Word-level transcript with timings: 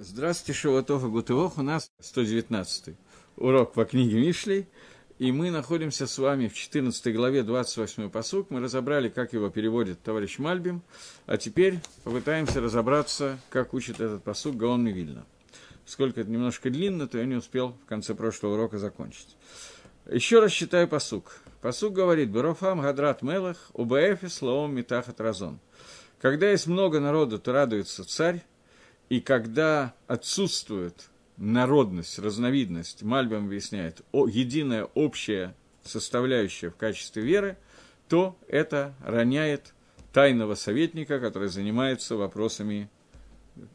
Здравствуйте, 0.00 0.56
Шаватов 0.56 1.02
и 1.02 1.08
Гутывох. 1.08 1.58
У 1.58 1.62
нас 1.62 1.90
119 1.98 2.94
урок 3.36 3.72
по 3.72 3.84
книге 3.84 4.20
Мишлей. 4.20 4.68
И 5.18 5.32
мы 5.32 5.50
находимся 5.50 6.06
с 6.06 6.16
вами 6.18 6.46
в 6.46 6.54
14 6.54 7.12
главе 7.12 7.42
28 7.42 8.08
посук. 8.08 8.48
Мы 8.50 8.60
разобрали, 8.60 9.08
как 9.08 9.32
его 9.32 9.50
переводит 9.50 10.00
товарищ 10.00 10.38
Мальбим. 10.38 10.82
А 11.26 11.36
теперь 11.36 11.80
попытаемся 12.04 12.60
разобраться, 12.60 13.40
как 13.50 13.74
учит 13.74 14.00
этот 14.00 14.22
посук 14.22 14.56
Гаон 14.56 14.84
Мивильна. 14.84 15.26
Сколько 15.84 16.20
это 16.20 16.30
немножко 16.30 16.70
длинно, 16.70 17.08
то 17.08 17.18
я 17.18 17.24
не 17.24 17.34
успел 17.34 17.70
в 17.84 17.86
конце 17.86 18.14
прошлого 18.14 18.54
урока 18.54 18.78
закончить. 18.78 19.36
Еще 20.08 20.38
раз 20.38 20.52
читаю 20.52 20.86
посук. 20.86 21.40
Посук 21.60 21.92
говорит, 21.92 22.28
Берофам 22.28 22.82
Гадрат 22.82 23.22
Мелах, 23.22 23.56
Убаэфис 23.72 24.42
Лаом 24.42 24.76
Митахат 24.76 25.20
Разон. 25.20 25.58
Когда 26.20 26.48
есть 26.48 26.68
много 26.68 27.00
народу, 27.00 27.40
то 27.40 27.52
радуется 27.52 28.04
царь, 28.04 28.44
и 29.08 29.20
когда 29.20 29.94
отсутствует 30.06 31.08
народность, 31.36 32.18
разновидность, 32.18 33.02
Мальбам 33.02 33.46
объясняет, 33.46 34.02
о, 34.12 34.26
единая 34.26 34.84
общая 34.94 35.54
составляющая 35.82 36.70
в 36.70 36.76
качестве 36.76 37.22
веры, 37.22 37.56
то 38.08 38.36
это 38.48 38.94
роняет 39.04 39.74
тайного 40.12 40.54
советника, 40.54 41.20
который 41.20 41.48
занимается 41.48 42.16
вопросами 42.16 42.90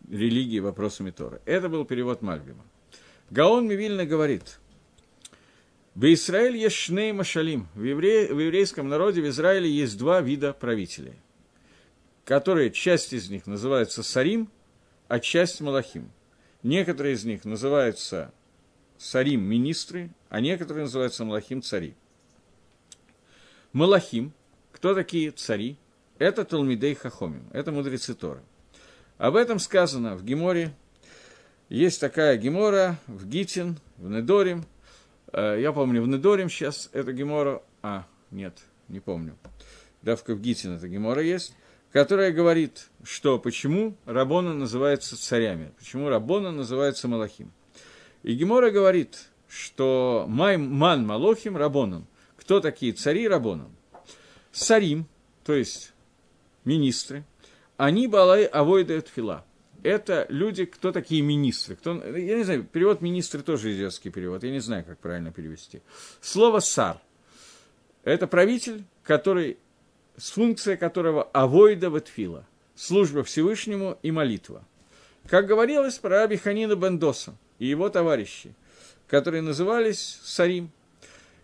религии, 0.10 0.60
вопросами 0.60 1.12
Торы. 1.12 1.42
Это 1.46 1.70
был 1.70 1.86
перевод 1.86 2.22
Мальбима. 2.22 2.64
Гаон 3.30 3.68
Мивильна 3.68 4.06
говорит, 4.06 4.60
в 5.96 6.12
Израиле 6.14 6.62
есть 6.62 6.76
шней 6.76 7.12
машалим. 7.12 7.68
В, 7.74 7.84
евре... 7.84 8.34
в 8.34 8.40
еврейском 8.40 8.88
народе 8.88 9.22
в 9.22 9.28
Израиле 9.28 9.70
есть 9.70 9.98
два 9.98 10.22
вида 10.22 10.54
правителей, 10.54 11.16
которые, 12.26 12.72
часть 12.72 13.14
из 13.14 13.30
них 13.32 13.48
называется 13.48 14.04
Сарим– 14.04 14.50
а 15.14 15.20
часть 15.20 15.62
Малахим. 15.62 16.10
Некоторые 16.64 17.14
из 17.14 17.24
них 17.24 17.46
называются 17.46 18.34
Сарим– 18.98 19.44
министры, 19.48 20.10
а 20.30 20.42
некоторые 20.42 20.86
называются 20.86 21.24
Малахим– 21.24 21.62
цари. 21.62 21.94
Малахим, 23.74 24.34
кто 24.72 24.96
такие 24.96 25.30
цари? 25.30 25.78
Это 26.18 26.44
Талмидей 26.44 26.96
Хахомим, 26.96 27.48
это 27.54 27.72
мудрецы 27.72 28.16
Торы. 28.16 28.42
Об 29.20 29.36
этом 29.36 29.60
сказано 29.60 30.16
в 30.16 30.26
Геморе. 30.26 30.74
Есть 31.70 32.02
такая 32.02 32.36
Гемора 32.36 32.98
в 33.06 33.28
Гитин, 33.28 33.78
в 33.98 34.10
Недорим. 34.10 34.66
Э, 35.32 35.60
я 35.62 35.72
помню, 35.74 36.02
в 36.02 36.08
Недорим 36.08 36.50
сейчас 36.50 36.90
это 36.92 37.14
Гемора... 37.14 37.62
А, 37.84 38.08
нет, 38.32 38.58
не 38.88 39.00
помню. 39.00 39.38
Давка 40.02 40.34
в 40.34 40.42
Гитин 40.42 40.76
это 40.76 40.88
Гемора 40.88 41.22
есть 41.22 41.54
которая 41.94 42.32
говорит, 42.32 42.90
что 43.04 43.38
почему 43.38 43.96
Рабона 44.06 44.54
называется 44.54 45.16
царями, 45.16 45.72
почему 45.78 46.10
Рабона 46.10 46.52
называется 46.52 47.08
Малахим. 47.08 47.54
И 48.24 48.34
Гемора 48.34 48.72
говорит, 48.72 49.30
что 49.48 50.26
Май, 50.28 50.58
Ман 50.58 51.06
Малохим 51.06 51.56
Рабоном. 51.56 52.08
Кто 52.36 52.60
такие 52.60 52.94
цари 52.94 53.28
Рабоном? 53.28 53.76
Сарим, 54.52 55.08
то 55.46 55.54
есть 55.54 55.94
министры, 56.66 57.24
они 57.78 58.08
балай 58.08 58.46
авойдают 58.46 59.08
фила. 59.08 59.46
Это 59.84 60.26
люди, 60.30 60.66
кто 60.66 60.92
такие 60.92 61.22
министры. 61.22 61.76
Кто, 61.76 61.94
я 62.04 62.38
не 62.38 62.44
знаю, 62.44 62.64
перевод 62.64 63.02
министры 63.02 63.44
тоже 63.44 63.76
идиотский 63.76 64.10
перевод, 64.10 64.44
я 64.44 64.50
не 64.50 64.62
знаю, 64.62 64.84
как 64.84 64.98
правильно 64.98 65.32
перевести. 65.32 65.82
Слово 66.22 66.60
«сар»– 66.60 67.00
это 68.04 68.26
правитель, 68.26 68.86
который 69.04 69.58
с 70.18 70.32
функцией 70.32 70.78
которого 70.78 71.24
авойда 71.24 71.90
ватфила, 71.90 72.46
служба 72.76 73.24
Всевышнему 73.24 73.98
и 74.04 74.12
молитва. 74.12 74.64
Как 75.28 75.48
говорилось 75.48 75.98
про 75.98 76.22
Раби 76.22 76.38
Ханина 76.38 76.76
Бендоса 76.76 77.36
и 77.60 77.66
его 77.66 77.90
товарищи, 77.90 78.54
которые 79.08 79.42
назывались 79.42 80.20
Сарим. 80.24 80.72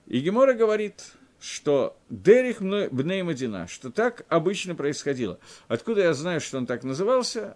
И 0.06 0.20
Гемора 0.20 0.54
говорит, 0.54 1.14
что 1.40 1.96
Дерих 2.10 2.62
Бней 2.62 3.22
Мадина, 3.22 3.68
что 3.68 3.92
так 3.92 4.26
обычно 4.28 4.76
происходило. 4.76 5.40
Откуда 5.68 6.02
я 6.02 6.14
знаю, 6.14 6.42
что 6.42 6.58
он 6.58 6.66
так 6.66 6.84
назывался, 6.84 7.56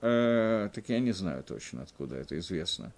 э, 0.00 0.68
так 0.74 0.88
я 0.88 0.98
не 0.98 1.12
знаю 1.12 1.42
точно, 1.44 1.82
откуда 1.82 2.16
это 2.16 2.38
известно. 2.38 2.92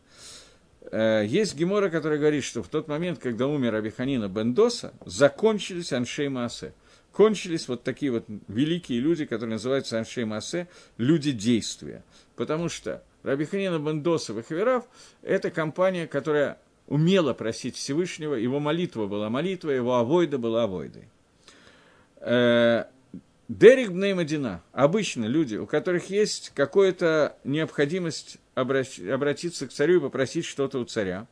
Э, 0.90 1.22
есть 1.24 1.54
Гемора, 1.54 1.88
который 1.88 2.18
говорит, 2.18 2.42
что 2.42 2.62
в 2.62 2.68
тот 2.68 2.88
момент, 2.88 3.20
когда 3.20 3.46
умер 3.46 3.74
Абиханина 3.74 4.28
Бендоса, 4.28 4.92
закончились 5.04 5.92
Аншей 5.92 6.28
Маасе– 6.28 6.72
кончились 7.16 7.66
вот 7.66 7.82
такие 7.82 8.12
вот 8.12 8.26
великие 8.46 9.00
люди, 9.00 9.24
которые 9.24 9.54
называются 9.54 9.96
Аншей 9.96 10.26
Масе, 10.26 10.68
люди 10.98 11.32
действия. 11.32 12.04
Потому 12.36 12.68
что 12.68 13.02
Рабиханина 13.22 13.78
Бендосов 13.78 14.36
и 14.36 14.42
Хаверав– 14.42 14.84
это 15.22 15.50
компания, 15.50 16.06
которая 16.06 16.58
умела 16.86 17.32
просить 17.32 17.76
Всевышнего, 17.76 18.34
его 18.34 18.60
молитва 18.60 19.06
была 19.06 19.30
молитва, 19.30 19.70
его 19.70 19.94
авойда 19.94 20.36
была 20.36 20.64
авойдой. 20.64 21.08
Э, 22.20 22.84
Дерек 23.48 23.92
Бнеймадина– 23.92 24.62
обычно 24.72 25.24
люди, 25.24 25.56
у 25.56 25.64
которых 25.64 26.10
есть 26.10 26.52
какая-то 26.54 27.38
необходимость 27.44 28.36
обратиться 28.54 29.66
к 29.66 29.72
царю 29.72 29.96
и 29.96 30.00
попросить 30.02 30.44
что-то 30.44 30.80
у 30.80 30.84
царя. 30.84 31.26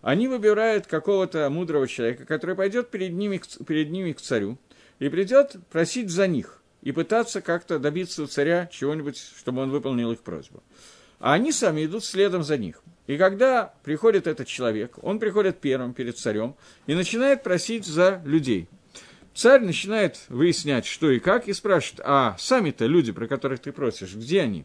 Они 0.00 0.28
выбирают 0.28 0.86
какого-то 0.86 1.50
мудрого 1.50 1.88
человека, 1.88 2.24
который 2.24 2.54
пойдет 2.54 2.90
перед 2.90 3.14
ними, 3.14 3.40
перед 3.66 3.90
ними 3.90 4.12
к 4.12 4.20
царю, 4.20 4.58
и 4.98 5.08
придет 5.08 5.56
просить 5.70 6.10
за 6.10 6.26
них 6.26 6.62
и 6.82 6.92
пытаться 6.92 7.40
как-то 7.40 7.78
добиться 7.78 8.22
у 8.22 8.26
царя 8.26 8.68
чего-нибудь, 8.70 9.18
чтобы 9.38 9.62
он 9.62 9.70
выполнил 9.70 10.12
их 10.12 10.20
просьбу. 10.20 10.62
А 11.18 11.32
они 11.32 11.52
сами 11.52 11.86
идут 11.86 12.04
следом 12.04 12.42
за 12.42 12.58
них. 12.58 12.82
И 13.06 13.16
когда 13.16 13.74
приходит 13.82 14.26
этот 14.26 14.46
человек, 14.46 14.96
он 15.02 15.18
приходит 15.18 15.60
первым 15.60 15.94
перед 15.94 16.18
царем 16.18 16.56
и 16.86 16.94
начинает 16.94 17.42
просить 17.42 17.86
за 17.86 18.22
людей. 18.24 18.68
Царь 19.34 19.62
начинает 19.62 20.20
выяснять, 20.28 20.86
что 20.86 21.10
и 21.10 21.18
как, 21.18 21.48
и 21.48 21.52
спрашивает, 21.52 22.02
а 22.04 22.36
сами-то 22.38 22.86
люди, 22.86 23.12
про 23.12 23.26
которых 23.26 23.60
ты 23.60 23.72
просишь, 23.72 24.14
где 24.14 24.42
они? 24.42 24.64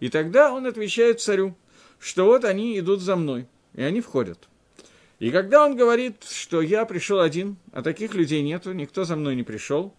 И 0.00 0.08
тогда 0.08 0.52
он 0.52 0.66
отвечает 0.66 1.20
царю, 1.20 1.56
что 1.98 2.26
вот 2.26 2.44
они 2.44 2.78
идут 2.78 3.00
за 3.00 3.16
мной, 3.16 3.48
и 3.74 3.82
они 3.82 4.00
входят. 4.00 4.48
И 5.18 5.30
когда 5.30 5.64
он 5.64 5.76
говорит, 5.76 6.24
что 6.24 6.60
я 6.60 6.84
пришел 6.84 7.20
один, 7.20 7.56
а 7.72 7.82
таких 7.82 8.14
людей 8.14 8.42
нету, 8.42 8.72
никто 8.72 9.04
за 9.04 9.16
мной 9.16 9.36
не 9.36 9.42
пришел, 9.42 9.94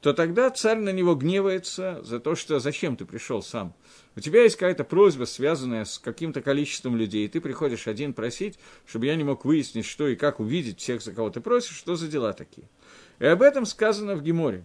то 0.00 0.14
тогда 0.14 0.50
царь 0.50 0.78
на 0.78 0.90
него 0.90 1.14
гневается 1.14 2.00
за 2.02 2.20
то, 2.20 2.34
что 2.34 2.58
зачем 2.58 2.96
ты 2.96 3.04
пришел 3.04 3.42
сам. 3.42 3.74
У 4.16 4.20
тебя 4.20 4.42
есть 4.42 4.56
какая-то 4.56 4.84
просьба, 4.84 5.24
связанная 5.24 5.84
с 5.84 5.98
каким-то 5.98 6.40
количеством 6.40 6.96
людей, 6.96 7.26
и 7.26 7.28
ты 7.28 7.40
приходишь 7.40 7.86
один 7.86 8.14
просить, 8.14 8.58
чтобы 8.86 9.06
я 9.06 9.16
не 9.16 9.24
мог 9.24 9.44
выяснить, 9.44 9.84
что 9.84 10.08
и 10.08 10.16
как 10.16 10.40
увидеть 10.40 10.80
всех, 10.80 11.02
за 11.02 11.12
кого 11.12 11.30
ты 11.30 11.40
просишь, 11.40 11.76
что 11.76 11.96
за 11.96 12.08
дела 12.08 12.32
такие. 12.32 12.66
И 13.18 13.26
об 13.26 13.42
этом 13.42 13.66
сказано 13.66 14.16
в 14.16 14.22
Геморе. 14.22 14.64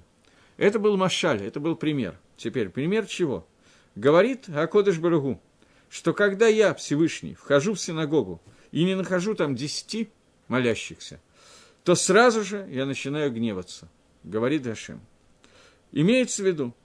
Это 0.57 0.79
был 0.79 0.95
Машаль, 0.95 1.43
это 1.43 1.59
был 1.59 1.75
пример. 1.75 2.17
Теперь, 2.37 2.69
пример 2.69 3.05
чего? 3.05 3.45
Говорит 3.95 4.47
Акодыш 4.47 4.99
Барагу, 4.99 5.41
что 5.89 6.13
когда 6.13 6.47
я, 6.47 6.73
Всевышний, 6.73 7.35
вхожу 7.35 7.73
в 7.73 7.79
синагогу, 7.79 8.41
и 8.75 8.83
не 8.83 8.93
нахожу 8.93 9.35
там 9.35 9.55
десяти 9.55 10.09
молящихся, 10.49 11.21
то 11.85 11.95
сразу 11.95 12.43
же 12.43 12.67
я 12.69 12.85
начинаю 12.85 13.31
гневаться, 13.31 13.87
говорит 14.25 14.63
Гашем. 14.63 14.99
Имеется 15.93 16.43
в 16.43 16.45
виду, 16.45 16.75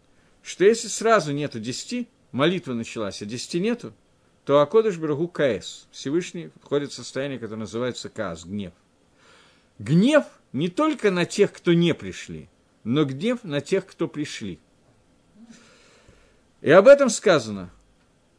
что 0.41 0.65
если 0.65 0.87
сразу 0.87 1.33
нету 1.33 1.59
десяти, 1.59 2.07
молитва 2.31 2.75
началась, 2.75 3.21
а 3.23 3.27
десяти 3.27 3.59
нету, 3.59 3.93
то 4.45 4.61
Акодыш 4.61 4.99
Брагу 4.99 5.27
Каэс, 5.27 5.89
Всевышний 5.91 6.51
входит 6.63 6.93
в 6.93 6.95
состояние, 6.95 7.41
которое 7.41 7.63
называется 7.63 8.09
Каас, 8.09 8.45
гнев. 8.45 8.73
Гнев 9.81 10.25
не 10.53 10.69
только 10.69 11.11
на 11.11 11.25
тех, 11.25 11.53
кто 11.53 11.73
не 11.73 11.93
пришли, 11.93 12.49
но 12.85 13.05
гнев 13.05 13.43
на 13.43 13.61
тех, 13.61 13.85
кто 13.85 14.07
пришли. 14.07 14.61
И 16.61 16.71
об 16.71 16.87
этом 16.87 17.11
сказано. 17.11 17.73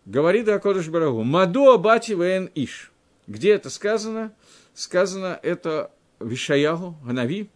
Говорит 0.06 0.48
Акодыш 0.48 0.88
Барагу, 0.88 1.24
Маду 1.24 1.70
Абати 1.70 2.14
Вен 2.14 2.50
Иш. 2.56 2.91
Где 3.28 3.54
это 3.54 3.70
сказано? 3.70 4.34
Сказано 4.74 5.40
это 5.42 5.92
Вишаягу, 6.20 6.98
Ганави. 7.04 7.50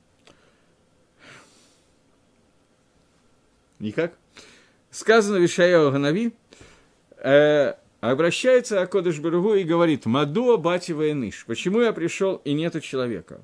Никак. 3.80 4.14
Сказано 4.92 5.38
Вишаягу 5.38 5.92
Ганави. 5.92 6.34
Э, 7.18 7.74
обращается 8.02 8.82
Акодыш 8.82 9.20
Баругу 9.20 9.56
и 9.56 9.64
говорит, 9.64 10.06
Мадуа 10.06 10.58
Бати 10.58 10.92
Вайныш, 10.92 11.46
почему 11.46 11.82
я 11.82 11.92
пришел 11.92 12.36
и 12.46 12.54
нету 12.54 12.80
человека? 12.80 13.42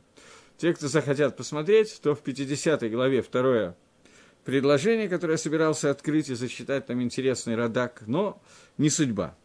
Те, 0.58 0.74
кто 0.74 0.88
захотят 0.88 1.36
посмотреть, 1.36 2.00
то 2.02 2.14
в 2.14 2.22
50 2.22 2.90
главе 2.92 3.22
второе 3.24 3.76
предложение, 4.46 5.10
которое 5.10 5.34
я 5.34 5.38
собирался 5.38 5.90
открыть 5.90 6.30
и 6.30 6.36
зачитать, 6.36 6.86
там 6.86 7.02
интересный 7.02 7.56
радак, 7.56 8.04
но 8.06 8.42
не 8.78 8.90
судьба. 8.90 9.36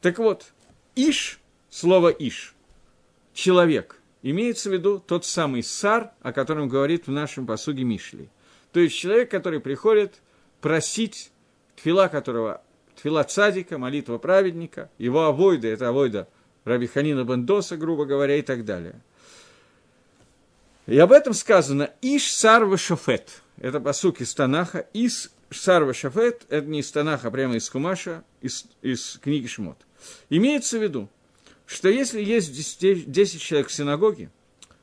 Так 0.00 0.18
вот, 0.18 0.52
Иш– 0.94 1.38
слово 1.72 2.10
«иш»– 2.10 2.54
человек. 3.34 3.98
Имеется 4.22 4.68
в 4.70 4.72
виду 4.72 5.00
тот 5.00 5.24
самый 5.24 5.64
сар, 5.64 6.12
о 6.20 6.32
котором 6.32 6.68
говорит 6.68 7.08
в 7.08 7.10
нашем 7.10 7.46
посуге 7.46 7.82
Мишли. 7.82 8.28
То 8.72 8.78
есть 8.78 8.96
человек, 8.96 9.30
который 9.30 9.58
приходит 9.58 10.20
просить, 10.60 11.32
тфила 11.74 12.06
которого 12.06 12.62
Тфила 12.94 13.24
цадика, 13.24 13.78
молитва 13.78 14.18
праведника, 14.18 14.90
его 14.98 15.24
авойда, 15.24 15.68
это 15.68 15.88
авойда 15.88 16.28
Раби 16.64 16.86
Ханина 16.86 17.24
Бендоса, 17.24 17.76
грубо 17.76 18.04
говоря, 18.04 18.36
и 18.36 18.42
так 18.42 18.64
далее. 18.64 19.00
И 20.86 20.96
об 20.98 21.10
этом 21.10 21.32
сказано 21.32 21.90
«Иш 22.02 22.30
сарва 22.32 22.76
шофет». 22.76 23.42
Это 23.58 23.80
посук 23.80 24.20
из 24.20 24.34
Танаха. 24.34 24.86
«Иш 24.92 25.30
сарва 25.50 25.94
шофет»– 25.94 26.42
это 26.48 26.66
не 26.66 26.80
из 26.80 26.92
Танаха, 26.92 27.28
а 27.28 27.30
прямо 27.30 27.56
из 27.56 27.68
Кумаша, 27.70 28.22
из, 28.40 28.66
из 28.82 29.18
книги 29.22 29.46
Шмот. 29.46 29.78
Имеется 30.28 30.78
в 30.78 30.82
виду, 30.82 31.08
что 31.72 31.88
если 31.88 32.22
есть 32.22 32.52
10, 32.52 33.10
10 33.10 33.40
человек 33.40 33.68
в 33.68 33.72
синагоге, 33.72 34.30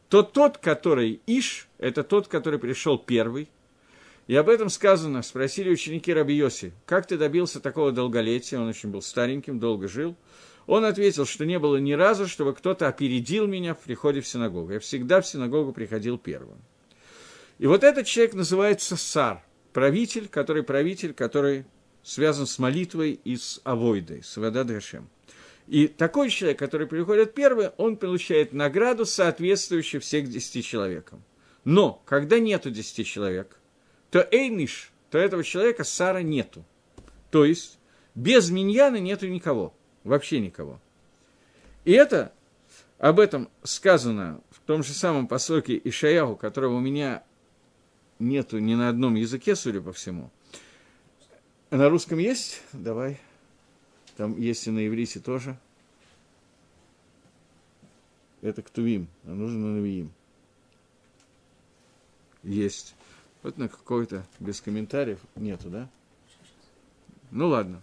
то 0.09 0.23
тот, 0.23 0.57
который 0.57 1.21
Иш, 1.27 1.67
это 1.77 2.03
тот, 2.03 2.27
который 2.27 2.59
пришел 2.59 2.97
первый. 2.97 3.49
И 4.27 4.35
об 4.35 4.49
этом 4.49 4.69
сказано, 4.69 5.21
спросили 5.21 5.69
ученики 5.69 6.13
Раби 6.13 6.35
Йоси, 6.35 6.73
как 6.85 7.07
ты 7.07 7.17
добился 7.17 7.59
такого 7.59 7.91
долголетия, 7.91 8.59
он 8.59 8.67
очень 8.67 8.89
был 8.89 9.01
стареньким, 9.01 9.59
долго 9.59 9.87
жил. 9.87 10.15
Он 10.67 10.85
ответил, 10.85 11.25
что 11.25 11.47
не 11.47 11.57
было 11.57 11.77
ни 11.77 11.93
разу, 11.93 12.27
чтобы 12.27 12.53
кто-то 12.53 12.87
опередил 12.87 13.47
меня 13.47 13.73
в 13.73 13.79
приходе 13.79 14.21
в 14.21 14.27
синагогу. 14.27 14.73
Я 14.73 14.79
всегда 14.79 15.21
в 15.21 15.27
синагогу 15.27 15.73
приходил 15.73 16.19
первым. 16.19 16.59
И 17.57 17.65
вот 17.65 17.83
этот 17.83 18.05
человек 18.05 18.35
называется 18.35 18.95
Сар, 18.95 19.43
правитель, 19.73 20.27
который 20.27 20.61
правитель, 20.61 21.13
который 21.13 21.65
связан 22.03 22.45
с 22.45 22.59
молитвой 22.59 23.19
и 23.23 23.35
с 23.35 23.59
авойдой, 23.63 24.21
с 24.23 24.37
Вададгашем. 24.37 25.09
И 25.69 25.87
такой 25.87 26.29
человек, 26.29 26.59
который 26.59 26.87
приходит 26.87 27.33
первый, 27.33 27.69
он 27.77 27.95
получает 27.95 28.51
награду, 28.51 29.05
соответствующую 29.05 30.01
всех 30.01 30.27
десяти 30.29 30.61
человекам. 30.61 31.23
Но, 31.63 32.01
когда 32.05 32.39
нету 32.39 32.71
десяти 32.71 33.05
человек, 33.05 33.57
то 34.11 34.27
Эйниш, 34.31 34.91
то 35.09 35.17
этого 35.17 35.43
человека 35.43 35.83
Сара 35.83 36.21
нету. 36.21 36.65
То 37.31 37.45
есть, 37.45 37.79
без 38.15 38.49
миньяна 38.49 38.97
нету 38.97 39.27
никого– 39.27 39.73
Вообще 40.03 40.39
никого. 40.39 40.79
И 41.85 41.91
это, 41.91 42.33
об 42.97 43.19
этом 43.19 43.49
сказано 43.63 44.41
в 44.49 44.59
том 44.61 44.83
же 44.83 44.93
самом 44.93 45.27
посоке 45.27 45.79
Ишаяху, 45.83 46.35
которого 46.35 46.75
у 46.75 46.79
меня 46.79 47.23
нету 48.17 48.59
ни 48.59 48.75
на 48.75 48.89
одном 48.89 49.15
языке, 49.15 49.55
судя 49.55 49.81
по 49.81 49.93
всему. 49.93 50.31
На 51.69 51.89
русском 51.89 52.17
есть? 52.17 52.61
Давай. 52.73 53.19
Там 54.19 54.37
есть 54.37 54.67
и 54.67 54.69
на 54.69 54.85
иврите 54.85 55.21
тоже. 55.21 55.57
Это 58.41 58.61
ктувим, 58.61 59.07
а 59.23 59.29
нужно 59.29 59.67
на 59.67 59.75
навиим. 59.75 60.11
Есть. 62.43 62.95
Вот 63.43 63.57
на 63.57 63.69
какой-то 63.69 64.25
без 64.41 64.59
комментариев 64.59 65.21
нету, 65.37 65.69
да? 65.69 65.89
Ну 67.31 67.47
ладно. 67.47 67.81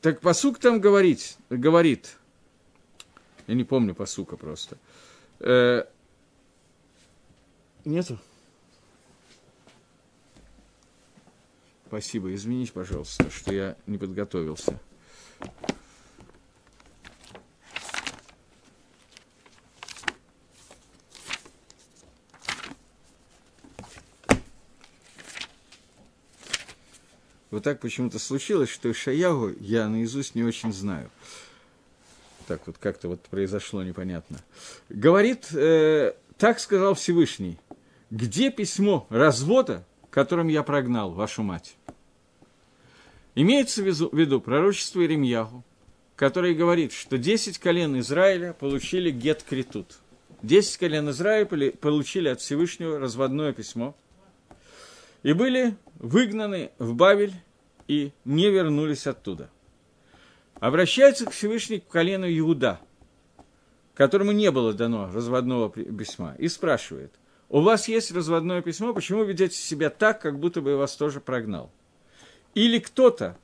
Так 0.00 0.20
посук 0.20 0.58
там 0.58 0.80
говорит, 0.80 1.36
говорит, 1.48 2.18
я 3.46 3.54
не 3.54 3.62
помню 3.62 3.94
посука 3.94 4.36
просто. 4.36 4.78
Э, 5.38 5.84
нету? 7.84 8.18
Спасибо, 11.86 12.34
извините, 12.34 12.72
пожалуйста, 12.72 13.30
что 13.30 13.54
я 13.54 13.76
не 13.86 13.96
подготовился. 13.96 14.80
Вот 27.52 27.64
так 27.64 27.80
почему-то 27.80 28.18
случилось, 28.18 28.70
что 28.70 28.92
Шаягу 28.94 29.52
я 29.60 29.86
наизусть 29.86 30.34
не 30.34 30.42
очень 30.42 30.72
знаю. 30.72 31.10
Так 32.48 32.66
вот 32.66 32.78
как-то 32.78 33.08
вот 33.08 33.20
произошло 33.24 33.82
непонятно. 33.82 34.38
Говорит, 34.88 35.52
э, 35.52 36.14
так 36.38 36.60
сказал 36.60 36.94
Всевышний, 36.94 37.58
где 38.10 38.50
письмо 38.50 39.06
развода, 39.10 39.84
которым 40.10 40.48
я 40.48 40.62
прогнал 40.62 41.10
вашу 41.10 41.42
мать? 41.42 41.76
Имеется 43.34 43.82
в 43.82 43.86
виду 43.86 44.40
пророчество 44.40 45.00
Иеремьяху, 45.00 45.64
который 46.16 46.54
говорит, 46.54 46.92
что 46.92 47.18
10 47.18 47.58
колен 47.58 47.98
Израиля 48.00 48.52
получили 48.52 49.10
гет-критут. 49.10 49.98
10 50.42 50.76
колен 50.78 51.10
Израиля 51.10 51.72
получили 51.72 52.28
от 52.28 52.40
Всевышнего 52.40 52.98
разводное 52.98 53.52
письмо– 53.52 53.96
и 55.22 55.32
были 55.32 55.76
выгнаны 55.98 56.70
в 56.78 56.94
Бавель 56.94 57.34
и 57.88 58.12
не 58.24 58.50
вернулись 58.50 59.06
оттуда. 59.06 59.50
Обращается 60.54 61.26
к 61.26 61.30
Всевышнему 61.30 61.80
к 61.80 61.88
колену 61.88 62.26
Иуда, 62.38 62.80
которому 63.94 64.32
не 64.32 64.50
было 64.50 64.72
дано 64.72 65.10
разводного 65.12 65.70
письма, 65.70 66.34
и 66.38 66.48
спрашивает, 66.48 67.12
у 67.48 67.60
вас 67.60 67.88
есть 67.88 68.12
разводное 68.12 68.62
письмо, 68.62 68.94
почему 68.94 69.24
ведете 69.24 69.56
себя 69.56 69.90
так, 69.90 70.20
как 70.20 70.38
будто 70.38 70.60
бы 70.60 70.70
я 70.70 70.76
вас 70.76 70.96
тоже 70.96 71.20
прогнал? 71.20 71.70
Или 72.54 72.78
кто-то 72.78 73.38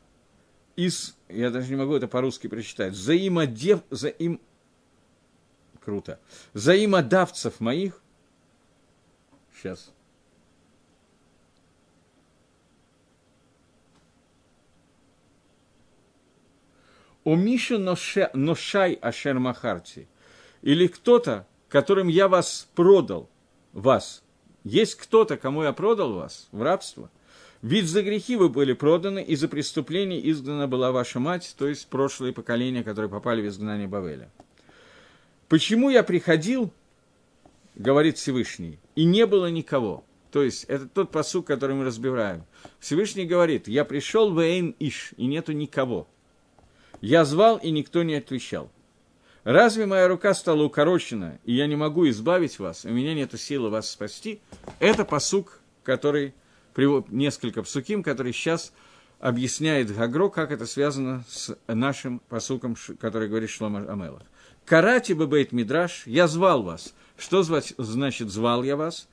из, 0.76 1.16
я 1.28 1.50
даже 1.50 1.70
не 1.70 1.76
могу 1.76 1.94
это 1.94 2.08
по-русски 2.08 2.46
прочитать, 2.46 2.92
взаимодев, 2.92 3.80
взаим, 3.90 4.40
круто, 5.80 6.20
взаимодавцев 6.52 7.60
моих, 7.60 8.02
сейчас, 9.56 9.92
у 17.24 17.34
Миши 17.34 17.78
Ношай 17.78 18.94
Ашер 18.94 19.38
Махарти, 19.38 20.08
или 20.62 20.86
кто-то, 20.86 21.46
которым 21.68 22.08
я 22.08 22.28
вас 22.28 22.68
продал, 22.74 23.28
вас. 23.72 24.22
Есть 24.64 24.96
кто-то, 24.96 25.36
кому 25.36 25.62
я 25.62 25.72
продал 25.72 26.14
вас 26.14 26.48
в 26.52 26.62
рабство. 26.62 27.10
Ведь 27.62 27.86
за 27.86 28.02
грехи 28.02 28.36
вы 28.36 28.48
были 28.48 28.72
проданы, 28.72 29.22
и 29.22 29.34
за 29.34 29.48
преступление 29.48 30.30
изгнана 30.30 30.68
была 30.68 30.92
ваша 30.92 31.18
мать, 31.18 31.54
то 31.58 31.66
есть 31.66 31.88
прошлые 31.88 32.32
поколения, 32.32 32.84
которые 32.84 33.10
попали 33.10 33.42
в 33.42 33.48
изгнание 33.48 33.88
Бавеля. 33.88 34.30
Почему 35.48 35.90
я 35.90 36.02
приходил, 36.02 36.72
говорит 37.74 38.18
Всевышний, 38.18 38.78
и 38.94 39.04
не 39.04 39.26
было 39.26 39.50
никого? 39.50 40.04
То 40.30 40.42
есть, 40.42 40.64
это 40.64 40.86
тот 40.86 41.10
посук, 41.10 41.46
который 41.46 41.74
мы 41.74 41.84
разбираем. 41.84 42.44
Всевышний 42.78 43.24
говорит, 43.24 43.66
я 43.66 43.84
пришел 43.84 44.30
в 44.30 44.38
Эйн 44.38 44.76
Иш, 44.78 45.14
и 45.16 45.26
нету 45.26 45.52
никого. 45.52 46.06
Я 47.00 47.24
звал, 47.24 47.56
и 47.56 47.70
никто 47.70 48.02
не 48.02 48.16
отвечал. 48.16 48.70
Разве 49.44 49.86
моя 49.86 50.06
рука 50.06 50.34
стала 50.34 50.62
укорочена, 50.62 51.38
и 51.44 51.54
я 51.54 51.66
не 51.66 51.76
могу 51.76 52.08
избавить 52.10 52.58
вас, 52.58 52.84
у 52.84 52.90
меня 52.90 53.14
нет 53.14 53.32
силы 53.40 53.70
вас 53.70 53.90
спасти? 53.90 54.40
Это 54.78 55.06
посук, 55.06 55.60
который, 55.82 56.34
несколько 57.08 57.62
псуким, 57.62 58.02
который 58.02 58.32
сейчас 58.32 58.72
объясняет 59.20 59.94
Гагро, 59.94 60.28
как 60.28 60.52
это 60.52 60.66
связано 60.66 61.24
с 61.28 61.56
нашим 61.66 62.20
посуком, 62.28 62.76
который 63.00 63.28
говорит 63.28 63.50
Шлома 63.50 63.80
Амелах. 63.90 64.22
Карати 64.64 65.12
бейт 65.12 65.52
мидраш, 65.52 66.06
я 66.06 66.28
звал 66.28 66.62
вас. 66.62 66.94
Что 67.16 67.42
значит 67.42 68.30
звал 68.30 68.62
я 68.62 68.76
вас? 68.76 69.08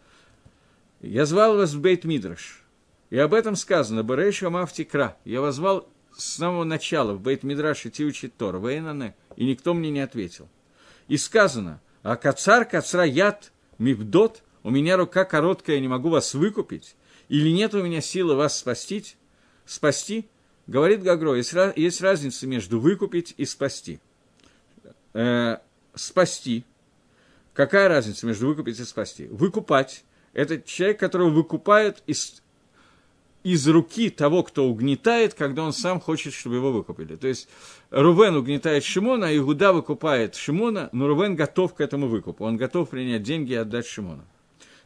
Я 1.01 1.25
звал 1.25 1.57
вас 1.57 1.73
в 1.73 1.81
бейт 1.81 2.03
мидраш. 2.03 2.61
И 3.09 3.17
об 3.17 3.33
этом 3.33 3.55
сказано, 3.55 4.03
Береш 4.03 4.43
Амавтикра. 4.43 5.17
Я 5.23 5.41
вас 5.41 5.55
звал 5.55 5.87
с 6.15 6.23
самого 6.23 6.65
начала 6.65 7.13
в 7.13 7.21
бейт 7.21 7.43
мидраш 7.43 7.85
идти 7.85 8.05
учить 8.05 8.35
Тор, 8.35 8.57
Вейнане, 8.57 9.15
и 9.35 9.45
никто 9.45 9.73
мне 9.73 9.91
не 9.91 10.01
ответил. 10.01 10.49
И 11.07 11.17
сказано, 11.17 11.81
а 12.03 12.15
кацар, 12.15 12.65
кацра, 12.65 13.05
яд, 13.05 13.51
мивдот, 13.77 14.43
у 14.63 14.71
меня 14.71 14.97
рука 14.97 15.23
короткая, 15.25 15.77
я 15.77 15.81
не 15.81 15.87
могу 15.87 16.09
вас 16.09 16.33
выкупить, 16.33 16.95
или 17.29 17.49
нет 17.49 17.73
у 17.73 17.83
меня 17.83 18.01
силы 18.01 18.35
вас 18.35 18.57
спасти, 18.57 19.03
спасти, 19.65 20.27
говорит 20.67 21.03
Гагро, 21.03 21.35
есть, 21.35 21.53
есть 21.75 22.01
разница 22.01 22.47
между 22.47 22.79
выкупить 22.79 23.33
и 23.37 23.45
спасти. 23.45 23.99
Э, 25.13 25.57
спасти. 25.93 26.65
Какая 27.53 27.87
разница 27.87 28.27
между 28.27 28.47
выкупить 28.47 28.79
и 28.79 28.83
спасти? 28.83 29.27
Выкупать– 29.27 30.03
это 30.33 30.61
человек, 30.61 30.99
которого 30.99 31.29
выкупают 31.29 32.03
из 32.05 32.41
из 33.43 33.67
руки 33.67 34.09
того, 34.09 34.41
кто 34.41 34.67
угнетает, 34.67 35.35
когда 35.35 35.61
он 35.61 35.71
сам 35.71 35.99
хочет, 35.99 36.33
чтобы 36.33 36.55
его 36.55 36.71
выкупили. 36.71 37.15
То 37.15 37.27
есть 37.27 37.47
Рувен 37.91 38.35
угнетает 38.35 38.83
Шимона, 38.83 39.27
а 39.27 39.37
Игуда 39.37 39.71
выкупает 39.71 40.33
Шимона, 40.33 40.89
но 40.91 41.07
Рувен 41.07 41.35
готов 41.35 41.75
к 41.75 41.81
этому 41.81 42.07
выкупу. 42.07 42.43
Он 42.43 42.57
готов 42.57 42.89
принять 42.89 43.21
деньги 43.21 43.51
и 43.51 43.55
отдать 43.55 43.85
Шимона. 43.85 44.25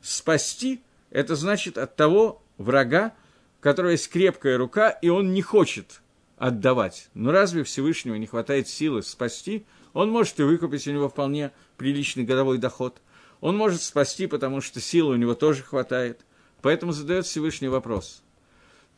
Спасти– 0.02 0.82
это 1.12 1.36
значит 1.36 1.78
от 1.78 1.96
того 1.96 2.42
врага, 2.58 3.14
у 3.60 3.64
которого 3.64 3.92
есть 3.92 4.10
крепкая 4.10 4.58
рука, 4.58 4.90
и 4.90 5.10
он 5.10 5.34
не 5.34 5.42
хочет 5.42 6.02
отдавать. 6.38 7.10
Но 7.14 7.32
разве 7.32 7.64
Всевышнего 7.64 8.16
не 8.16 8.28
хватает 8.28 8.68
силы 8.68 9.04
спасти? 9.04 9.66
Он 9.94 10.10
может 10.10 10.40
и 10.40 10.44
выкупить 10.44 10.88
у 10.88 10.92
него 10.92 11.10
вполне 11.10 11.52
приличный 11.78 12.24
годовой 12.24 12.58
доход. 12.58 13.02
Он 13.42 13.58
может 13.58 13.82
спасти, 13.82 14.28
потому 14.28 14.62
что 14.62 14.80
силы 14.80 15.14
у 15.14 15.18
него 15.18 15.34
тоже 15.34 15.64
хватает. 15.64 16.26
Поэтому 16.62 16.92
задает 16.92 17.26
Всевышний 17.26 17.68
вопрос– 17.68 18.24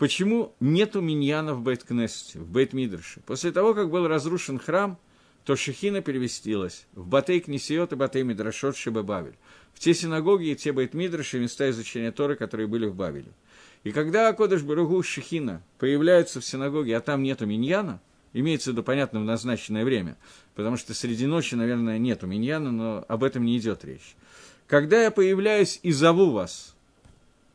почему 0.02 0.56
нету 0.60 1.00
миньяна 1.00 1.54
в 1.54 1.62
Бейт-Кнессете, 1.62 2.40
в 2.40 2.50
Бейт-Мидрше. 2.50 3.22
После 3.24 3.52
того, 3.52 3.76
как 3.76 3.92
был 3.92 4.08
разрушен 4.08 4.58
храм, 4.58 4.98
то 5.46 5.56
Шехина 5.56 6.02
перевестилась 6.02 6.88
в 6.94 7.06
Батей 7.06 7.40
Кнесиот 7.40 7.94
и 7.94 7.96
Батей 7.96 8.24
Мидрашот 8.24 8.76
Шебе 8.76 9.02
в 9.02 9.06
те 9.82 9.96
синагоги 9.96 10.52
и 10.52 10.56
те 10.56 10.70
Бейт-Мидрши, 10.70 11.40
места 11.40 11.68
изучения 11.72 12.12
Торы, 12.12 12.36
которые 12.36 12.68
были 12.68 12.86
в 12.86 12.94
Бавеле. 12.94 13.32
И 13.84 13.92
когда 13.92 14.28
Акодыш 14.28 14.62
Баругу 14.62 15.02
Шехина 15.02 15.64
появляется 15.80 16.40
в 16.40 16.46
синагоге, 16.46 16.96
а 16.96 17.02
там 17.02 17.24
нету 17.24 17.48
миньяна, 17.48 18.00
имеется 18.32 18.70
в 18.70 18.74
виду, 18.74 18.84
понятно, 18.84 19.22
в 19.22 19.24
назначенное 19.24 19.84
время, 19.84 20.18
потому 20.54 20.78
что 20.78 20.94
среди 20.94 21.26
ночи, 21.26 21.56
наверное, 21.56 21.98
нету 21.98 22.28
миньяна, 22.28 22.72
но 22.72 23.06
об 23.08 23.24
этом 23.24 23.44
не 23.44 23.58
идет 23.58 23.84
речь. 23.84 24.16
Когда 24.68 25.02
я 25.02 25.10
появляюсь 25.10 25.80
и 25.82 25.92
зову 25.92 26.30
вас, 26.30 26.76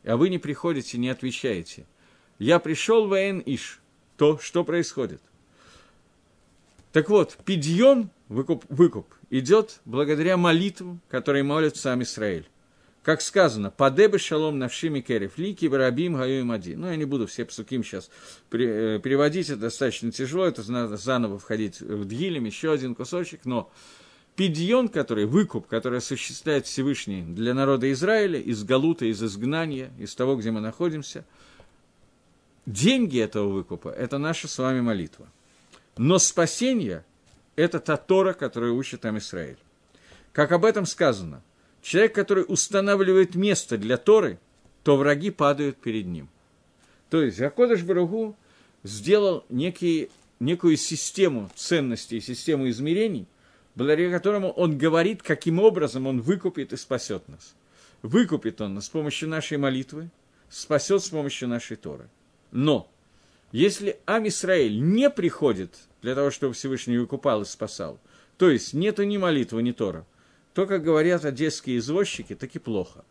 а 0.03 0.17
вы 0.17 0.29
не 0.29 0.39
приходите, 0.39 0.99
не 0.99 1.11
отвечаете, 1.11 1.87
я 2.41 2.59
пришел 2.59 3.07
в 3.07 3.13
Эн 3.13 3.41
Иш, 3.47 3.79
то 4.17 4.37
что 4.39 4.65
происходит? 4.65 5.23
Так 6.91 7.09
вот, 7.09 7.39
пидьон, 7.45 8.11
выкуп, 8.29 8.65
выкуп, 8.69 9.07
идет 9.31 9.81
благодаря 9.85 10.37
молитвам, 10.37 11.01
которые 11.09 11.43
молят 11.43 11.77
сам 11.77 12.03
Израиль. 12.03 12.47
Как 13.03 13.21
сказано, 13.21 13.71
«Падебы 13.71 14.19
шалом 14.19 14.59
навшими 14.59 15.01
керев, 15.01 15.39
лики 15.39 15.67
барабим 15.67 16.17
гаю 16.17 16.45
мади». 16.45 16.75
Ну, 16.75 16.89
я 16.89 16.97
не 16.97 17.05
буду 17.05 17.29
все 17.29 17.45
псуким 17.45 17.85
сейчас 17.85 18.11
э, 18.51 18.99
переводить, 19.01 19.49
это 19.49 19.61
достаточно 19.61 20.11
тяжело, 20.11 20.45
это 20.45 20.69
надо 20.71 20.97
заново 20.97 21.39
входить 21.39 21.81
в 21.81 22.05
Дгилем, 22.05 22.47
еще 22.47 22.73
один 22.73 22.97
кусочек, 22.97 23.45
но 23.45 23.71
пидьон, 24.35 24.89
который, 24.89 25.27
выкуп, 25.27 25.69
который 25.69 25.99
осуществляет 25.99 26.67
Всевышний 26.67 27.23
для 27.23 27.55
народа 27.55 27.93
Израиля, 27.93 28.41
из 28.41 28.65
Галута, 28.65 29.05
из 29.05 29.23
изгнания, 29.23 29.93
из 30.01 30.17
того, 30.17 30.35
где 30.35 30.51
мы 30.51 30.61
находимся, 30.61 31.25
деньги 32.67 33.21
этого 33.21 33.49
выкупа– 33.51 33.89
это 33.97 34.19
наша 34.19 34.49
с 34.49 34.59
вами 34.59 34.81
молитва. 34.81 35.29
Но 35.97 36.19
спасение– 36.19 37.05
это 37.57 37.81
та 37.81 37.97
Тора, 37.97 38.33
которую 38.33 38.77
учит 38.77 39.01
там 39.01 39.19
Израиль. 39.19 39.59
Как 40.33 40.53
об 40.53 40.65
этом 40.65 40.87
сказано– 40.87 41.43
Человек, 41.87 42.17
который 42.17 42.45
устанавливает 42.49 43.37
место 43.37 43.79
для 43.79 43.97
Торы, 43.97 44.41
то 44.83 44.97
враги 44.97 45.31
падают 45.31 45.77
перед 45.77 46.07
ним. 46.07 46.29
То 47.11 47.23
есть 47.23 47.41
Акодыш 47.41 47.85
Барагу 47.85 48.35
сделал 48.83 49.45
некий, 49.51 50.11
некую 50.41 50.79
систему 50.79 51.49
ценностей, 51.55 52.21
систему 52.21 52.69
измерений, 52.69 53.29
благодаря 53.77 54.11
которому 54.11 54.51
он 54.51 54.77
говорит, 54.77 55.23
каким 55.23 55.61
образом 55.61 56.09
он 56.09 56.23
выкупит 56.23 56.73
и 56.73 56.77
спасет 56.77 57.29
нас. 57.29 57.55
Выкупит 58.03 58.61
он 58.61 58.75
нас 58.75 58.87
с 58.87 58.89
помощью 58.89 59.29
нашей 59.29 59.57
молитвы, 59.57 60.11
спасет 60.51 61.05
с 61.05 61.09
помощью 61.11 61.47
нашей 61.47 61.77
Торы. 61.77 62.09
Но 62.51 62.91
если 63.57 63.99
Ам 64.07 64.29
Исраиль 64.29 64.81
не 64.81 65.11
приходит 65.11 65.77
для 66.03 66.15
того, 66.15 66.31
чтобы 66.31 66.55
Всевышний 66.55 66.99
выкупал 66.99 67.43
и 67.43 67.45
спасал, 67.45 67.99
то 68.37 68.51
есть 68.51 68.75
нету 68.75 69.03
ни 69.05 69.17
молитвы, 69.17 69.63
ни 69.63 69.73
Тора– 69.73 70.07
то, 70.57 70.67
как 70.67 70.83
говорят 70.83 71.27
одесские 71.27 71.77
извозчики, 71.77 72.35
таки 72.35 72.59
плохо. 72.59 73.05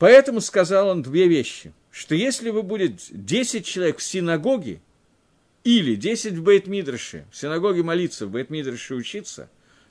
Поэтому 0.00 0.40
сказал 0.40 0.88
он 0.88 1.00
две 1.00 1.28
вещи, 1.28 1.72
что 1.92 2.16
если 2.16 2.50
вы 2.50 2.64
будет 2.64 3.00
10 3.08 3.64
человек 3.64 3.98
в 3.98 4.02
синагоге, 4.02 4.80
или 5.62 5.94
10 5.94 6.32
в 6.32 6.42
Бейт-Мидрше, 6.42 7.24
в 7.30 7.36
синагоге 7.36 7.84
молиться, 7.84 8.26
в 8.26 8.32
Бейт-Мидрше 8.34 8.96
учиться, 8.96 9.48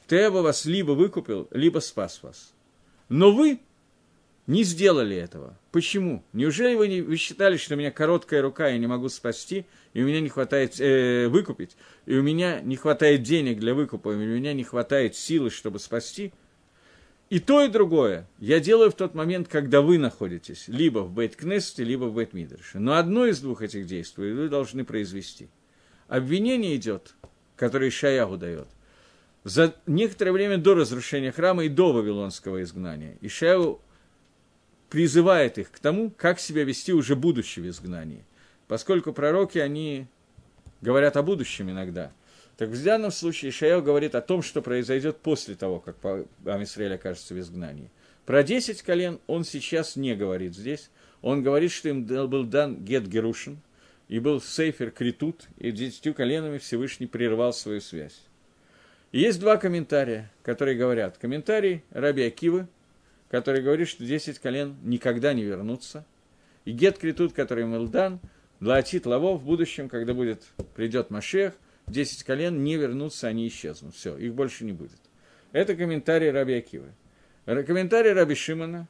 то 0.10 0.18
я 0.18 0.30
бы 0.30 0.42
вас 0.42 0.66
либо 0.66 0.92
выкупил, 0.92 1.48
либо 1.52 1.80
спас 1.80 2.22
вас. 2.24 2.54
Но 3.08 3.32
вы 3.32 3.62
не 4.50 4.64
сделали 4.64 5.16
этого. 5.16 5.56
Почему? 5.72 6.24
Неужели 6.34 6.74
вы, 6.74 6.88
не, 6.88 7.02
вы 7.02 7.18
считали, 7.18 7.56
что 7.56 7.76
у 7.76 7.78
меня 7.78 7.92
короткая 7.92 8.42
рука, 8.42 8.68
я 8.68 8.80
не 8.80 8.88
могу 8.88 9.08
спасти, 9.08 9.68
и 9.94 10.02
у 10.02 10.08
меня 10.08 10.22
не 10.22 10.30
хватает 10.30 10.80
э, 10.80 11.28
выкупить, 11.28 11.78
и 12.08 12.18
у 12.18 12.24
меня 12.24 12.60
не 12.60 12.76
хватает 12.76 13.22
денег 13.22 13.60
для 13.60 13.76
выкупа, 13.76 14.10
и 14.10 14.16
у 14.16 14.18
меня 14.18 14.54
не 14.54 14.64
хватает 14.64 15.16
силы, 15.16 15.52
чтобы 15.52 15.78
спасти? 15.78 16.34
И 17.30 17.38
то, 17.40 17.64
и 17.64 17.68
другое 17.68 18.28
я 18.40 18.60
делаю 18.60 18.90
в 18.90 18.96
тот 18.96 19.14
момент, 19.14 19.48
когда 19.48 19.84
вы 19.84 20.00
находитесь 20.00 20.68
либо 20.68 21.00
в 21.00 21.14
Бейт-Кнессете, 21.14 21.84
либо 21.84 22.06
в 22.06 22.18
Бейт-Мидрше. 22.18 22.80
Но 22.80 22.96
одно 22.96 23.28
из 23.28 23.40
двух 23.42 23.62
этих 23.62 23.86
действий 23.86 24.32
вы 24.32 24.50
должны 24.50 24.84
произвести. 24.84 25.48
Обвинение 26.08 26.76
идет, 26.76 27.14
которое 27.56 27.92
Шаягу 27.92 28.38
дает, 28.38 28.68
за 29.44 29.76
некоторое 29.86 30.32
время 30.32 30.58
до 30.58 30.74
разрушения 30.74 31.32
храма 31.32 31.66
и 31.66 31.70
до 31.70 31.94
Вавилонского 31.94 32.64
изгнания. 32.64 33.16
Ишаяу 33.22 33.80
призывает 34.90 35.58
их 35.58 35.72
к 35.72 35.80
тому, 35.80 36.12
как 36.12 36.40
себя 36.40 36.64
вести 36.64 36.94
уже 36.94 37.16
будучи 37.16 37.60
в 37.60 37.68
изгнании. 37.68 38.26
Поскольку 38.68 39.14
пророки, 39.14 39.58
они 39.58 40.08
говорят 40.82 41.18
о 41.18 41.24
будущем 41.24 41.70
иногда. 41.70 42.12
Так 42.58 42.70
в 42.70 42.84
данном 42.84 43.12
случае 43.12 43.52
Ишаэл 43.52 43.82
говорит 43.82 44.16
о 44.16 44.22
том, 44.22 44.42
что 44.42 44.62
произойдет 44.62 45.18
после 45.18 45.56
того, 45.56 45.80
как 45.80 45.96
Амисраэль 46.46 46.96
окажется 46.96 47.34
в 47.34 47.40
изгнании. 47.40 47.90
Про 48.26 48.44
10 48.44 48.82
колен 48.82 49.20
он 49.28 49.44
сейчас 49.44 49.96
не 49.96 50.16
говорит 50.16 50.56
здесь. 50.56 50.90
Он 51.22 51.42
говорит, 51.42 51.72
что 51.72 51.90
им 51.90 52.06
был 52.06 52.44
дан 52.44 52.84
Гет 52.84 53.08
Герушин, 53.08 53.60
и 54.08 54.20
был 54.20 54.42
Сейфер 54.42 54.92
Критут, 54.92 55.48
и 55.58 55.72
десятью 55.72 56.14
коленами 56.14 56.58
Всевышний 56.58 57.08
прервал 57.08 57.54
свою 57.54 57.82
связь. 57.82 58.22
И 59.12 59.20
есть 59.20 59.40
два 59.40 59.58
комментария, 59.58 60.32
которые 60.44 60.78
говорят. 60.78 61.18
Комментарий 61.18 61.84
Раби 61.92 62.24
Акивы– 62.24 62.68
который 63.30 63.62
говорит, 63.62 63.88
что 63.88 64.04
10 64.04 64.40
колен 64.40 64.78
никогда 64.84 65.34
не 65.34 65.44
вернутся. 65.44 66.06
И 66.66 66.72
Гет 66.72 66.98
Критут, 66.98 67.34
который 67.34 67.66
Мелдан, 67.66 68.20
Лаатит 68.60 69.06
Лаво 69.06 69.38
в 69.38 69.46
будущем, 69.46 69.88
когда 69.88 70.14
будет, 70.14 70.44
придет 70.76 71.10
Машех, 71.10 71.54
10 71.88 72.24
колен 72.24 72.64
не 72.64 72.76
вернутся, 72.76 73.28
они 73.28 73.48
исчезнут. 73.48 73.96
Все, 73.96 74.18
их 74.18 74.34
больше 74.34 74.66
не 74.66 74.74
будет. 74.74 75.00
Это 75.52 75.76
комментарий 75.76 76.30
Раби 76.30 76.56
Акивы. 76.56 76.92
Комментарий 77.46 78.12
Раби 78.12 78.36
Шимона 78.36 78.88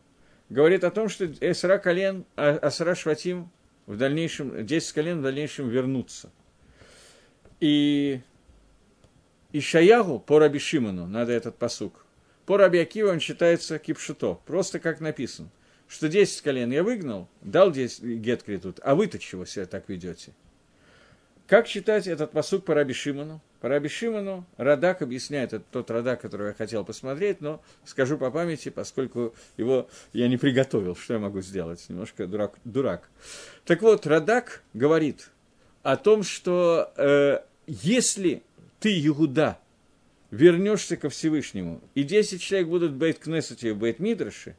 говорит 0.49 0.83
о 0.83 0.91
том, 0.91 1.07
что 1.07 1.25
Эсра 1.39 1.77
колен, 1.77 2.25
а, 2.35 2.57
Асра 2.57 2.95
Шватим 2.95 3.49
в 3.85 3.95
дальнейшем, 3.97 4.65
10 4.65 4.93
колен 4.93 5.19
в 5.19 5.23
дальнейшем 5.23 5.69
вернутся. 5.69 6.31
И 7.59 8.21
Ишаягу 9.53 10.19
по 10.19 10.39
Раби 10.39 10.59
Шимону, 10.59 11.07
надо 11.07 11.31
этот 11.31 11.57
посук, 11.57 12.05
по 12.49 12.57
Раби 12.57 12.79
Акива 12.79 13.11
он 13.11 13.19
считается 13.19 13.77
кипшуто, 13.77 14.39
просто 14.47 14.79
как 14.79 15.01
написано, 15.01 15.51
что 15.87 16.09
10 16.09 16.41
колен 16.41 16.71
я 16.71 16.81
выгнал, 16.81 17.29
дал 17.41 17.69
10 17.69 18.01
гет 18.01 18.41
критут, 18.41 18.79
а 18.81 18.95
вы-то 18.95 19.19
чего 19.19 19.45
себя 19.45 19.67
так 19.67 19.87
ведете? 19.87 20.33
Как 21.45 21.67
читать 21.67 22.07
этот 22.07 22.31
посук 22.31 22.65
по 22.65 22.73
Раби 22.73 22.95
Шимону? 22.95 23.39
По 23.61 23.69
Раби 23.69 23.87
Шимону 23.87 24.47
Радак 24.57 25.03
объясняет, 25.03 25.53
это 25.53 25.63
тот 25.69 25.91
Радак, 25.91 26.21
который 26.21 26.47
я 26.47 26.53
хотел 26.55 26.83
посмотреть, 26.83 27.39
но 27.39 27.61
скажу 27.85 28.17
по 28.17 28.31
памяти, 28.31 28.69
поскольку 28.69 29.35
его 29.55 29.87
я 30.11 30.27
не 30.27 30.37
приготовил, 30.37 30.95
что 30.95 31.13
я 31.13 31.19
могу 31.19 31.41
сделать, 31.41 31.85
немножко 31.87 32.25
дурак. 32.25 32.55
дурак. 32.65 33.11
Так 33.63 33.83
вот, 33.83 34.07
Радак 34.07 34.63
говорит 34.73 35.29
о 35.83 35.97
том, 35.97 36.23
что 36.23 36.91
э, 36.97 37.41
если 37.67 38.41
ты, 38.79 38.99
Иуда, 39.05 39.59
вернешься 40.31 40.97
ко 40.97 41.09
Всевышнему, 41.09 41.81
и 41.95 42.03
10 42.03 42.41
человек 42.41 42.67
будут 42.67 42.91
в 42.91 42.97
Бейт-Кнессете 42.97 43.69
и 43.69 43.71
в 43.71 43.77
Бейт-Мидраше, 43.77 44.55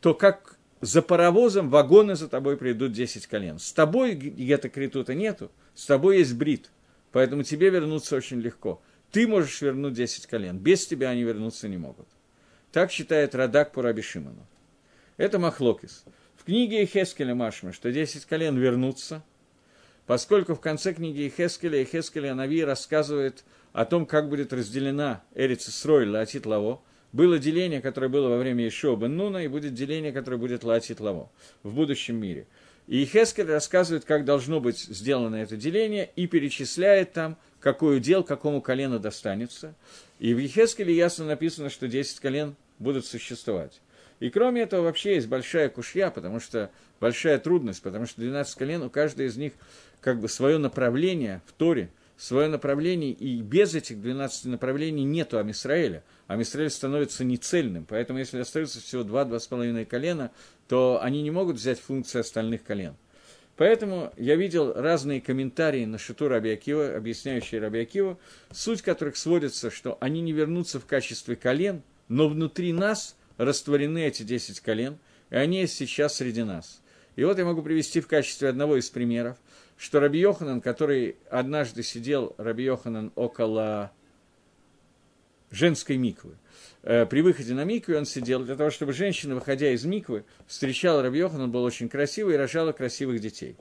то 0.00 0.14
как 0.14 0.58
за 0.80 1.00
паровозом 1.00 1.70
вагоны 1.70 2.16
за 2.16 2.28
тобой 2.28 2.56
придут 2.56 2.92
10 2.92 3.26
колен. 3.26 3.58
С 3.58 3.72
тобой 3.72 4.14
где-то 4.14 4.68
критута 4.68 5.14
нету, 5.14 5.50
с 5.74 5.86
тобой 5.86 6.18
есть 6.18 6.34
брит, 6.34 6.70
поэтому 7.12 7.44
тебе 7.44 7.70
вернуться 7.70 8.16
очень 8.16 8.40
легко. 8.40 8.82
Ты 9.10 9.28
можешь 9.28 9.60
вернуть 9.60 9.94
10 9.94 10.26
колен, 10.26 10.58
без 10.58 10.86
тебя 10.86 11.10
они 11.10 11.22
вернуться 11.22 11.68
не 11.68 11.76
могут. 11.76 12.08
Так 12.72 12.90
считает 12.90 13.34
Радак 13.34 13.72
по 13.72 13.82
Раби. 13.82 14.02
Это 15.18 15.38
Махлокис. 15.38 16.04
В 16.34 16.44
книге 16.44 16.86
Хескеля 16.86 17.34
Машма, 17.34 17.72
что 17.72 17.92
10 17.92 18.24
колен 18.24 18.56
вернутся, 18.56 19.22
поскольку 20.12 20.54
в 20.54 20.60
конце 20.60 20.92
книги 20.92 21.32
Хескеля 21.34 21.86
Хескеля 21.86 22.34
Нави 22.34 22.62
рассказывает 22.62 23.44
о 23.72 23.86
том, 23.86 24.04
как 24.04 24.28
будет 24.28 24.52
разделена 24.52 25.22
Эрица 25.34 25.70
Срой 25.70 26.06
Лаатит 26.06 26.44
Лаво. 26.44 26.82
Было 27.12 27.38
деление, 27.38 27.80
которое 27.80 28.08
было 28.08 28.28
во 28.28 28.36
время 28.36 28.68
Ишуа 28.68 28.94
бен 28.94 29.16
Нуна, 29.16 29.42
и 29.42 29.48
будет 29.48 29.72
деление, 29.72 30.12
которое 30.12 30.36
будет 30.36 30.64
Лаатит 30.64 31.00
Лаво 31.00 31.30
в 31.62 31.72
будущем 31.72 32.16
мире. 32.16 32.46
И 32.86 33.06
Хескель 33.06 33.46
рассказывает, 33.46 34.04
как 34.04 34.26
должно 34.26 34.60
быть 34.60 34.80
сделано 34.80 35.36
это 35.36 35.56
деление, 35.56 36.10
и 36.14 36.26
перечисляет 36.26 37.14
там, 37.14 37.38
какой 37.58 37.96
удел 37.96 38.22
какому 38.22 38.60
колену 38.60 38.98
достанется. 38.98 39.74
И 40.18 40.34
в 40.34 40.38
Ехескеле 40.38 40.94
ясно 40.94 41.24
написано, 41.24 41.70
что 41.70 41.88
10 41.88 42.20
колен 42.20 42.54
будут 42.78 43.06
существовать. 43.06 43.80
И 44.22 44.30
кроме 44.30 44.62
этого 44.62 44.82
вообще 44.82 45.16
есть 45.16 45.26
большая 45.26 45.68
кушья, 45.68 46.10
потому 46.10 46.38
что 46.38 46.70
большая 47.00 47.38
трудность, 47.38 47.82
потому 47.82 48.06
что 48.06 48.20
12 48.20 48.54
колен, 48.54 48.82
у 48.82 48.90
каждой 48.90 49.26
из 49.26 49.36
них 49.36 49.52
как 50.00 50.20
бы 50.20 50.28
свое 50.28 50.58
направление 50.58 51.42
в 51.46 51.52
Торе– 51.52 51.90
свое 52.16 52.46
направление, 52.46 53.10
и 53.10 53.42
без 53.42 53.74
этих 53.74 54.00
12 54.00 54.44
направлений 54.44 55.02
нету 55.02 55.38
Амисраэля. 55.38 56.04
Амисраэль 56.28 56.70
становится 56.70 57.24
нецельным, 57.24 57.84
поэтому 57.84 58.20
если 58.20 58.38
остается 58.38 58.80
всего 58.80 59.02
2-2,5 59.02 59.84
колена, 59.86 60.30
то 60.68 61.00
они 61.02 61.20
не 61.20 61.32
могут 61.32 61.56
взять 61.56 61.80
функции 61.80 62.20
остальных 62.20 62.62
колен. 62.62 62.94
Поэтому 63.56 64.12
я 64.16 64.36
видел 64.36 64.72
разные 64.72 65.20
комментарии 65.20 65.84
на 65.84 65.98
Шиту 65.98 66.28
Рабиакива, 66.28 66.96
объясняющие 66.96 67.60
Рабиакива, 67.60 68.16
суть 68.52 68.82
которых 68.82 69.16
сводится, 69.16 69.72
что 69.72 69.98
они 70.00 70.20
не 70.20 70.32
вернутся 70.32 70.78
в 70.78 70.86
качестве 70.86 71.34
колен, 71.34 71.82
но 72.06 72.28
внутри 72.28 72.72
нас 72.72 73.16
растворены 73.36 74.06
эти 74.06 74.22
10 74.22 74.60
колен, 74.60 74.98
и 75.30 75.36
они 75.36 75.60
есть 75.60 75.76
сейчас 75.76 76.16
среди 76.16 76.42
нас. 76.42 76.82
И 77.16 77.24
вот 77.24 77.38
я 77.38 77.44
могу 77.44 77.62
привести 77.62 78.00
в 78.00 78.08
качестве 78.08 78.48
одного 78.48 78.76
из 78.76 78.88
примеров, 78.90 79.36
что 79.76 80.00
Раби 80.00 80.20
Йоханан, 80.20 80.60
который 80.60 81.16
однажды 81.30 81.82
сидел, 81.82 82.34
Раби 82.38 82.64
Йоханан, 82.64 83.12
около 83.14 83.92
женской 85.50 85.96
миквы, 85.96 86.36
э, 86.82 87.04
при 87.06 87.20
выходе 87.20 87.52
на 87.52 87.64
микву 87.64 87.94
он 87.96 88.06
сидел 88.06 88.44
для 88.44 88.56
того, 88.56 88.70
чтобы 88.70 88.92
женщина, 88.92 89.34
выходя 89.34 89.70
из 89.70 89.84
миквы, 89.84 90.24
встречала 90.46 91.02
Раби 91.02 91.18
Йоханан, 91.18 91.50
был 91.50 91.64
очень 91.64 91.88
красивый 91.88 92.34
и 92.34 92.38
рожала 92.38 92.72
красивых 92.72 93.20
детей. 93.20 93.56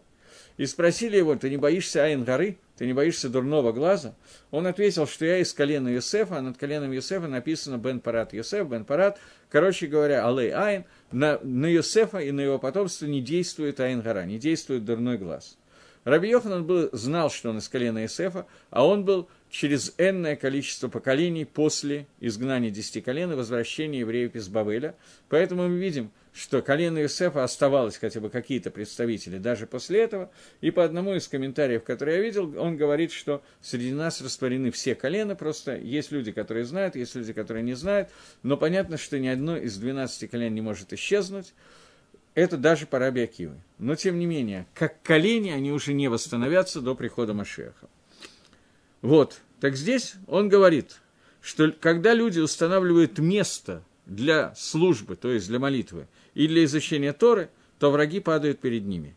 И 0.57 0.65
спросили 0.65 1.17
его, 1.17 1.35
ты 1.35 1.49
не 1.49 1.57
боишься 1.57 2.03
Айн 2.03 2.23
горы, 2.23 2.57
ты 2.77 2.85
не 2.85 2.93
боишься 2.93 3.29
дурного 3.29 3.71
глаза? 3.71 4.15
Он 4.51 4.67
ответил, 4.67 5.07
что 5.07 5.25
я 5.25 5.37
из 5.37 5.53
колена 5.53 5.87
Юсефа, 5.87 6.37
а 6.37 6.41
над 6.41 6.57
коленом 6.57 6.91
Юсефа 6.91 7.27
написано 7.27 7.77
Бен 7.77 7.99
Парат 7.99 8.33
Юсеф, 8.33 8.67
Бен 8.67 8.85
Парат, 8.85 9.19
короче 9.49 9.87
говоря, 9.87 10.27
Алей 10.27 10.51
Айн, 10.51 10.85
на, 11.11 11.39
на 11.43 11.65
Юсефа 11.65 12.19
и 12.19 12.31
на 12.31 12.41
его 12.41 12.59
потомство 12.59 13.05
не 13.05 13.21
действует 13.21 13.79
Айн 13.79 14.01
гора, 14.01 14.25
не 14.25 14.39
действует 14.39 14.85
дурной 14.85 15.17
глаз. 15.17 15.57
Раби 16.03 16.29
Йоханан 16.29 16.65
был, 16.65 16.89
знал, 16.93 17.29
что 17.29 17.51
он 17.51 17.59
из 17.59 17.69
колена 17.69 18.05
Исефа, 18.05 18.47
а 18.71 18.87
он 18.87 19.05
был 19.05 19.29
через 19.51 19.93
энное 19.97 20.35
количество 20.35 20.87
поколений 20.87 21.45
после 21.45 22.07
изгнания 22.19 22.71
десяти 22.71 23.01
колен 23.01 23.31
и 23.31 23.35
возвращения 23.35 23.99
евреев 23.99 24.35
из 24.35 24.47
Бавеля. 24.47 24.95
Поэтому 25.29 25.67
мы 25.67 25.77
видим, 25.77 26.11
что 26.33 26.61
колено 26.61 27.05
Исефа 27.05 27.43
оставалось 27.43 27.97
хотя 27.97 28.19
бы 28.19 28.29
какие-то 28.29 28.71
представители 28.71 29.37
даже 29.37 29.67
после 29.67 30.01
этого. 30.01 30.31
И 30.61 30.71
по 30.71 30.83
одному 30.83 31.13
из 31.13 31.27
комментариев, 31.27 31.83
который 31.83 32.15
я 32.15 32.21
видел, 32.21 32.57
он 32.57 32.77
говорит, 32.77 33.11
что 33.11 33.43
среди 33.61 33.91
нас 33.91 34.21
растворены 34.21 34.71
все 34.71 34.95
колена, 34.95 35.35
просто 35.35 35.75
есть 35.75 36.11
люди, 36.11 36.31
которые 36.31 36.65
знают, 36.65 36.95
есть 36.95 37.15
люди, 37.15 37.33
которые 37.33 37.63
не 37.63 37.73
знают, 37.73 38.09
но 38.43 38.55
понятно, 38.55 38.97
что 38.97 39.19
ни 39.19 39.27
одно 39.27 39.57
из 39.57 39.77
12 39.77 40.29
колен 40.29 40.53
не 40.53 40.61
может 40.61 40.93
исчезнуть. 40.93 41.53
Это 42.33 42.55
даже 42.55 42.85
по 42.85 42.97
Раби 42.97 43.21
Акивы. 43.21 43.57
Но, 43.77 43.95
тем 43.95 44.17
не 44.17 44.25
менее, 44.25 44.65
как 44.73 45.01
колени, 45.01 45.49
они 45.49 45.73
уже 45.73 45.91
не 45.91 46.07
восстановятся 46.07 46.79
до 46.79 46.95
прихода 46.95 47.33
Машеха. 47.33 47.89
Вот. 49.01 49.41
Так 49.59 49.75
здесь 49.75 50.13
он 50.27 50.47
говорит, 50.47 51.01
что 51.41 51.71
когда 51.71 52.13
люди 52.13 52.39
устанавливают 52.39 53.19
место 53.19 53.83
для 54.05 54.53
службы, 54.55 55.15
то 55.15 55.29
есть 55.29 55.47
для 55.47 55.59
молитвы, 55.59 56.07
и 56.33 56.47
для 56.47 56.63
изучения 56.65 57.13
Торы, 57.13 57.49
то 57.79 57.91
враги 57.91 58.19
падают 58.19 58.59
перед 58.59 58.85
ними. 58.85 59.15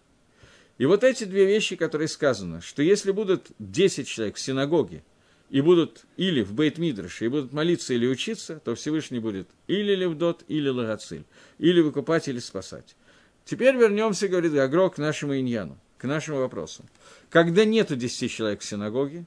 И 0.78 0.86
вот 0.86 1.04
эти 1.04 1.24
две 1.24 1.44
вещи, 1.44 1.76
которые 1.76 2.08
сказано, 2.08 2.60
что 2.60 2.82
если 2.82 3.12
будут 3.12 3.48
10 3.58 4.08
человек 4.08 4.36
в 4.36 4.40
синагоге, 4.40 5.02
и 5.50 5.60
будут 5.60 6.04
или 6.16 6.42
в 6.42 6.52
бейт 6.52 6.78
мидраше 6.78 7.26
и 7.26 7.28
будут 7.28 7.52
молиться 7.52 7.94
или 7.94 8.08
учиться, 8.08 8.60
то 8.64 8.74
Всевышний 8.74 9.20
будет 9.20 9.48
или 9.68 9.94
Левдот, 9.94 10.42
или 10.48 10.68
Лагациль, 10.68 11.24
или 11.58 11.80
выкупать, 11.80 12.26
или 12.26 12.40
спасать. 12.40 12.96
Теперь 13.44 13.76
вернемся, 13.76 14.26
говорит 14.26 14.52
Гагро, 14.52 14.88
к 14.88 14.98
нашему 14.98 15.38
иньяну, 15.38 15.78
к 15.98 16.04
нашему 16.04 16.38
вопросу. 16.38 16.84
Когда 17.30 17.64
нету 17.64 17.94
десяти 17.94 18.28
человек 18.28 18.62
в 18.62 18.64
синагоге, 18.64 19.26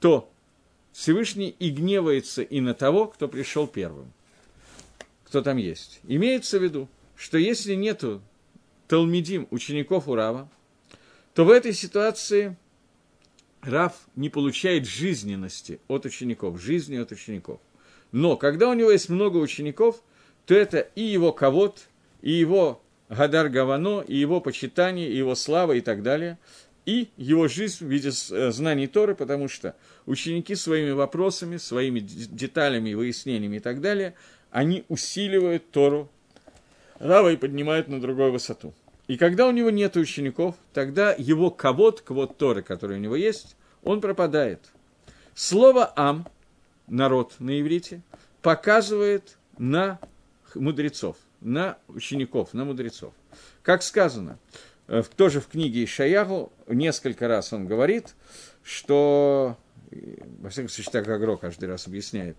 то 0.00 0.30
Всевышний 0.92 1.54
и 1.58 1.70
гневается 1.70 2.42
и 2.42 2.60
на 2.60 2.74
того, 2.74 3.06
кто 3.06 3.28
пришел 3.28 3.66
первым, 3.66 4.12
кто 5.24 5.40
там 5.42 5.56
есть. 5.56 6.00
Имеется 6.06 6.58
в 6.58 6.62
виду, 6.62 6.88
что 7.22 7.38
если 7.38 7.74
нету 7.74 8.20
Талмидим, 8.88 9.46
учеников 9.52 10.08
Урава, 10.08 10.50
то 11.34 11.44
в 11.44 11.50
этой 11.50 11.72
ситуации 11.72 12.56
Рав 13.60 13.94
не 14.16 14.28
получает 14.28 14.88
жизненности 14.88 15.78
от 15.86 16.04
учеников, 16.04 16.60
жизни 16.60 16.96
от 16.96 17.12
учеников. 17.12 17.60
Но 18.10 18.36
когда 18.36 18.68
у 18.68 18.74
него 18.74 18.90
есть 18.90 19.08
много 19.08 19.36
учеников, 19.36 20.02
то 20.46 20.54
это 20.56 20.80
и 20.96 21.02
его 21.02 21.32
ковод, 21.32 21.86
и 22.22 22.32
его 22.32 22.82
Гадар 23.08 23.50
Гавано, 23.50 24.00
и 24.00 24.16
его 24.16 24.40
почитание, 24.40 25.08
и 25.08 25.16
его 25.16 25.36
слава 25.36 25.74
и 25.74 25.80
так 25.80 26.02
далее, 26.02 26.40
и 26.86 27.08
его 27.16 27.46
жизнь 27.46 27.86
в 27.86 27.88
виде 27.88 28.08
э, 28.08 28.50
знаний 28.50 28.88
Торы, 28.88 29.14
потому 29.14 29.46
что 29.46 29.76
ученики 30.06 30.56
своими 30.56 30.90
вопросами, 30.90 31.58
своими 31.58 32.00
деталями, 32.00 32.94
выяснениями 32.94 33.58
и 33.58 33.60
так 33.60 33.80
далее, 33.80 34.14
они 34.50 34.84
усиливают 34.88 35.70
Тору 35.70 36.10
Рава 37.02 37.32
и 37.32 37.36
поднимают 37.36 37.88
на 37.88 38.00
другую 38.00 38.30
высоту. 38.30 38.72
И 39.08 39.16
когда 39.16 39.48
у 39.48 39.50
него 39.50 39.70
нет 39.70 39.96
учеников, 39.96 40.54
тогда 40.72 41.12
его 41.18 41.50
ковод, 41.50 42.00
ковод 42.00 42.38
Торы, 42.38 42.62
который 42.62 42.96
у 42.96 43.00
него 43.00 43.16
есть, 43.16 43.56
он 43.82 44.00
пропадает. 44.00 44.60
Слово 45.34 45.92
«ам», 45.96 46.28
народ 46.86 47.34
на 47.40 47.60
иврите, 47.60 48.02
показывает 48.40 49.36
на 49.58 49.98
мудрецов– 50.54 51.16
на 51.40 51.76
учеников, 51.88 52.54
на 52.54 52.64
мудрецов. 52.64 53.12
Как 53.64 53.82
сказано, 53.82 54.38
э, 54.86 55.02
тоже 55.16 55.40
в 55.40 55.48
книге 55.48 55.82
Ишаяху 55.82 56.52
несколько 56.68 57.26
раз 57.26 57.52
он 57.52 57.66
говорит, 57.66 58.14
что, 58.62 59.56
во 59.90 60.50
всяком 60.50 60.68
случае, 60.68 60.92
так 60.92 61.08
Агро 61.08 61.36
каждый 61.36 61.68
раз 61.68 61.88
объясняет, 61.88 62.36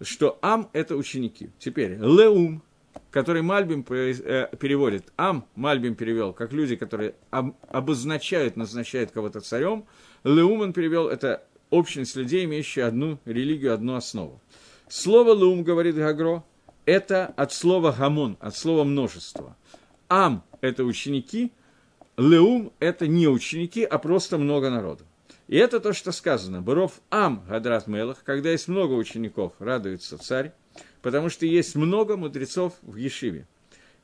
что 0.00 0.36
Ам– 0.42 0.68
это 0.72 0.96
ученики. 0.96 1.50
Теперь 1.60 1.94
Леум, 1.94 2.62
который 3.10 3.42
Мальбим 3.42 3.84
э, 3.88 4.48
переводит, 4.58 5.12
Ам 5.16 5.46
Мальбим 5.54 5.94
перевел, 5.94 6.32
как 6.32 6.52
люди, 6.52 6.76
которые 6.76 7.14
обозначают, 7.30 8.56
назначают 8.56 9.10
кого-то 9.10 9.40
царем, 9.40 9.86
Леум 10.24 10.60
он 10.60 10.72
перевел, 10.72 11.08
это 11.08 11.44
общность 11.70 12.16
людей, 12.16 12.44
имеющая 12.44 12.84
одну 12.84 13.18
религию, 13.24 13.74
одну 13.74 13.94
основу. 13.94 14.40
Слово 14.88 15.34
Леум, 15.34 15.62
говорит 15.62 15.96
Гагро, 15.96 16.44
это 16.84 17.26
от 17.36 17.52
слова 17.52 17.92
гамон, 17.92 18.36
от 18.40 18.56
слова 18.56 18.84
множество. 18.84 19.56
Ам– 20.08 20.44
это 20.60 20.84
ученики, 20.84 21.52
леум– 22.16 22.72
это 22.80 23.06
не 23.06 23.28
ученики, 23.28 23.84
а 23.84 23.98
просто 23.98 24.38
много 24.38 24.70
народу. 24.70 25.04
И 25.46 25.56
это 25.56 25.80
то, 25.80 25.92
что 25.92 26.12
сказано. 26.12 26.62
Баров 26.62 27.00
ам 27.10 27.44
гадрат 27.48 27.86
мелах, 27.86 28.22
когда 28.24 28.50
есть 28.50 28.68
много 28.68 28.94
учеников, 28.94 29.52
радуется 29.58 30.18
царь, 30.18 30.52
потому 31.02 31.28
что 31.28 31.46
есть 31.46 31.74
много 31.74 32.16
мудрецов 32.16 32.74
в 32.82 32.96
Ешиве. 32.96 33.46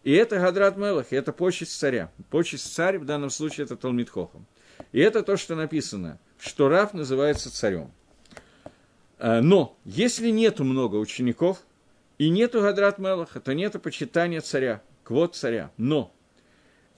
И 0.04 0.12
это 0.12 0.38
гадрат 0.38 0.76
мелах, 0.76 1.12
это 1.12 1.32
почесть 1.32 1.78
царя. 1.78 2.12
Почесть 2.30 2.72
царь 2.72 2.98
в 2.98 3.04
данном 3.04 3.30
случае 3.30 3.64
это 3.64 3.76
Талмит 3.76 4.10
Хохам. 4.10 4.46
И 4.92 5.00
это 5.00 5.22
то, 5.22 5.36
что 5.36 5.56
написано, 5.56 6.18
что 6.38 6.68
Раф 6.68 6.94
называется 6.94 7.52
царем. 7.52 7.90
А, 9.18 9.40
но 9.40 9.76
если 9.84 10.30
нету 10.30 10.64
много 10.64 10.96
учеников, 10.96 11.58
и 12.18 12.30
нету 12.30 12.62
Гадрат 12.62 12.98
Мелаха, 12.98 13.40
то 13.40 13.52
нету 13.52 13.78
почитания 13.78 14.40
царя, 14.40 14.82
квот 15.04 15.34
царя. 15.34 15.70
Но 15.76 16.14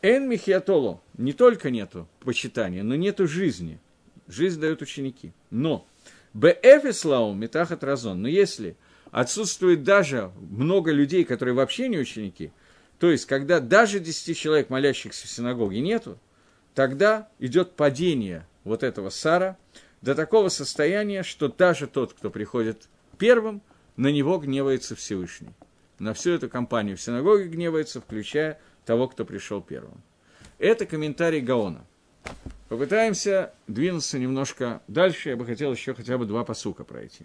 Эн 0.02 0.28
Михиатоло 0.28 1.00
не 1.16 1.32
только 1.32 1.70
нету 1.70 2.08
почитания, 2.20 2.82
но 2.82 2.94
нету 2.94 3.26
жизни. 3.26 3.80
Жизнь 4.28 4.60
дают 4.60 4.82
ученики. 4.82 5.32
Но 5.50 5.86
Бэфислау 6.34 7.34
Метахат 7.34 7.82
Разон. 7.82 8.22
Но 8.22 8.28
если 8.28 8.76
отсутствует 9.10 9.82
даже 9.82 10.30
много 10.40 10.92
людей, 10.92 11.24
которые 11.24 11.54
вообще 11.54 11.88
не 11.88 11.98
ученики, 11.98 12.52
то 12.98 13.10
есть, 13.10 13.26
когда 13.26 13.60
даже 13.60 14.00
10 14.00 14.36
человек, 14.36 14.70
молящихся 14.70 15.26
в 15.26 15.30
синагоге, 15.30 15.80
нету, 15.80 16.18
тогда 16.74 17.28
идет 17.38 17.72
падение 17.72 18.46
вот 18.64 18.82
этого 18.82 19.10
сара 19.10 19.56
до 20.02 20.14
такого 20.14 20.48
состояния, 20.48 21.22
что 21.22 21.48
даже 21.48 21.86
тот, 21.86 22.12
кто 22.12 22.30
приходит 22.30 22.88
первым, 23.18 23.62
на 23.96 24.08
него 24.08 24.38
гневается 24.38 24.96
Всевышний. 24.96 25.50
На 25.98 26.14
всю 26.14 26.30
эту 26.30 26.48
компанию 26.48 26.96
в 26.96 27.00
синагоге 27.00 27.44
гневается, 27.48 28.00
включая 28.00 28.60
того, 28.84 29.08
кто 29.08 29.24
пришел 29.24 29.60
первым. 29.60 30.00
Это 30.58 30.86
комментарий 30.86 31.40
Гаона. 31.40 31.84
Попытаемся 32.68 33.52
двинуться 33.66 34.18
немножко 34.18 34.82
дальше. 34.88 35.30
Я 35.30 35.36
бы 35.36 35.46
хотел 35.46 35.72
еще 35.72 35.94
хотя 35.94 36.18
бы 36.18 36.26
два 36.26 36.44
посука 36.44 36.84
пройти. 36.84 37.24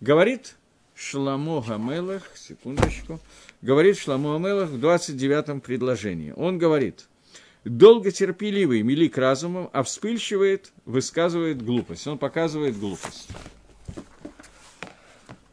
Говорит 0.00 0.56
Шламо 0.98 1.60
Гамелах, 1.60 2.24
секундочку, 2.34 3.20
говорит 3.62 3.96
Шламо 3.96 4.32
Гамелах 4.32 4.70
в 4.70 4.84
29-м 4.84 5.60
предложении. 5.60 6.32
Он 6.36 6.58
говорит, 6.58 7.06
долготерпеливый 7.64 8.82
милик 8.82 9.16
разумом, 9.16 9.70
а 9.72 9.84
вспыльчивает, 9.84 10.72
высказывает 10.86 11.62
глупость. 11.62 12.04
Он 12.08 12.18
показывает 12.18 12.76
глупость. 12.76 13.28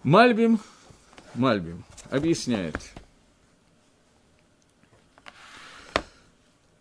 Мальбим, 0.02 0.60
Мальбим 1.36 1.84
объясняет. 2.10 2.78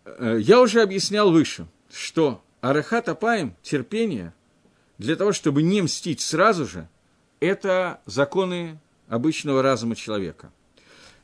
Э, 0.05 0.39
я 0.41 0.59
уже 0.59 0.81
объяснял 0.81 1.31
выше, 1.31 1.67
что 1.91 2.43
Арахат 2.61 3.09
Апаем, 3.09 3.55
терпение, 3.61 4.33
для 4.97 5.15
того, 5.15 5.33
чтобы 5.33 5.61
не 5.61 5.83
мстить 5.83 6.21
сразу 6.21 6.65
же, 6.65 6.87
это 7.39 8.01
законы 8.05 8.79
обычного 9.07 9.61
разума 9.61 9.95
человека. 9.95 10.51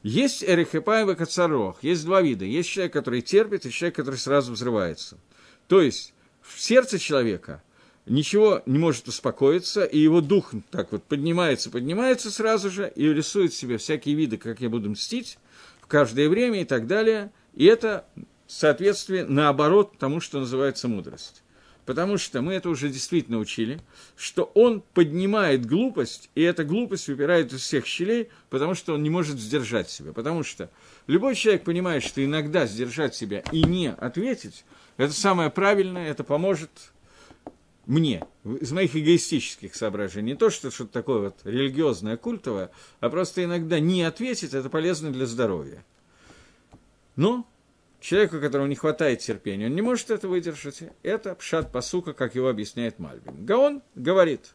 Есть 0.04 0.44
Эрехепаем 0.44 1.10
и 1.12 1.16
Кацарох, 1.16 1.84
есть 1.84 2.06
два 2.06 2.22
вида. 2.22 2.46
Есть 2.46 2.70
человек, 2.70 2.94
который 2.94 3.22
терпит, 3.22 3.66
и 3.66 3.72
человек, 3.72 3.96
который 3.96 4.16
сразу 4.16 4.54
взрывается. 4.54 5.18
То 5.68 5.82
есть 5.82 6.14
в 6.42 6.60
сердце 6.60 6.98
человека 6.98 7.62
ничего 8.08 8.64
не 8.66 8.80
может 8.80 9.08
успокоиться, 9.08 9.84
и 9.84 10.00
его 10.00 10.22
дух 10.22 10.54
так 10.72 10.92
вот 10.92 11.04
поднимается, 11.04 11.70
поднимается 11.70 12.32
сразу 12.32 12.72
же, 12.72 12.92
и 12.96 13.08
рисует 13.08 13.54
себе 13.54 13.78
всякие 13.78 14.16
виды, 14.16 14.38
как 14.38 14.60
я 14.60 14.70
буду 14.70 14.90
мстить 14.90 15.38
в 15.82 15.88
каждое 15.88 16.30
время 16.30 16.62
и 16.62 16.66
так 16.66 16.88
далее. 16.88 17.32
И 17.54 17.66
это 17.66 18.06
соответствие 18.48 19.26
наоборот 19.26 19.98
тому, 20.00 20.20
что 20.20 20.40
называется 20.40 20.88
мудрость. 20.88 21.41
Потому 21.86 22.18
что 22.18 22.42
мы 22.42 22.54
это 22.54 22.70
уже 22.70 22.90
действительно 22.90 23.40
учили, 23.40 23.80
что 24.16 24.52
он 24.54 24.84
поднимает 24.94 25.66
глупость, 25.66 26.30
и 26.36 26.42
эта 26.42 26.64
глупость 26.64 27.08
выпирает 27.08 27.52
из 27.54 27.62
всех 27.62 27.86
щелей, 27.86 28.30
потому 28.50 28.76
что 28.76 28.94
он 28.94 29.04
не 29.04 29.10
может 29.10 29.40
сдержать 29.40 29.90
себя. 29.90 30.14
Потому 30.14 30.44
что 30.44 30.70
любой 31.08 31.36
человек 31.36 31.64
понимает, 31.64 32.04
что 32.04 32.24
иногда 32.24 32.68
сдержать 32.68 33.16
себя 33.16 33.44
и 33.52 33.64
не 33.64 33.92
ответить, 33.92 34.64
это 34.98 35.14
самое 35.14 35.50
правильное, 35.50 36.10
это 36.10 36.24
поможет 36.24 36.70
мне, 37.88 38.24
из 38.46 38.72
моих 38.72 38.96
эгоистических 38.96 39.76
соображений. 39.76 40.32
Не 40.32 40.38
то, 40.38 40.50
что 40.50 40.70
что-то 40.70 40.94
такое 40.94 41.20
вот 41.20 41.38
религиозное, 41.44 42.16
культовое, 42.16 42.70
а 43.00 43.10
просто 43.10 43.44
иногда 43.44 43.80
не 43.80 44.04
ответить, 44.04 44.54
это 44.54 44.70
полезно 44.70 45.12
для 45.12 45.26
здоровья. 45.26 45.84
Но 47.16 47.48
человеку, 48.02 48.42
которому 48.42 48.68
не 48.68 48.76
хватает 48.76 49.20
терпения, 49.20 49.68
он 49.68 49.76
не 49.76 49.82
может 49.82 50.10
это 50.10 50.28
выдержать. 50.28 50.84
Это 51.04 51.36
пшат 51.36 51.72
посука, 51.72 52.14
как 52.14 52.36
его 52.36 52.50
объясняет 52.50 53.00
Мальбим. 53.00 53.46
Гаон 53.46 53.82
говорит, 53.96 54.50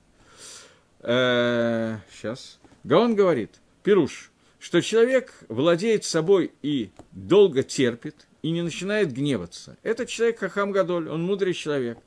э, 1.00 1.96
сейчас, 2.12 2.58
Гаон 2.84 3.14
говорит, 3.14 3.52
Пируш, 3.82 4.30
что 4.58 4.82
человек 4.82 5.32
владеет 5.48 6.04
собой 6.04 6.52
и 6.60 6.90
долго 7.12 7.62
терпит, 7.62 8.26
и 8.42 8.50
не 8.50 8.62
начинает 8.62 9.12
гневаться. 9.12 9.76
Это 9.82 10.06
человек 10.06 10.40
Хахам 10.40 10.72
Гадоль, 10.72 11.08
он 11.08 11.22
мудрый 11.22 11.54
человек. 11.54 11.98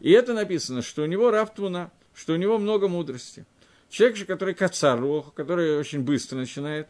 И 0.00 0.10
это 0.10 0.32
написано, 0.32 0.82
что 0.82 1.02
у 1.02 1.06
него 1.06 1.30
рафтвуна, 1.30 1.90
что 2.14 2.34
у 2.34 2.36
него 2.36 2.58
много 2.58 2.88
мудрости. 2.88 3.44
Человек 3.90 4.16
же, 4.16 4.24
который 4.24 4.54
кацар, 4.54 5.02
который 5.34 5.78
очень 5.78 6.00
быстро 6.00 6.36
начинает, 6.36 6.88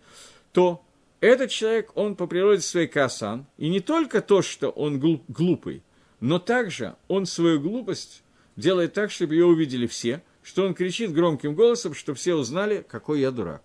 то 0.52 0.84
этот 1.22 1.50
человек, 1.50 1.92
он 1.94 2.16
по 2.16 2.26
природе 2.26 2.62
своей 2.62 2.88
касан, 2.88 3.46
и 3.56 3.68
не 3.68 3.78
только 3.78 4.20
то, 4.20 4.42
что 4.42 4.70
он 4.70 4.98
глупый, 5.28 5.84
но 6.18 6.40
также 6.40 6.96
он 7.06 7.26
свою 7.26 7.60
глупость 7.60 8.24
делает 8.56 8.92
так, 8.92 9.12
чтобы 9.12 9.34
ее 9.34 9.46
увидели 9.46 9.86
все, 9.86 10.24
что 10.42 10.66
он 10.66 10.74
кричит 10.74 11.12
громким 11.12 11.54
голосом, 11.54 11.94
чтобы 11.94 12.18
все 12.18 12.34
узнали, 12.34 12.84
какой 12.86 13.20
я 13.20 13.30
дурак. 13.30 13.62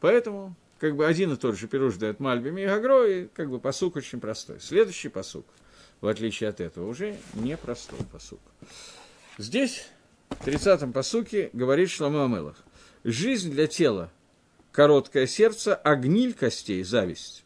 Поэтому 0.00 0.54
как 0.78 0.94
бы 0.94 1.06
один 1.06 1.32
и 1.32 1.36
тот 1.36 1.56
же 1.56 1.68
пируш 1.68 1.94
дает 1.94 2.20
Мальбим 2.20 2.58
и 2.58 2.66
Гагро, 2.66 3.06
и 3.06 3.28
как 3.28 3.48
бы 3.48 3.58
посук 3.58 3.96
очень 3.96 4.20
простой. 4.20 4.60
Следующий 4.60 5.08
посук, 5.08 5.46
в 6.02 6.06
отличие 6.06 6.50
от 6.50 6.60
этого, 6.60 6.86
уже 6.86 7.16
непростой 7.32 8.00
посук. 8.12 8.40
Здесь, 9.38 9.86
в 10.28 10.46
30-м 10.46 10.92
посуке, 10.92 11.48
говорит 11.54 11.88
Шламу 11.88 12.22
Амелах. 12.22 12.56
Жизнь 13.04 13.50
для 13.50 13.68
тела 13.68 14.12
короткое 14.74 15.28
сердце, 15.28 15.76
а 15.76 15.94
гниль 15.94 16.34
костей– 16.34 16.82
зависть. 16.84 17.44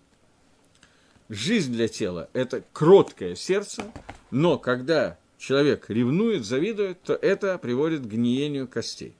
Жизнь 1.28 1.72
для 1.72 1.86
тела– 1.86 2.30
это 2.32 2.64
кроткое 2.72 3.34
сердце, 3.34 3.92
но 4.30 4.58
когда 4.58 5.18
человек 5.36 5.90
ревнует, 5.90 6.46
завидует, 6.46 7.02
то 7.02 7.12
это 7.12 7.58
приводит 7.58 8.00
к 8.00 8.06
гниению 8.06 8.66
костей. 8.66 9.14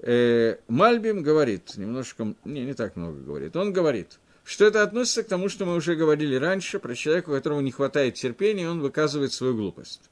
Э, 0.00 0.58
Мальбим 0.68 1.22
говорит, 1.22 1.78
немножко, 1.78 2.34
не, 2.44 2.66
не 2.66 2.74
так 2.74 2.96
много 2.96 3.18
говорит, 3.18 3.56
он 3.56 3.72
говорит, 3.72 4.18
что 4.44 4.66
это 4.66 4.82
относится 4.82 5.22
к 5.22 5.28
тому, 5.28 5.48
что 5.48 5.64
мы 5.64 5.74
уже 5.74 5.96
говорили 5.96 6.36
раньше, 6.36 6.78
про 6.78 6.94
человека, 6.94 7.30
у 7.30 7.32
которого 7.32 7.60
не 7.60 7.72
хватает 7.72 8.16
терпения, 8.16 8.68
он 8.68 8.80
выказывает 8.82 9.32
свою 9.32 9.56
глупость. 9.56 10.02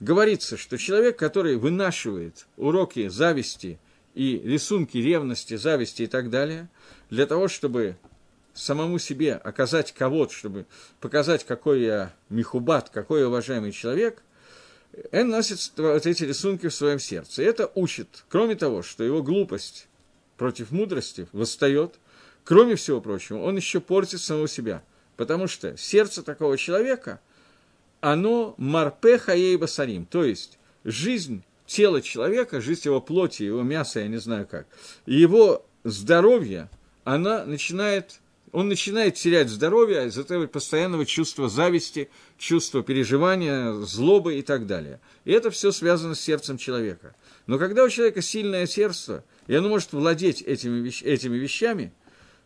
Говорится, 0.00 0.56
что 0.56 0.76
человек, 0.76 1.16
который 1.16 1.54
вынашивает 1.54 2.48
уроки 2.56 3.06
зависти– 3.06 3.78
и 4.14 4.40
рисунки 4.44 4.98
ревности, 4.98 5.56
зависти 5.56 6.02
и 6.02 6.06
так 6.06 6.30
далее, 6.30 6.68
для 7.10 7.26
того, 7.26 7.48
чтобы 7.48 7.96
самому 8.54 8.98
себе 8.98 9.34
оказать 9.34 9.92
кого-то, 9.92 10.32
чтобы 10.32 10.66
показать, 11.00 11.44
какой 11.44 11.82
я 11.82 12.12
михубат, 12.28 12.90
какой 12.90 13.20
я 13.20 13.28
уважаемый 13.28 13.72
человек, 13.72 14.22
он 15.10 15.28
носит 15.30 15.72
вот 15.76 16.06
эти 16.06 16.24
рисунки 16.24 16.68
в 16.68 16.74
своем 16.74 16.98
сердце. 16.98 17.42
И 17.42 17.46
это 17.46 17.70
учит, 17.74 18.24
кроме 18.28 18.54
того, 18.54 18.82
что 18.82 19.04
его 19.04 19.22
глупость 19.22 19.88
против 20.36 20.70
мудрости 20.70 21.28
восстает, 21.32 21.94
кроме 22.44 22.74
всего 22.76 23.00
прочего, 23.00 23.38
он 23.38 23.56
еще 23.56 23.80
портит 23.80 24.20
самого 24.20 24.48
себя. 24.48 24.82
Потому 25.16 25.46
что 25.46 25.76
сердце 25.76 26.22
такого 26.22 26.58
человека, 26.58 27.20
оно 28.00 28.54
марпе 28.58 29.18
хаей 29.18 29.56
басарим, 29.56 30.04
то 30.04 30.24
есть 30.24 30.58
жизнь 30.84 31.42
тело 31.66 32.02
человека, 32.02 32.60
жизнь 32.60 32.82
его 32.84 33.00
плоти, 33.00 33.42
его 33.44 33.62
мяса, 33.62 34.00
я 34.00 34.08
не 34.08 34.18
знаю 34.18 34.46
как, 34.46 34.66
его 35.06 35.64
здоровье, 35.84 36.68
она 37.04 37.44
начинает, 37.44 38.20
он 38.52 38.68
начинает 38.68 39.14
терять 39.14 39.48
здоровье 39.48 40.06
из-за 40.06 40.22
этого 40.22 40.46
постоянного 40.46 41.06
чувства 41.06 41.48
зависти, 41.48 42.10
чувства 42.38 42.82
переживания, 42.82 43.72
злобы 43.72 44.36
и 44.38 44.42
так 44.42 44.66
далее. 44.66 45.00
И 45.24 45.32
это 45.32 45.50
все 45.50 45.72
связано 45.72 46.14
с 46.14 46.20
сердцем 46.20 46.58
человека. 46.58 47.14
Но 47.46 47.58
когда 47.58 47.84
у 47.84 47.88
человека 47.88 48.22
сильное 48.22 48.66
сердце, 48.66 49.24
и 49.46 49.54
оно 49.54 49.68
может 49.68 49.92
владеть 49.92 50.42
этими, 50.42 50.86
вещ- 50.86 51.04
этими 51.04 51.36
вещами, 51.36 51.92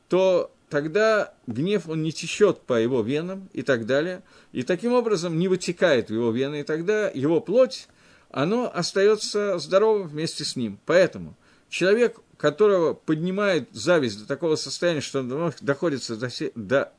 то 0.09 0.50
тогда 0.70 1.35
гнев, 1.46 1.88
он 1.88 2.02
не 2.02 2.12
течет 2.12 2.61
по 2.61 2.81
его 2.81 3.02
венам 3.02 3.48
и 3.52 3.62
так 3.62 3.87
далее, 3.87 4.22
и 4.52 4.62
таким 4.62 4.92
образом 4.92 5.38
не 5.38 5.48
вытекает 5.48 6.09
в 6.09 6.14
его 6.14 6.31
вены, 6.31 6.61
и 6.61 6.64
тогда 6.64 7.11
его 7.11 7.40
плоть, 7.40 7.88
оно 8.37 8.70
остается 8.70 9.59
здоровым 9.59 10.09
вместе 10.09 10.44
с 10.44 10.57
ним. 10.57 10.79
Поэтому 10.85 11.35
человек, 11.70 12.18
которого 12.37 12.92
поднимает 12.92 13.70
зависть 13.72 14.18
до 14.20 14.27
такого 14.27 14.57
состояния, 14.57 15.01
что 15.01 15.20
он 15.20 15.55
доходится 15.62 16.16
до, 16.16 16.29
до, 16.55 16.92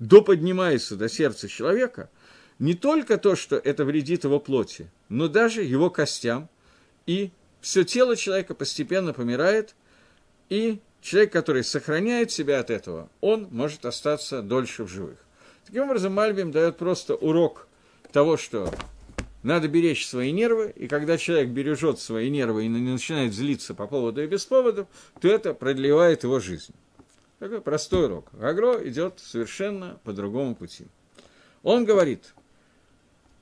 до 0.00 0.20
поднимается 0.20 0.96
до 0.96 1.08
сердца 1.08 1.46
человека, 1.46 2.10
не 2.58 2.74
только 2.74 3.18
то, 3.18 3.36
что 3.36 3.54
это 3.54 3.84
вредит 3.84 4.24
его 4.24 4.40
плоти, 4.40 4.90
но 5.08 5.28
даже 5.28 5.62
его 5.62 5.90
костям, 5.90 6.48
и 7.06 7.30
все 7.60 7.84
тело 7.84 8.16
человека 8.16 8.52
постепенно 8.52 9.12
помирает, 9.12 9.76
и 10.48 10.80
человек, 11.00 11.32
который 11.32 11.62
сохраняет 11.62 12.32
себя 12.32 12.58
от 12.58 12.70
этого, 12.70 13.08
он 13.20 13.46
может 13.52 13.86
остаться 13.86 14.42
дольше 14.42 14.82
в 14.82 14.88
живых. 14.88 15.18
Таким 15.66 15.84
образом, 15.84 16.14
Мальбим 16.14 16.50
дает 16.50 16.78
просто 16.78 17.14
урок 17.14 17.68
того, 18.10 18.36
что 18.36 18.74
надо 19.42 19.68
беречь 19.68 20.06
свои 20.06 20.32
нервы, 20.32 20.72
и 20.74 20.88
когда 20.88 21.16
человек 21.16 21.50
бережет 21.50 22.00
свои 22.00 22.28
нервы 22.30 22.66
и 22.66 22.68
начинает 22.68 23.32
злиться 23.32 23.74
по 23.74 23.86
поводу 23.86 24.22
и 24.22 24.26
без 24.26 24.44
повода, 24.44 24.86
то 25.20 25.28
это 25.28 25.54
продлевает 25.54 26.24
его 26.24 26.40
жизнь. 26.40 26.74
Такой 27.38 27.60
простой 27.60 28.06
урок. 28.06 28.30
Агро 28.40 28.82
идет 28.88 29.20
совершенно 29.20 30.00
по 30.02 30.12
другому 30.12 30.56
пути. 30.56 30.86
Он 31.62 31.84
говорит, 31.84 32.34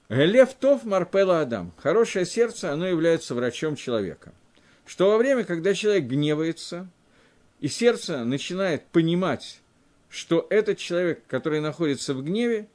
Лев 0.08 0.52
Тов 0.54 0.84
Марпела 0.84 1.40
Адам. 1.40 1.72
Хорошее 1.78 2.26
сердце, 2.26 2.72
оно 2.72 2.86
является 2.86 3.34
врачом 3.34 3.74
человека. 3.74 4.34
Что 4.84 5.10
во 5.10 5.16
время, 5.16 5.44
когда 5.44 5.72
человек 5.74 6.04
гневается, 6.04 6.88
и 7.60 7.68
сердце 7.68 8.24
начинает 8.24 8.86
понимать, 8.88 9.60
что 10.10 10.46
этот 10.50 10.78
человек, 10.78 11.22
который 11.26 11.60
находится 11.60 12.12
в 12.14 12.22
гневе, 12.22 12.68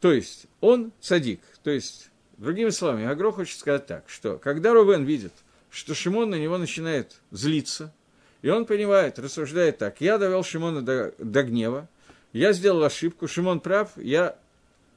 то 0.00 0.12
есть 0.12 0.46
он 0.60 0.92
садик, 1.00 1.40
то 1.62 1.70
есть 1.70 2.11
Другими 2.42 2.70
словами, 2.70 3.06
Агро 3.06 3.30
хочет 3.30 3.56
сказать 3.56 3.86
так, 3.86 4.02
что 4.08 4.36
когда 4.36 4.72
Рувен 4.72 5.04
видит, 5.04 5.32
что 5.70 5.94
Шимон 5.94 6.30
на 6.30 6.34
него 6.34 6.58
начинает 6.58 7.20
злиться, 7.30 7.94
и 8.42 8.48
он 8.48 8.66
понимает, 8.66 9.20
рассуждает 9.20 9.78
так, 9.78 10.00
я 10.00 10.18
довел 10.18 10.42
Шимона 10.42 10.82
до, 10.82 11.14
до 11.18 11.44
гнева, 11.44 11.88
я 12.32 12.52
сделал 12.52 12.82
ошибку, 12.82 13.28
Шимон 13.28 13.60
прав, 13.60 13.92
я 13.94 14.36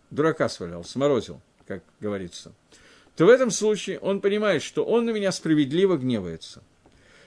дурака 0.10 0.50
свалял, 0.50 0.84
сморозил, 0.84 1.40
как 1.68 1.84
говорится, 2.00 2.52
то 3.16 3.28
в 3.28 3.30
этом 3.30 3.52
случае 3.52 4.00
он 4.00 4.22
понимает, 4.22 4.64
что 4.64 4.84
он 4.84 5.06
на 5.06 5.12
меня 5.12 5.32
справедливо 5.32 5.98
гневается. 5.98 6.64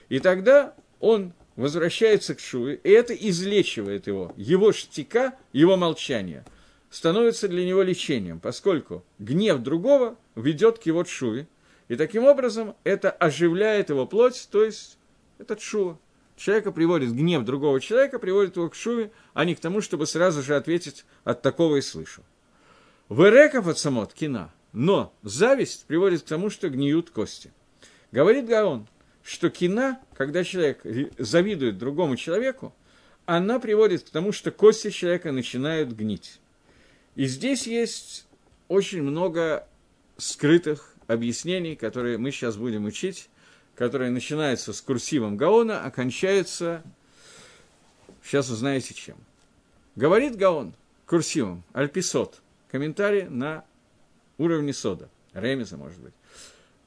И 0.09 0.19
тогда 0.19 0.73
он 0.99 1.31
возвращается 1.55 2.35
к 2.35 2.41
Шуве, 2.41 2.75
и 2.83 2.89
это 2.89 3.13
излечивает 3.13 4.07
его, 4.07 4.33
его 4.35 4.73
штика, 4.73 5.33
его 5.53 5.77
молчание– 5.77 6.43
становится 6.89 7.47
для 7.47 7.65
него 7.65 7.83
лечением, 7.83 8.39
поскольку 8.39 9.03
гнев 9.19 9.59
другого 9.59 10.17
ведет 10.35 10.79
к 10.79 10.83
его 10.83 11.03
тшуве, 11.03 11.47
и 11.87 11.95
таким 11.95 12.25
образом 12.25 12.75
это 12.83 13.09
оживляет 13.11 13.89
его 13.89 14.05
плоть, 14.05 14.47
то 14.51 14.63
есть 14.63 14.97
это 15.37 15.55
тшува. 15.55 15.97
Человека 16.35 16.71
приводит, 16.71 17.13
гнев 17.13 17.43
другого 17.43 17.81
человека 17.81 18.17
приводит 18.17 18.55
его 18.55 18.69
к 18.69 18.75
шуве, 18.75 19.11
а 19.33 19.43
не 19.43 19.55
к 19.55 19.59
тому, 19.59 19.81
чтобы 19.81 20.05
сразу 20.05 20.41
же 20.41 20.55
ответить 20.55 21.05
от 21.23 21.41
такого 21.41 21.75
и 21.77 21.81
слышу. 21.81 22.23
Вереков 23.09 23.67
от 23.67 23.77
самот 23.77 24.13
кина, 24.13 24.53
но 24.71 25.13
зависть 25.23 25.85
приводит 25.85 26.21
к 26.21 26.25
тому, 26.25 26.49
что 26.49 26.69
гниют 26.69 27.09
кости. 27.09 27.51
Говорит 28.11 28.47
Гаон, 28.47 28.87
что 29.23 29.49
кина, 29.49 29.99
когда 30.15 30.43
человек 30.43 30.81
завидует 31.17 31.77
другому 31.77 32.15
человеку, 32.15 32.73
она 33.25 33.59
приводит 33.59 34.03
к 34.03 34.09
тому, 34.09 34.31
что 34.31 34.51
кости 34.51 34.91
человека 34.91 35.31
начинают 35.31 35.91
гнить. 35.91 36.39
И 37.15 37.25
здесь 37.25 37.67
есть 37.67 38.25
очень 38.67 39.01
много 39.01 39.67
скрытых 40.17 40.95
объяснений, 41.07 41.75
которые 41.75 42.17
мы 42.17 42.31
сейчас 42.31 42.55
будем 42.55 42.85
учить, 42.85 43.29
которые 43.75 44.11
начинаются 44.11 44.73
с 44.73 44.81
курсивом 44.81 45.37
Гаона, 45.37 45.83
а 45.83 45.91
сейчас 48.23 48.49
узнаете 48.49 48.93
чем. 48.93 49.17
Говорит 49.95 50.35
Гаон 50.35 50.73
курсивом, 51.05 51.63
альписот, 51.73 52.41
комментарий 52.69 53.23
на 53.23 53.65
уровне 54.37 54.73
сода, 54.73 55.09
ремеза, 55.33 55.75
может 55.75 55.99
быть. 55.99 56.13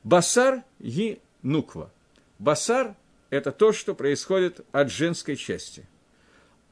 Басар 0.05 0.63
и 0.79 1.21
нуква. 1.43 1.91
Басар– 2.39 2.95
это 3.31 3.51
то, 3.51 3.73
что 3.73 3.95
происходит 3.95 4.61
от 4.71 4.91
женской 4.91 5.37
части. 5.37 5.87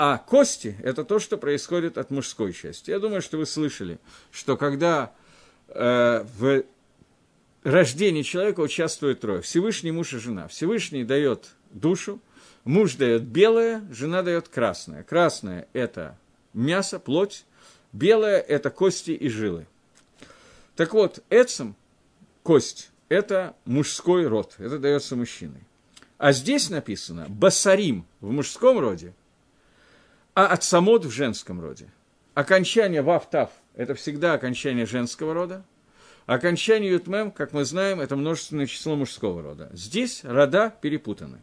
А 0.02 0.16
кости– 0.16 0.78
это 0.82 1.04
то, 1.04 1.18
что 1.18 1.36
происходит 1.36 1.98
от 1.98 2.10
мужской 2.10 2.54
части. 2.54 2.90
Я 2.90 2.98
думаю, 3.00 3.20
что 3.20 3.36
вы 3.36 3.44
слышали, 3.44 3.98
что 4.30 4.56
когда 4.56 5.12
э, 5.68 6.24
в 6.38 6.64
рождении 7.64 8.22
человека 8.22 8.60
участвует 8.60 9.20
трое. 9.20 9.42
Всевышний 9.42 9.92
муж 9.92 10.14
и 10.14 10.18
жена. 10.18 10.48
Всевышний 10.48 11.04
дает 11.04 11.50
душу, 11.70 12.18
муж 12.64 12.94
дает 12.94 13.24
белое, 13.24 13.86
жена 13.90 14.22
дает 14.22 14.48
красное. 14.48 15.02
Красное– 15.02 15.68
это 15.74 16.16
мясо, 16.54 16.98
плоть, 16.98 17.44
белое– 17.92 18.40
это 18.48 18.70
кости 18.70 19.10
и 19.10 19.28
жилы. 19.28 19.66
Так 20.76 20.94
вот, 20.94 21.22
эцем, 21.28 21.76
кость, 22.42 22.90
это 23.10 23.54
мужской 23.66 24.26
род, 24.26 24.54
это 24.56 24.78
дается 24.78 25.14
мужчиной. 25.14 25.60
А 26.16 26.32
здесь 26.32 26.70
написано 26.70 27.26
басарим 27.28 28.06
в 28.22 28.30
мужском 28.30 28.78
роде, 28.78 29.12
а 30.34 30.46
ацамот 30.46 31.04
в 31.04 31.10
женском 31.10 31.60
роде. 31.60 31.90
Окончание 32.34 33.02
вафтав– 33.02 33.50
это 33.74 33.94
всегда 33.94 34.34
окончание 34.34 34.86
женского 34.86 35.34
рода, 35.34 35.64
окончание 36.26 36.92
ютмем, 36.92 37.30
как 37.30 37.52
мы 37.52 37.64
знаем, 37.64 38.00
это 38.00 38.16
множественное 38.16 38.66
число 38.66 38.96
мужского 38.96 39.42
рода. 39.42 39.70
Здесь 39.72 40.20
рода 40.24 40.72
перепутаны. 40.80 41.38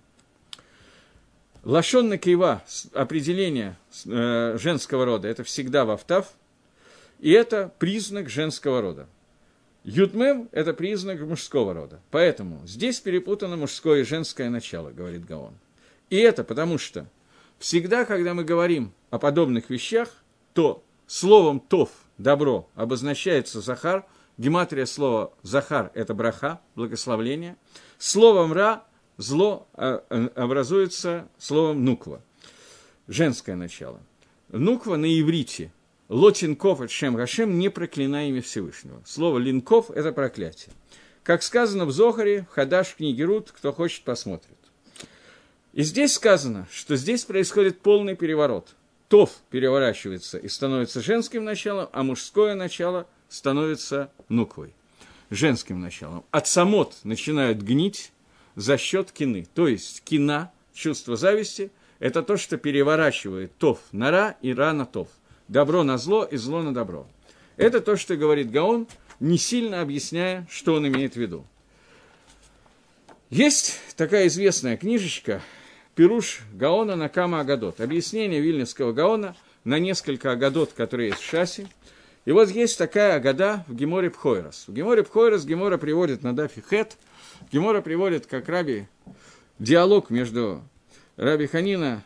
Лашон 1.63 2.08
на 2.08 2.17
кива, 2.17 2.63
определение 2.93 3.76
э, 4.06 4.58
женского 4.58 5.06
рода, 5.06 5.28
это 5.28 5.43
всегда 5.43 5.84
вафтав, 5.84 6.32
и 7.19 7.32
это 7.32 7.73
признак 7.80 8.30
женского 8.30 8.82
рода. 8.82 9.08
Ютмем– 9.84 10.50
это 10.52 10.73
признак 10.73 11.19
мужского 11.21 11.73
рода. 11.73 12.00
Поэтому 12.12 12.65
здесь 12.65 13.00
перепутано 13.00 13.58
мужское 13.58 14.02
и 14.02 14.04
женское 14.04 14.50
начало, 14.50 14.91
говорит 14.91 15.26
Гаон. 15.26 15.54
И 16.10 16.17
это 16.17 16.43
потому 16.43 16.78
что 16.78 17.08
всегда, 17.60 18.06
когда 18.06 18.34
мы 18.34 18.43
говорим 18.43 18.93
о 19.10 19.20
подобных 19.20 19.70
вещах, 19.70 20.10
то 20.54 20.84
словом 21.06 21.60
«тов»– 21.60 21.89
добро 22.17 22.70
обозначается 22.76 23.62
Захар, 23.62 24.06
гематрия 24.38 24.86
слова 24.86 25.34
«Захар»– 25.43 25.91
это 25.93 26.13
браха, 26.13 26.62
благословление, 26.76 27.58
словом 27.98 28.54
«ра» 28.54 28.84
зло 29.17 29.67
а, 29.74 30.04
э, 30.10 30.28
образуется 30.36 31.28
словом 31.38 31.84
«нуква», 31.86 32.22
женское 33.08 33.56
начало. 33.56 34.00
Нуква 34.50 34.96
на 34.96 35.06
иврите 35.06 35.72
Лотинков 36.10 36.80
от 36.82 36.89
Шем 36.89 37.15
Гашем 37.15 37.60
не 37.60 37.70
проклинай 37.70 38.30
имя 38.30 38.41
Всевышнего. 38.41 39.02
Слово 39.06 39.39
линков– 39.39 39.91
это 39.91 40.13
проклятие. 40.13 40.74
Как 41.24 41.43
сказано 41.43 41.86
в 41.86 41.91
Зохаре, 41.91 42.48
в 42.50 42.54
Хадаш 42.54 42.96
книги 42.96 43.22
Рут, 43.22 43.52
кто 43.52 43.74
хочет, 43.74 44.04
посмотрит. 44.04 44.57
И 45.73 45.84
здесь 45.84 46.13
сказано, 46.13 46.67
что 46.71 46.95
здесь 46.95 47.25
происходит 47.25 47.82
полный 47.82 48.15
переворот. 48.15 48.75
Тов 49.10 49.32
переворачивается 49.49 50.38
и 50.38 50.47
становится 50.47 51.01
женским 51.01 51.45
началом, 51.45 51.89
а 51.93 52.03
мужское 52.03 52.56
начало 52.56 53.08
становится 53.30 54.12
нуквой, 54.27 54.73
женским 55.30 55.80
началом. 55.80 56.25
От 56.32 56.47
самот 56.47 56.95
начинают 57.03 57.60
гнить, 57.60 58.12
за 58.58 58.77
счет 58.77 59.12
кины. 59.12 59.47
То 59.53 59.67
есть 59.67 60.01
кина, 60.03 60.51
чувство 60.73 61.15
зависти, 61.15 61.71
это 61.99 62.23
то, 62.23 62.38
что 62.38 62.58
переворачивает 62.58 63.56
тов 63.58 63.80
на 63.91 64.12
ра 64.12 64.36
и 64.41 64.53
ра 64.53 64.73
на 64.73 64.86
тов. 64.86 65.08
Добро 65.47 65.84
на 65.84 65.97
зло 65.97 66.25
и 66.25 66.36
зло 66.38 66.62
на 66.62 66.73
добро. 66.73 67.08
Это 67.56 67.80
то, 67.80 67.95
что 67.95 68.17
говорит 68.17 68.51
Гаон, 68.51 68.88
не 69.19 69.38
сильно 69.38 69.82
объясняя, 69.82 70.45
что 70.49 70.73
он 70.73 70.88
имеет 70.88 71.13
в 71.13 71.17
виду. 71.17 71.45
Есть 73.30 73.80
такая 73.95 74.27
известная 74.27 74.75
книжечка 74.75 75.41
Пируш 75.97 76.39
Гаона 76.53 76.95
на 76.95 77.10
Кама 77.10 77.41
Агадот. 77.41 77.81
Объяснение 77.81 78.39
вильнюсского 78.39 78.93
Гаона 78.93 79.36
на 79.65 79.79
несколько 79.79 80.31
Агадот, 80.31 80.71
которые 80.71 81.10
есть 81.10 81.19
в 81.19 81.29
Шасе. 81.29 81.67
И 82.23 82.31
вот 82.31 82.49
есть 82.49 82.77
такая 82.77 83.15
Агада 83.15 83.65
в 83.67 83.75
Геморе 83.75 84.10
Пхойрос. 84.10 84.63
В 84.67 84.73
Геморе 84.73 85.03
Пхойрос 85.03 85.43
Гемора 85.43 85.77
приводит 85.77 86.23
на 86.23 86.33
Дафи 86.33 86.63
Хет– 86.69 86.95
Гемора 87.51 87.81
приводит 87.81 88.25
как 88.25 88.49
раби 88.49 88.88
диалог 89.60 90.10
между 90.10 90.63
раби 91.15 91.47
Ханина, 91.47 92.03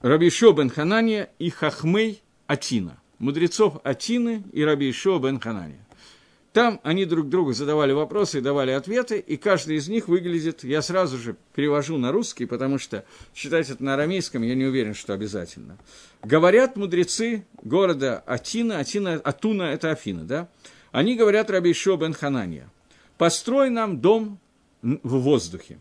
раби 0.00 0.28
Ишо 0.28 0.52
бен 0.52 0.70
Ханания 0.70 1.30
и 1.38 1.50
Хахмей 1.50 2.22
Атина, 2.46 2.98
мудрецов 3.18 3.80
Атины 3.84 4.44
и 4.52 4.64
раби 4.64 4.90
Ишо 4.90 5.18
бен 5.18 5.38
Ханания. 5.38 5.84
Там 6.52 6.80
они 6.82 7.06
друг 7.06 7.28
другу 7.28 7.52
задавали 7.54 7.92
вопросы 7.92 8.38
и 8.38 8.40
давали 8.42 8.72
ответы, 8.72 9.18
и 9.18 9.36
каждый 9.36 9.76
из 9.76 9.88
них 9.88 10.08
выглядит, 10.08 10.64
я 10.64 10.82
сразу 10.82 11.16
же 11.16 11.36
перевожу 11.54 11.96
на 11.96 12.12
русский, 12.12 12.44
потому 12.44 12.78
что 12.78 13.04
читать 13.32 13.70
это 13.70 13.82
на 13.82 13.94
арамейском 13.94 14.42
я 14.42 14.54
не 14.54 14.66
уверен, 14.66 14.92
что 14.92 15.14
обязательно. 15.14 15.78
Говорят 16.22 16.76
мудрецы 16.76 17.46
города 17.62 18.22
Атина, 18.26 18.78
Атина, 18.78 19.14
Атуна– 19.14 19.62
это 19.72 19.90
Афина, 19.90 20.24
да? 20.24 20.48
Они 20.90 21.16
говорят 21.16 21.50
Раби 21.50 21.72
Шо 21.72 21.96
бен 21.96 22.12
Ханания– 22.12 22.68
построй 23.22 23.70
нам 23.70 24.00
дом 24.00 24.40
в 24.82 25.18
воздухе. 25.20 25.78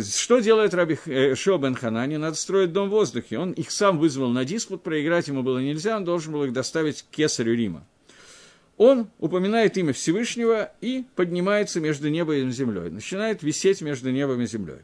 Что 0.00 0.38
делает 0.38 0.72
Раби 0.72 0.96
э, 1.06 1.34
Шобен 1.34 1.74
Ханани? 1.74 2.16
Надо 2.16 2.36
строить 2.36 2.72
дом 2.72 2.88
в 2.88 2.92
воздухе. 2.92 3.38
Он 3.38 3.50
их 3.50 3.72
сам 3.72 3.98
вызвал 3.98 4.30
на 4.30 4.44
диспут, 4.44 4.84
проиграть 4.84 5.26
ему 5.26 5.42
было 5.42 5.58
нельзя, 5.58 5.96
он 5.96 6.04
должен 6.04 6.32
был 6.32 6.44
их 6.44 6.52
доставить 6.52 7.02
к 7.02 7.06
кесарю 7.10 7.54
Рима. 7.54 7.84
Он 8.78 9.10
упоминает 9.18 9.76
имя 9.76 9.92
Всевышнего 9.92 10.72
и 10.80 11.04
поднимается 11.16 11.80
между 11.80 12.08
небом 12.08 12.36
и 12.36 12.50
землей, 12.52 12.90
начинает 12.90 13.42
висеть 13.42 13.82
между 13.82 14.12
небом 14.12 14.40
и 14.40 14.46
землей. 14.46 14.78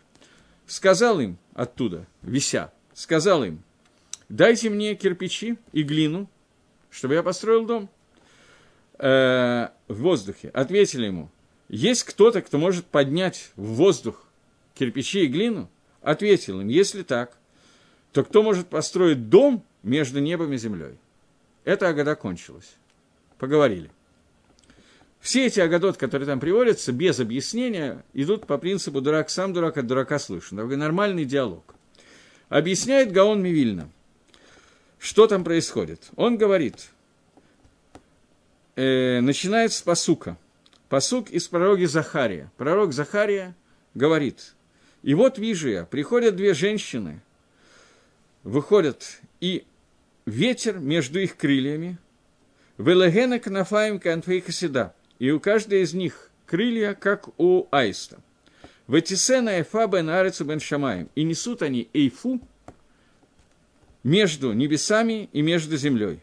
Сказал 0.67 1.21
им 1.21 1.39
оттуда, 1.55 2.07
вися, 2.21 2.73
сказал 2.93 3.45
им, 3.45 3.63
дайте 4.29 4.69
мне 4.69 4.97
кирпичи 4.97 5.59
и 5.73 5.85
глину, 5.85 6.29
чтобы 6.91 7.15
я 7.15 7.23
построил 7.23 7.67
дом 7.67 7.89
э, 8.99 9.69
в 9.87 9.95
воздухе. 9.95 10.49
Ответили 10.49 11.07
ему, 11.07 11.31
есть 11.69 12.03
кто-то, 12.03 12.43
кто 12.43 12.59
может 12.59 12.87
поднять 12.87 13.53
в 13.55 13.75
воздух 13.75 14.27
кирпичи 14.75 15.25
и 15.25 15.29
глину? 15.29 15.71
Ответил 16.03 16.61
им, 16.61 16.67
если 16.67 17.05
так, 17.05 17.39
то 18.13 18.25
кто 18.25 18.43
может 18.43 18.67
построить 18.67 19.29
дом 19.29 19.65
между 19.85 20.19
небом 20.19 20.53
и 20.53 20.57
землей? 20.57 20.99
Это 21.63 21.89
Агада 21.89 22.17
кончилась. 22.17 22.75
Поговорили. 23.39 23.91
Все 25.21 25.47
эти 25.47 25.59
агадот, 25.59 25.97
которые 25.97 26.27
там 26.27 26.39
приводятся, 26.39 26.93
без 26.93 27.19
объяснения, 27.19 28.05
идут 28.13 28.47
по 28.47 28.59
принципу 28.59 29.01
«дурак 29.01 29.31
сам, 29.31 29.55
дурак 29.55 29.79
от 29.79 29.87
дурака 29.87 30.19
слышен». 30.19 30.59
Такой 30.59 30.77
нормальный 30.77 31.25
диалог. 31.25 31.75
Объясняет 32.51 33.11
Гаон 33.11 33.43
Мивильна, 33.43 33.89
что 34.99 35.27
там 35.27 35.43
происходит. 35.43 36.11
Он 36.17 36.37
говорит, 36.37 36.91
э, 38.77 39.21
начинается 39.21 39.79
с 39.79 39.83
посука. 39.83 40.37
Посук 40.91 41.31
из 41.31 41.49
пророги 41.49 41.87
Захария. 41.87 42.53
Пророк 42.59 42.93
Захария 42.93 43.57
говорит, 43.95 44.55
и 45.03 45.15
вот 45.15 45.39
вижу 45.39 45.71
я, 45.71 45.85
приходят 45.87 46.37
две 46.37 46.53
женщины, 46.55 47.23
выходят, 48.43 49.21
и 49.41 49.65
ветер 50.27 50.79
между 50.79 51.19
их 51.19 51.37
крыльями, 51.37 51.99
велегена 52.79 53.39
кнафаем 53.39 53.99
канфей 53.99 54.41
хасида, 54.41 54.95
и 55.19 55.31
у 55.31 55.41
каждой 55.41 55.83
из 55.83 55.95
них 55.95 56.31
крылья, 56.47 56.95
как 56.95 57.29
у 57.39 57.67
аиста. 57.71 58.19
Ветисена 58.89 59.61
эфа 59.61 59.87
бен 59.87 60.11
арецу 60.11 60.45
бен 60.45 60.61
шамаем, 60.61 61.09
и 61.15 61.25
несут 61.25 61.63
они 61.63 61.89
эйфу 61.93 62.41
между 64.03 64.53
небесами 64.53 65.29
и 65.33 65.43
между 65.43 65.77
землей 65.77 66.21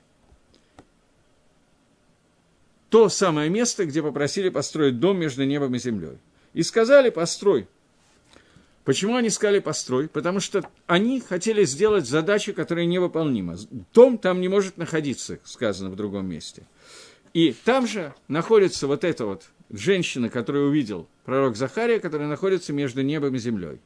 то 2.92 3.08
самое 3.08 3.50
место, 3.50 3.86
где 3.86 4.04
попросили 4.04 4.50
построить 4.50 5.00
дом 5.00 5.18
между 5.18 5.46
небом 5.46 5.74
и 5.74 5.80
землей. 5.80 6.18
И 6.54 6.62
сказали, 6.62 7.10
построй. 7.10 7.68
Почему 8.84 9.16
они 9.16 9.30
сказали 9.30 9.60
построй? 9.60 10.08
Потому 10.08 10.40
что 10.40 10.68
они 10.88 11.20
хотели 11.20 11.64
сделать 11.66 12.08
задачу, 12.08 12.54
которая 12.54 12.86
невыполнима. 12.86 13.58
Дом 13.94 14.18
там 14.18 14.42
не 14.42 14.48
может 14.48 14.78
находиться, 14.78 15.40
сказано 15.44 15.90
в 15.90 15.96
другом 15.96 16.28
месте. 16.28 16.64
И 17.34 17.54
там 17.64 17.86
же 17.88 18.14
находится 18.28 18.88
вот 18.88 19.04
эта 19.04 19.26
вот 19.26 19.46
женщина, 19.70 20.30
которую 20.30 20.70
увидел 20.70 21.08
пророк 21.26 21.56
Захария, 21.56 22.00
которая 22.00 22.28
находится 22.28 22.74
между 22.74 23.04
небом 23.04 23.36
и 23.36 23.40
землей. 23.40 23.80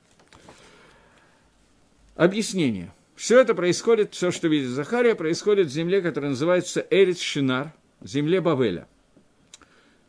Объяснение. 2.16 2.94
Все 3.16 3.40
это 3.40 3.54
происходит, 3.54 4.14
все, 4.14 4.32
что 4.32 4.48
видит 4.48 4.70
Захария, 4.70 5.16
происходит 5.16 5.68
в 5.68 5.72
земле, 5.72 6.02
которая 6.02 6.32
называется 6.32 6.86
Эрит 6.90 7.20
Шинар, 7.20 7.74
земле 8.02 8.42
Бавеля– 8.42 8.88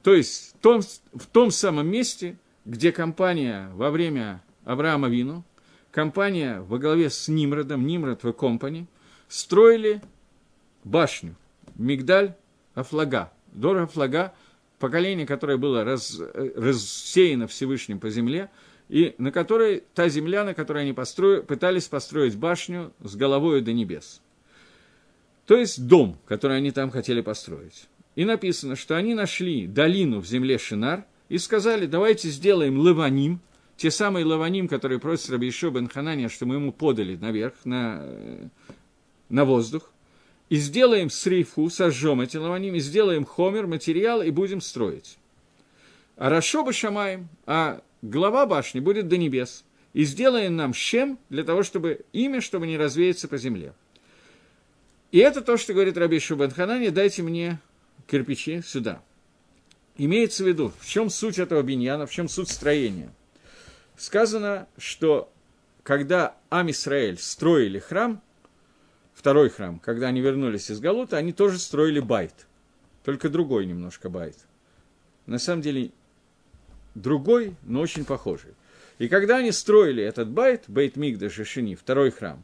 То 0.03 0.15
есть 0.15 0.55
в 0.55 0.59
том, 0.59 0.83
в 0.83 1.27
том 1.27 1.51
самом 1.51 1.89
месте, 1.89 2.37
где 2.65 2.93
компания 2.93 3.71
во 3.75 3.91
время 3.91 4.41
Авраама 4.67 5.09
Вину, 5.09 5.45
компания 5.93 6.61
во 6.61 6.79
главе 6.79 7.09
с 7.09 7.29
Нимродом, 7.29 7.87
Нимрод 7.87 8.25
в 8.25 8.33
компании, 8.33 8.87
строили 9.29 10.03
башню, 10.85 11.37
Мигдаль 11.77 12.35
Афлага, 12.75 13.33
Дор 13.53 13.79
Афлага, 13.79 14.35
поколение, 14.79 15.25
которое 15.27 15.57
было 15.57 15.85
раз, 15.85 16.21
рассеяно 16.35 17.47
Всевышним 17.47 18.01
по 18.01 18.11
земле, 18.11 18.51
и 18.89 19.15
на 19.19 19.33
которой, 19.33 19.85
та 19.95 20.09
земля, 20.09 20.45
на 20.45 20.53
которой 20.53 20.83
они 20.83 20.93
построили, 20.93 21.43
пытались 21.43 21.87
построить 21.87 22.37
башню 22.37 22.93
с 23.03 23.15
головой 23.15 23.61
до 23.63 23.73
небес. 23.73 24.21
То 25.47 25.57
есть 25.57 25.87
дом, 25.87 26.19
который 26.27 26.57
они 26.57 26.73
там 26.73 26.91
хотели 26.91 27.21
построить. 27.21 27.87
И 28.17 28.25
написано, 28.25 28.75
что 28.75 28.97
они 28.97 29.15
нашли 29.15 29.69
долину 29.69 30.21
в 30.21 30.27
земле 30.27 30.59
Шинар 30.59 31.05
и 31.29 31.39
сказали, 31.39 31.87
давайте 31.87 32.31
сделаем 32.31 32.79
лаваним, 32.79 33.41
те 33.77 33.91
самые 33.91 34.25
лаваним, 34.25 34.69
которые 34.69 34.99
просят 34.99 35.31
Раби 35.31 35.49
Ишо 35.49 35.71
бен 35.71 35.89
Ханания, 35.89 36.29
что 36.29 36.47
мы 36.47 36.55
ему 36.55 36.73
подали 36.73 37.17
наверх, 37.17 37.55
на, 37.65 38.51
на 39.29 39.45
воздух, 39.45 39.91
и 40.49 40.57
сделаем 40.57 41.11
срифу, 41.11 41.69
сожжем 41.69 42.21
эти 42.21 42.37
лаваним, 42.37 42.75
и 42.75 42.81
сделаем 42.81 43.25
хомер, 43.25 43.67
материал, 43.67 44.23
и 44.23 44.31
будем 44.31 44.61
строить. 44.61 45.19
А 46.17 46.31
Рашоба 46.31 46.73
Шамаем, 46.73 47.29
а 47.45 47.83
глава 48.01 48.47
башни 48.47 48.81
будет 48.81 49.09
до 49.09 49.19
небес, 49.19 49.65
и 49.93 50.05
сделаем 50.05 50.57
нам 50.57 50.73
щем 50.73 51.19
для 51.29 51.45
того, 51.45 51.63
чтобы 51.63 52.05
имя, 52.13 52.41
чтобы 52.41 52.67
не 52.67 52.79
развеяться 52.79 53.29
по 53.29 53.37
земле. 53.37 53.75
И 55.11 55.19
это 55.19 55.41
то, 55.41 55.57
что 55.57 55.75
говорит 55.75 55.97
Раби 55.97 56.19
Шубан 56.19 56.51
Ханани, 56.51 56.89
дайте 56.89 57.23
мне 57.23 57.61
кирпичи 58.07 58.63
сюда. 58.63 59.03
Имеется 59.99 60.45
в 60.45 60.47
виду, 60.47 60.73
в 60.79 60.87
чем 60.87 61.11
суть 61.11 61.39
этого 61.39 61.63
биньяна, 61.63 62.07
в 62.07 62.11
чем 62.11 62.29
суть 62.29 62.51
строения. 62.51 63.11
Сказано, 63.97 64.69
что 64.77 65.33
когда 65.83 66.37
Ам 66.51 66.71
Исраэль 66.71 67.19
строили 67.19 67.79
храм, 67.79 68.23
второй 69.15 69.49
храм, 69.49 69.79
когда 69.79 70.09
они 70.09 70.21
вернулись 70.21 70.71
из 70.71 70.81
Галута, 70.81 71.17
они 71.17 71.33
тоже 71.33 71.59
строили 71.59 72.01
байт, 72.01 72.47
только 73.05 73.29
другой 73.29 73.67
немножко 73.67 74.11
בית. 74.11 74.37
На 75.27 75.39
самом 75.39 75.63
деле 75.63 75.91
другой, 76.95 77.57
но 77.63 77.81
очень 77.81 78.05
похожий. 78.05 78.55
И 78.99 79.09
когда 79.09 79.37
они 79.39 79.53
строили 79.53 80.03
этот 80.03 80.29
בית, 80.29 80.65
בית 80.69 80.97
מקדש 80.97 81.29
שני, 81.29 81.75
второй 81.75 82.11
храм, 82.11 82.43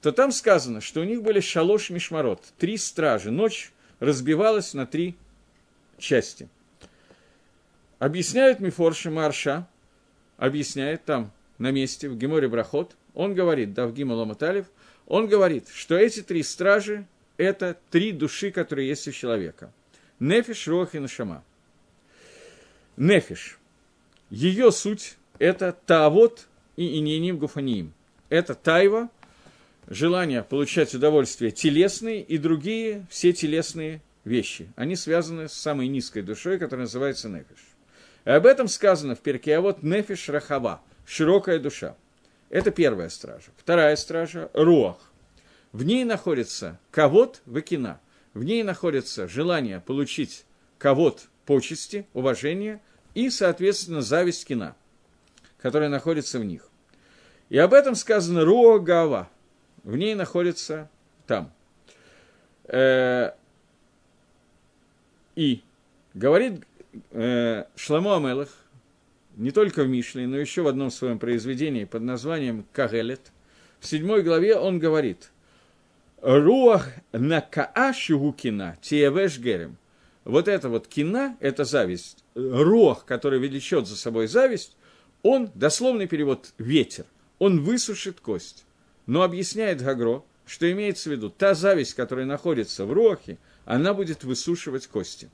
то 0.00 0.10
там 0.10 0.32
сказано, 0.32 0.80
что 0.80 1.00
у 1.00 1.04
них 1.04 1.22
были 1.22 1.40
שלוש 1.40 1.90
משמרות, 1.90 2.42
три 2.58 2.76
стражи. 2.76 3.30
Ночь 3.30 3.72
разбивалась 4.00 4.74
на 4.74 4.84
три 4.84 5.16
части. 5.98 6.48
Объясняет 8.00 8.58
מפרש 8.58 9.10
מהרש״א, 9.10 9.68
объясняет 10.42 11.04
там 11.04 11.30
на 11.58 11.70
месте, 11.70 12.08
в 12.08 12.18
Геморе 12.18 12.48
Брахот, 12.48 12.96
он 13.14 13.32
говорит, 13.32 13.74
да, 13.74 13.86
в 13.86 13.94
גימל 13.94 14.18
עמוד 14.18 14.42
אלף, 14.42 14.66
он 15.06 15.28
говорит, 15.28 15.68
что 15.72 15.96
эти 15.96 16.20
три 16.20 16.42
стражи– 16.42 17.06
это 17.36 17.78
три 17.92 18.10
души, 18.10 18.50
которые 18.50 18.88
есть 18.88 19.06
у 19.06 19.12
человека. 19.12 19.72
Нефиш, 20.18 20.66
Рох 20.66 20.96
и 20.96 20.98
Нашама. 20.98 21.44
Нефиш– 22.96 23.60
ее 24.30 24.72
суть– 24.72 25.16
это 25.38 25.76
таавот 25.86 26.48
и 26.74 26.98
ининим 26.98 27.38
гуфаниим. 27.38 27.92
Это 28.28 28.56
тайва, 28.56 29.10
желание 29.86 30.42
получать 30.42 30.92
удовольствие 30.92 31.52
телесные 31.52 32.20
и 32.20 32.36
другие 32.36 33.06
все 33.10 33.32
телесные 33.32 34.02
вещи. 34.24 34.72
Они 34.74 34.96
связаны 34.96 35.48
с 35.48 35.52
самой 35.52 35.86
низкой 35.86 36.22
душой, 36.22 36.58
которая 36.58 36.86
называется 36.86 37.28
нефиш. 37.28 37.71
Об 38.24 38.46
этом 38.46 38.68
сказано 38.68 39.14
в 39.14 39.20
перке, 39.20 39.56
а 39.56 39.60
вот 39.60 39.82
нефиш 39.82 40.28
рахава, 40.28 40.80
широкая 41.04 41.58
душа. 41.58 41.96
Это 42.50 42.70
первая 42.70 43.08
стража. 43.08 43.50
Вторая 43.56 43.96
стража– 43.96 44.50
руах. 44.54 44.98
В 45.72 45.84
ней 45.84 46.04
находится 46.04 46.78
кавод 46.90 47.40
выкина. 47.46 48.00
В 48.34 48.44
ней 48.44 48.62
находится 48.62 49.26
желание 49.26 49.80
получить 49.80 50.44
кавод 50.78 51.28
почести, 51.46 52.06
уважение– 52.12 52.80
и, 53.14 53.30
соответственно, 53.30 54.00
зависть 54.02 54.46
кина, 54.46 54.74
которая 55.58 55.88
находится 55.88 56.38
в 56.38 56.44
них. 56.44 56.68
И 57.48 57.58
об 57.58 57.74
этом 57.74 57.94
сказано 57.94 58.44
Руа 58.44 58.78
Гава. 58.78 59.28
В 59.84 59.96
ней 59.96 60.14
находится 60.14 60.88
там. 61.26 61.52
Э, 62.64 63.32
и 65.34 65.62
говорит 66.14 66.64
э, 67.10 67.64
Амелах, 67.88 68.48
не 69.36 69.50
только 69.50 69.84
в 69.84 69.88
Мишле, 69.88 70.26
но 70.26 70.36
еще 70.36 70.62
в 70.62 70.68
одном 70.68 70.90
своем 70.90 71.18
произведении 71.18 71.84
под 71.84 72.02
названием 72.02 72.64
Кагелет, 72.72 73.32
в 73.80 73.86
седьмой 73.86 74.22
главе 74.22 74.56
он 74.56 74.78
говорит, 74.78 75.30
Руах 76.22 76.88
накаа 77.12 77.92
шугукина 77.92 78.78
тиевеш 78.80 79.38
герем. 79.38 79.76
Вот 80.24 80.46
это 80.46 80.68
вот 80.68 80.86
кина, 80.86 81.36
это 81.40 81.64
зависть, 81.64 82.24
рог, 82.36 83.04
который 83.04 83.40
влечет 83.40 83.88
за 83.88 83.96
собой 83.96 84.28
зависть, 84.28 84.76
он, 85.24 85.50
дословный 85.54 86.06
перевод, 86.06 86.52
ветер, 86.58 87.06
он 87.40 87.64
высушит 87.64 88.20
кость. 88.20 88.64
Но 89.06 89.22
объясняет 89.22 89.82
Гагро, 89.82 90.22
что 90.46 90.70
имеется 90.70 91.08
в 91.08 91.12
виду, 91.12 91.28
та 91.28 91.54
зависть, 91.54 91.94
которая 91.94 92.24
находится 92.24 92.84
в 92.84 92.92
рохе, 92.92 93.38
она 93.64 93.92
будет 93.92 94.22
высушивать 94.22 94.86
кости. 94.86 95.28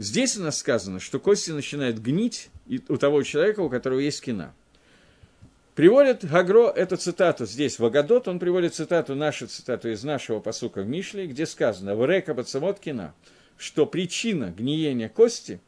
Здесь 0.00 0.38
у 0.38 0.42
нас 0.42 0.56
сказано, 0.56 0.98
что 0.98 1.20
кости 1.20 1.50
начинают 1.50 1.98
гнить 1.98 2.48
у 2.88 2.96
того 2.96 3.22
человека, 3.22 3.60
у 3.60 3.68
которого 3.68 3.98
есть 3.98 4.22
кина. 4.22 4.54
Приводит 5.74 6.24
Гагро 6.24 6.70
эту 6.70 6.96
цитату 6.96 7.44
здесь, 7.44 7.78
в 7.78 7.84
Агадот, 7.84 8.26
он 8.26 8.38
приводит 8.38 8.74
цитату, 8.74 9.14
нашу 9.14 9.46
цитату 9.46 9.90
из 9.90 10.02
нашего 10.02 10.40
посука 10.40 10.80
в 10.80 10.88
Мишле, 10.88 11.26
где 11.26 11.44
сказано 11.44 11.96
«В 11.96 12.06
река 12.06 12.32
пацамот 12.32 12.80
кина», 12.80 13.12
что 13.58 13.84
причина 13.84 14.54
гниения 14.56 15.10
кости 15.10 15.60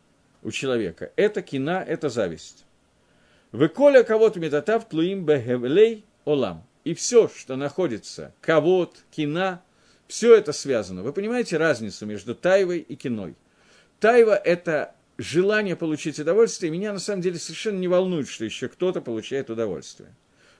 у 0.42 0.51
человека– 0.51 1.12
это 1.16 1.42
кина, 1.42 1.85
это 1.87 2.09
зависть. 2.09 2.64
Выколя 3.53 4.03
кого-то 4.03 4.40
метатав 4.40 4.88
тлуим 4.88 5.27
бегевлей 5.27 6.07
олам. 6.25 6.66
И 6.85 6.95
все, 6.95 7.29
что 7.29 7.57
находится, 7.57 8.33
кого-то, 8.40 8.97
кина, 9.11 9.62
все 10.09 10.35
это 10.35 10.55
связано. 10.55 11.03
Вы 11.03 11.12
понимаете 11.12 11.59
разницу 11.59 12.07
между 12.07 12.35
тайвой 12.35 12.79
и 12.79 12.97
киной? 12.97 13.37
Тайва– 14.02 14.34
это 14.44 14.96
желание 15.16 15.76
получить 15.76 16.18
удовольствие, 16.18 16.68
и 16.68 16.76
меня 16.76 16.92
на 16.92 16.98
самом 16.98 17.22
деле 17.22 17.38
совершенно 17.38 17.78
не 17.78 17.86
волнует, 17.86 18.28
что 18.28 18.44
еще 18.44 18.66
кто-то 18.66 19.00
получает 19.00 19.48
удовольствие. 19.48 20.10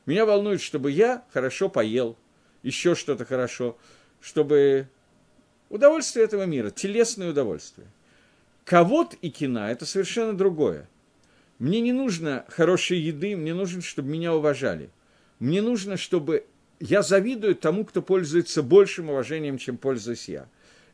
Меня 0.07 0.27
волнует, 0.27 0.61
чтобы 0.61 0.93
я 0.93 1.25
хорошо 1.33 1.69
поел, 1.69 2.17
еще 2.63 2.95
что-то 2.95 3.25
хорошо, 3.25 3.77
чтобы 4.21 4.87
Удовольствие 5.71 6.27
этого 6.27 6.45
мира, 6.45 6.71
телесное 6.71 7.31
удовольствие. 7.31 7.89
Ковод 8.65 9.17
и 9.23 9.31
кина– 9.31 9.71
это 9.73 9.87
совершенно 9.87 10.35
другое. 10.35 10.89
Мне 11.59 11.81
не 11.81 11.93
нужно 11.93 12.45
хорошей 12.49 12.99
еды, 12.99 13.35
мне 13.35 13.55
нужно, 13.55 13.81
чтобы 13.81 14.11
меня 14.11 14.35
уважали. 14.35 14.91
Мне 15.41 15.63
нужно, 15.63 15.97
чтобы 15.97 16.45
я 16.79 17.03
завидую 17.03 17.57
тому, 17.57 17.87
кто 17.87 18.03
пользуется 18.03 18.63
большим 18.63 19.09
уважением, 19.09 19.59
чем 19.59 19.79
пользуюсь 19.79 20.29
я. 20.29 20.47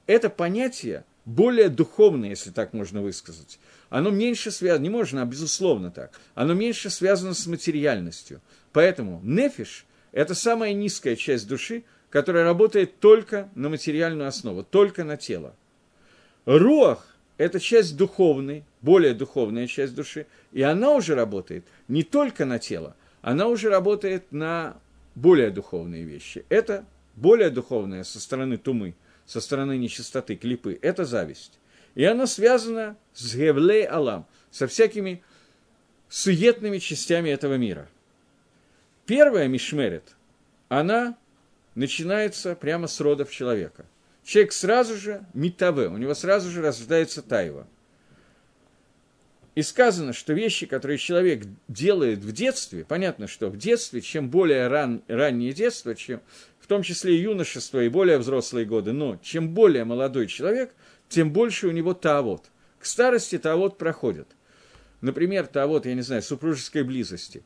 Это 0.07 0.31
понятие 0.31 1.05
более 1.29 1.69
духовное, 1.69 2.31
если 2.31 2.51
так 2.51 2.73
можно 2.73 3.03
высказать. 3.03 3.61
Оно 3.91 4.11
меньше 4.11 4.51
связано, 4.51 4.83
не 4.83 4.91
можно, 4.91 5.23
а 5.23 5.27
безусловно 5.27 5.91
так, 5.91 6.19
оно 6.35 6.55
меньше 6.55 6.91
связано 6.91 7.35
с 7.35 7.47
материальностью. 7.47 8.41
Поэтому 8.73 9.21
нефиш– 9.23 9.87
это 10.13 10.35
самая 10.35 10.73
низкая 10.73 11.17
часть 11.17 11.47
души– 11.47 11.85
которая 12.11 12.45
работает 12.45 12.99
только 13.01 13.49
на 13.55 13.69
материальную 13.69 14.29
основу, 14.29 14.65
только 14.65 15.05
на 15.05 15.17
тело. 15.17 15.55
Руах– 16.47 17.07
это 17.37 17.61
часть 17.61 17.97
духовной, 17.97 18.65
более 18.81 19.15
духовная 19.15 19.67
часть 19.67 19.95
души, 19.95 20.27
и 20.53 20.63
она 20.63 20.93
уже 20.93 21.15
работает 21.15 21.67
не 21.87 22.03
только 22.03 22.45
на 22.45 22.59
тело, 22.59 22.97
она 23.21 23.47
уже 23.47 23.69
работает 23.69 24.33
на 24.33 24.77
более 25.15 25.51
духовные 25.51 26.05
вещи. 26.05 26.45
Это 26.49 26.85
более 27.17 27.51
духовное 27.51 28.05
со 28.05 28.21
стороны 28.21 28.57
тумы, 28.57 28.95
со 29.29 29.43
стороны 29.43 29.77
нечистоты, 29.77 30.37
клипы– 30.37 30.79
это 30.83 31.05
зависть. 31.05 31.61
И 31.95 32.03
она 32.03 32.27
связана 32.27 32.97
с 33.13 33.37
Гевлей 33.37 33.85
Алам, 33.87 34.27
со 34.51 34.67
всякими 34.67 35.23
суетными 36.09 36.79
частями 36.79 37.29
этого 37.29 37.55
мира. 37.55 37.89
Первая 39.05 39.47
Мишмерет, 39.47 40.17
она 40.69 41.19
начинается 41.75 42.57
прямо 42.57 42.87
с 42.87 42.99
родов 43.01 43.31
человека. 43.31 43.85
Человек 44.25 44.53
сразу 44.53 44.97
же 44.97 45.25
митаве, 45.35 45.89
у 45.89 45.99
него 45.99 46.15
сразу 46.15 46.51
же 46.51 46.63
рождается 46.63 47.21
тайва. 47.21 47.67
И 49.59 49.63
сказано, 49.63 50.13
что 50.13 50.35
вещи, 50.35 50.67
которые 50.67 50.99
человек 50.99 51.43
делает 51.67 52.21
в 52.21 52.31
детстве, 52.31 52.85
понятно, 52.85 53.27
что 53.27 53.49
в 53.49 53.57
детстве, 53.57 54.01
чем 54.01 54.31
более 54.31 54.69
ран, 54.69 55.03
раннее 55.09 55.53
детство, 55.53 55.97
чем, 55.97 56.21
в 56.61 56.69
том 56.69 56.85
числе 56.85 57.17
и 57.17 57.23
юношество, 57.23 57.83
и 57.83 57.89
более 57.89 58.19
взрослые 58.19 58.65
годы, 58.65 58.93
но 58.93 59.19
чем 59.21 59.49
более 59.49 59.85
молодой 59.85 60.29
человек, 60.29 60.73
тем 61.09 61.33
больше 61.33 61.67
у 61.67 61.73
него 61.73 61.93
таавот. 61.93 62.45
К 62.79 62.87
старости 62.87 63.37
тавод 63.37 63.79
проходят. 63.79 64.29
Например, 65.01 65.45
тавод, 65.45 65.87
я 65.87 65.95
не 65.95 66.03
знаю, 66.03 66.23
супружеской 66.23 66.85
близости. 66.85 67.43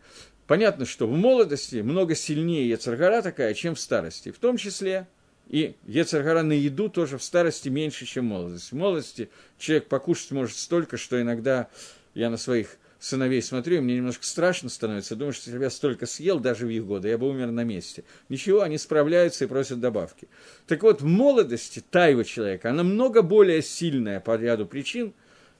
Понятно, 0.47 0.85
что 0.85 1.07
в 1.07 1.17
молодости 1.17 1.77
много 1.77 2.15
сильнее 2.15 2.69
Ецаргара 2.69 3.23
такая, 3.23 3.55
чем 3.55 3.75
в 3.75 3.81
старости. 3.81 4.33
В 4.33 4.39
том 4.39 4.59
числе 4.59 5.07
и 5.49 5.77
Ецаргара 5.87 6.43
на 6.43 6.53
еду 6.53 6.91
тоже 6.91 7.17
в 7.17 7.23
старости 7.23 7.71
меньше, 7.71 8.05
чем 8.05 8.27
в 8.27 8.29
молодости. 8.29 8.71
В 8.75 8.77
молодости 8.77 9.31
человек 9.59 9.89
покушать 9.89 10.31
может 10.33 10.59
столько, 10.59 10.99
что 10.99 11.19
иногда 11.19 11.69
я 12.15 12.31
на 12.31 12.37
своих 12.37 12.79
сыновей 12.99 13.43
смотрю, 13.43 13.79
и 13.79 13.81
мне 13.81 13.97
немножко 13.97 14.25
страшно 14.25 14.69
становится. 14.69 15.17
Думаю, 15.17 15.33
что 15.33 15.51
я 15.51 15.71
столько 15.71 16.07
съел 16.07 16.39
даже 16.39 16.67
в 16.67 16.71
их 16.71 16.87
годы, 16.87 17.09
я 17.09 17.19
бы 17.19 17.29
умер 17.29 17.51
на 17.51 17.65
месте. 17.65 18.05
Ничего, 18.29 18.63
они 18.63 18.79
справляются 18.79 19.45
и 19.45 19.49
просят 19.49 19.81
добавки. 19.81 20.29
Так 20.67 20.83
вот, 20.83 21.01
в 21.03 21.07
молодости 21.07 21.81
тайва 21.81 22.25
человека, 22.25 22.71
она 22.71 22.85
много 22.85 23.23
более 23.23 23.61
сильная 23.61 24.21
по 24.21 24.37
ряду 24.37 24.67
причин, 24.67 25.15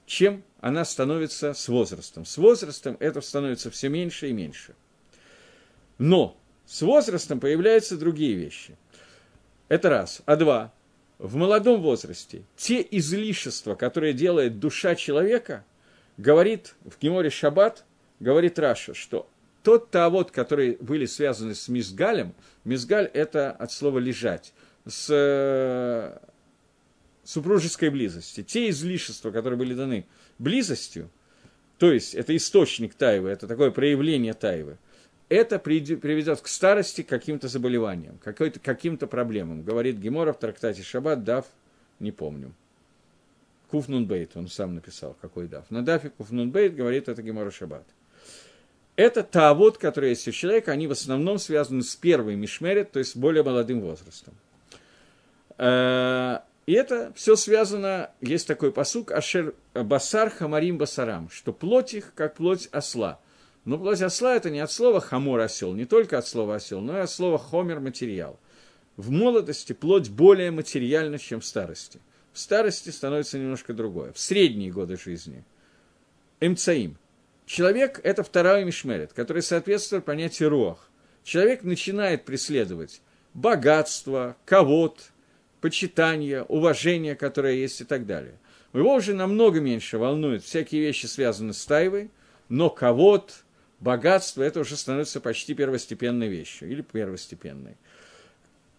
чем 0.05 0.43
она 0.61 0.85
становится 0.85 1.53
с 1.53 1.67
возрастом. 1.67 2.25
С 2.25 2.37
возрастом 2.37 2.95
это 2.99 3.19
становится 3.19 3.69
все 3.71 3.89
меньше 3.89 4.29
и 4.29 4.33
меньше. 4.33 4.75
Но 5.97 6.37
с 6.65 6.81
возрастом 6.81 7.39
появляются 7.39 7.97
другие 7.97 8.35
вещи. 8.35 8.77
Это 9.67 9.89
раз. 9.89 10.21
А 10.25 10.35
два. 10.35 10.73
В 11.19 11.35
молодом 11.35 11.81
возрасте 11.81 12.43
те 12.55 12.85
излишества, 12.89 13.75
которые 13.75 14.13
делает 14.13 14.59
душа 14.59 14.95
человека, 14.95 15.65
говорит 16.17 16.75
в 16.83 16.99
Геморе 16.99 17.29
Шаббат, 17.29 17.85
говорит 18.19 18.59
Раша, 18.59 18.93
что 18.93 19.29
тот 19.63 19.91
тавод, 19.91 20.31
которые 20.31 20.77
были 20.77 21.05
связаны 21.05 21.55
с 21.55 21.67
мизгалем, 21.67 22.33
мизгаль– 22.63 23.09
это 23.13 23.51
от 23.51 23.71
слова 23.71 23.99
«лежать», 23.99 24.53
с 24.85 25.07
э, 25.09 26.17
супружеской 27.23 27.89
близости, 27.89 28.43
те 28.43 28.69
излишества, 28.69 29.31
которые 29.31 29.57
были 29.57 29.73
даны 29.73 30.05
близостью, 30.39 31.09
то 31.77 31.91
есть 31.91 32.13
это 32.13 32.35
источник 32.35 32.93
тайвы, 32.93 33.29
это 33.29 33.47
такое 33.47 33.71
проявление 33.71 34.33
тайвы, 34.33 34.77
это 35.29 35.57
приведет 35.57 36.41
к 36.41 36.47
старости, 36.47 37.01
к 37.01 37.07
каким-то 37.07 37.47
заболеваниям, 37.47 38.19
каким-то 38.19 39.07
проблемам. 39.07 39.63
Говорит 39.63 39.97
Гемора 39.97 40.33
в 40.33 40.39
трактате 40.39 40.83
Шаббат, 40.83 41.23
дав, 41.23 41.45
не 41.99 42.11
помню. 42.11 42.53
Куфнунбейт, 43.73 44.37
он 44.37 44.49
сам 44.49 44.75
написал, 44.75 45.17
какой 45.19 45.47
дав. 45.47 45.65
На 45.71 45.83
дафе 45.83 46.11
Куфнунбейт 46.11 46.75
говорит 46.75 47.09
это 47.09 47.23
Гемора 47.23 47.49
Шаббат. 47.49 47.87
Это 48.95 49.23
таавод, 49.23 49.79
который 49.79 50.09
есть 50.09 50.27
у 50.27 50.31
человека, 50.31 50.71
они 50.71 50.85
в 50.85 50.91
основном 50.91 51.39
связаны 51.39 51.81
с 51.81 51.95
первой 51.95 52.35
мишмерет, 52.35 52.91
то 52.91 52.99
есть 52.99 53.13
с 53.13 53.15
более 53.15 53.41
молодым 53.41 53.81
возрастом. 53.81 54.35
Э, 55.57 56.41
и 56.67 56.73
это 56.73 57.11
все 57.15 57.35
связано, 57.35 58.11
есть 58.21 58.47
такой 58.47 58.71
посук, 58.71 59.11
Ашер 59.11 59.55
Басар 59.73 60.29
Хамарим 60.29 60.77
Басарам, 60.77 61.31
что 61.31 61.51
плоть 61.51 61.95
их, 61.95 62.13
как 62.13 62.35
плоть 62.35 62.69
осла. 62.71 63.19
Но 63.65 63.79
плоть 63.79 64.03
осла 64.03 64.35
это 64.35 64.51
не 64.51 64.59
от 64.59 64.71
слова 64.71 65.01
хамор 65.01 65.39
осел, 65.39 65.73
не 65.73 65.85
только 65.85 66.19
от 66.19 66.27
слова 66.27 66.57
осел, 66.57 66.79
но 66.79 66.99
и 66.99 67.01
от 67.01 67.09
слова 67.09 67.39
хомер 67.39 67.79
материал. 67.79 68.39
В 68.97 69.09
молодости 69.09 69.73
плоть 69.73 70.11
более 70.11 70.51
материальна, 70.51 71.17
чем 71.17 71.39
в 71.39 71.45
старости. 71.45 71.99
В 72.33 72.39
старости 72.39 72.89
становится 72.89 73.37
немножко 73.37 73.73
другое. 73.73 74.11
В 74.11 74.19
средние 74.19 74.71
годы 74.71 74.97
жизни. 74.97 75.43
Эмцаим. 76.39 76.97
Человек– 77.45 77.99
это 78.03 78.23
вторая 78.23 78.65
мишмерет, 78.65 79.13
который 79.13 79.43
соответствует 79.43 80.05
понятию 80.05 80.49
руах. 80.49 80.89
Человек 81.23 81.63
начинает 81.63 82.25
преследовать 82.25 83.01
богатство, 83.33 84.35
ковод, 84.45 85.11
почитание, 85.61 86.43
уважение, 86.43 87.15
которое 87.15 87.53
есть 87.53 87.81
и 87.81 87.83
так 87.83 88.05
далее. 88.05 88.39
Его 88.73 88.95
уже 88.95 89.13
намного 89.13 89.61
меньше 89.61 89.97
волнуют 89.97 90.43
всякие 90.43 90.81
вещи, 90.81 91.05
связанные 91.05 91.53
с 91.53 91.65
тайвой, 91.65 92.09
но 92.49 92.69
ковод, 92.69 93.43
богатство, 93.79 94.41
это 94.41 94.61
уже 94.61 94.75
становится 94.75 95.21
почти 95.21 95.53
первостепенной 95.53 96.27
вещью, 96.27 96.69
или 96.69 96.81
первостепенной. 96.81 97.77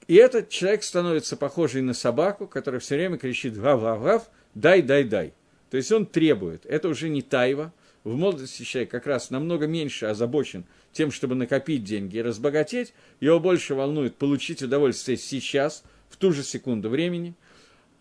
И 0.07 0.15
этот 0.17 0.51
человек 0.51 0.83
становится 0.83 1.37
похожий 1.37 1.83
на 1.83 1.95
собаку, 1.95 2.47
которая 2.47 2.81
все 2.81 2.97
время 2.97 3.17
кричит 3.17 3.59
«гав-гав-гав», 3.59 4.29
«дай, 4.55 4.83
дай, 4.83 5.05
дай». 5.05 5.33
То 5.71 5.79
есть 5.79 5.91
он 5.91 6.07
требует. 6.07 6.67
Это 6.67 6.89
уже 6.89 7.09
не 7.09 7.23
тайва. 7.23 7.73
В 8.05 8.17
молодости 8.17 8.63
человек 8.63 8.91
как 8.91 9.07
раз 9.07 9.31
намного 9.31 9.67
меньше 9.67 10.07
озабочен 10.07 10.67
тем, 10.93 11.11
чтобы 11.11 11.35
накопить 11.35 11.85
деньги 11.85 12.19
и 12.19 12.23
разбогатеть. 12.23 12.93
Его 13.19 13.41
больше 13.41 13.75
волнует 13.75 14.17
получить 14.17 14.63
удовольствие 14.63 15.17
сейчас, 15.17 15.83
в 16.11 16.17
ту 16.17 16.33
же 16.33 16.43
секунду 16.43 16.91
времени. 16.91 17.35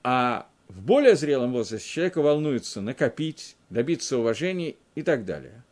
А 0.04 0.48
в 0.68 0.82
более 0.82 1.16
зрелом 1.16 1.54
возрасте 1.54 1.88
человека 1.88 2.22
волнуется 2.22 2.82
накопить, 2.82 3.56
добиться 3.70 4.18
уважения 4.18 4.76
и 4.96 5.02
так 5.02 5.26
далее. 5.26 5.64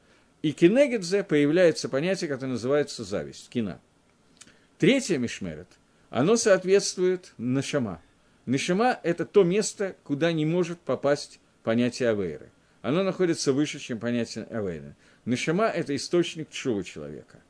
И 0.41 0.53
кинегидзе 0.53 1.23
появляется 1.23 1.89
понятие, 1.89 2.29
которое 2.29 2.53
называется 2.53 3.03
зависть, 3.03 3.49
кина. 3.49 3.79
Третье 4.79 5.17
мишмерет, 5.17 5.67
оно 6.11 6.35
соответствует 6.35 7.33
нашама. 7.37 8.01
Нашама– 8.45 8.99
это 9.03 9.25
то 9.25 9.43
место, 9.43 9.95
куда 10.03 10.31
не 10.31 10.45
может 10.45 10.79
попасть 10.79 11.39
понятие 11.63 12.09
авейры. 12.09 12.51
Оно 12.81 13.01
находится 13.03 13.53
выше, 13.53 13.79
чем 13.79 13.97
понятие 13.97 14.43
авейры. 14.45 14.95
Нашама– 15.25 15.65
это 15.67 15.95
источник 15.95 16.49
чува 16.49 16.83
человека. 16.83 17.41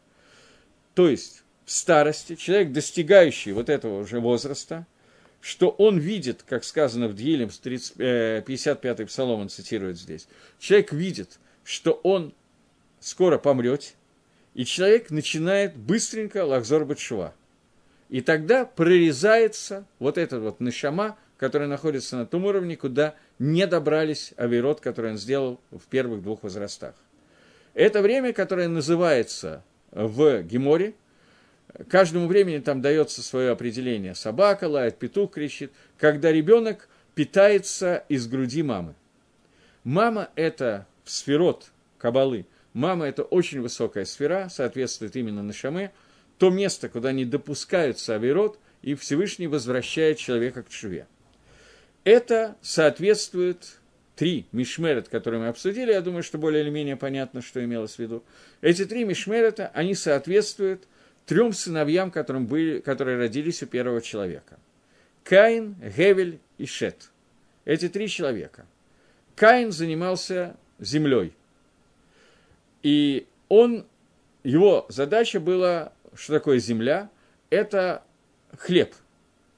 То 0.93 1.09
есть, 1.09 1.43
в 1.65 1.71
старости 1.71 2.35
человек, 2.35 2.71
достигающий 2.71 3.51
вот 3.53 3.67
этого 3.67 4.01
уже 4.01 4.19
возраста, 4.19 4.85
что 5.39 5.69
он 5.69 5.97
видит, 5.97 6.43
как 6.43 6.63
сказано 6.63 7.07
в 7.07 7.15
Дьелем, 7.15 7.47
55-й 7.47 9.05
псалом 9.07 9.39
он 9.39 9.49
цитирует 9.49 9.97
здесь, 9.97 10.27
человек 10.59 10.91
видит, 10.93 11.39
что 11.63 11.93
он 12.03 12.35
скоро 12.99 13.39
помрете, 13.39 13.93
и 14.53 14.65
человек 14.65 15.09
начинает 15.09 15.75
быстренько 15.75 16.45
лахзор 16.45 16.85
бачува. 16.85 17.33
И 18.11 18.21
тогда 18.21 18.65
прорезается 18.65 19.85
вот 19.97 20.19
этот 20.19 20.43
вот 20.43 20.59
нашама, 20.59 21.17
который 21.37 21.67
находится 21.67 22.17
на 22.17 22.27
том 22.27 22.45
уровне, 22.45 22.77
куда 22.77 23.15
не 23.39 23.65
добрались 23.65 24.33
авирот, 24.37 24.81
который 24.81 25.11
он 25.11 25.17
сделал 25.17 25.59
в 25.71 25.87
первых 25.89 26.21
двух 26.21 26.43
возрастах. 26.43 26.93
Это 27.73 28.01
время, 28.01 28.33
которое 28.33 28.67
называется 28.67 29.63
в 29.91 30.43
Геморе, 30.43 30.93
каждому 31.89 32.27
времени 32.27 32.59
там 32.59 32.81
дается 32.81 33.23
свое 33.23 33.49
определение. 33.49 34.13
Собака 34.13 34.65
лает, 34.65 34.99
петух 34.99 35.31
кричит, 35.31 35.71
когда 35.97 36.31
ребенок 36.31 36.89
питается 37.15 38.03
из 38.09 38.27
груди 38.27 38.61
мамы. 38.61 38.93
Мама– 39.83 40.29
это 40.35 40.85
сферот 41.05 41.71
кабалы– 41.97 42.45
Мама– 42.73 43.05
это 43.07 43.23
очень 43.23 43.61
высокая 43.61 44.05
сфера, 44.05 44.47
соответствует 44.49 45.15
именно 45.17 45.43
Нашаме, 45.43 45.91
то 46.41 46.49
место, 46.49 46.89
куда 46.89 47.11
не 47.11 47.23
допускаются 47.23 48.15
авирот, 48.15 48.57
и 48.81 48.95
Всевышний 48.95 49.45
возвращает 49.45 50.17
человека 50.17 50.63
к 50.63 50.69
чуве. 50.69 51.05
Это 52.03 52.55
соответствует 52.63 53.77
три 54.15 54.47
мишмерет, 54.51 55.07
которые 55.07 55.39
мы 55.39 55.49
обсудили, 55.49 55.91
я 55.91 56.01
думаю, 56.01 56.23
что 56.23 56.39
более 56.39 56.63
или 56.63 56.71
менее 56.71 56.95
понятно, 56.95 57.43
что 57.43 57.63
имелось 57.63 57.97
в 57.97 57.99
виду. 57.99 58.23
Эти 58.61 58.85
три 58.85 59.03
мишмерета, 59.03 59.69
они 59.75 59.93
соответствуют 59.93 60.87
трем 61.27 61.53
сыновьям, 61.53 62.09
которым 62.09 62.47
были, 62.47 62.79
которые 62.79 63.19
родились 63.19 63.61
у 63.61 63.67
первого 63.67 64.01
человека. 64.01 64.57
Каин, 65.23 65.75
Гевель 65.95 66.39
и 66.57 66.65
Шет. 66.65 67.11
Эти 67.65 67.87
три 67.87 68.07
человека. 68.07 68.65
Каин 69.35 69.71
занимался 69.71 70.57
землей– 70.79 71.33
и 72.83 73.27
он, 73.47 73.85
его 74.43 74.85
задача 74.89 75.39
была, 75.39 75.93
что 76.13 76.33
такое 76.33 76.59
земля, 76.59 77.09
это 77.49 78.03
хлеб, 78.57 78.93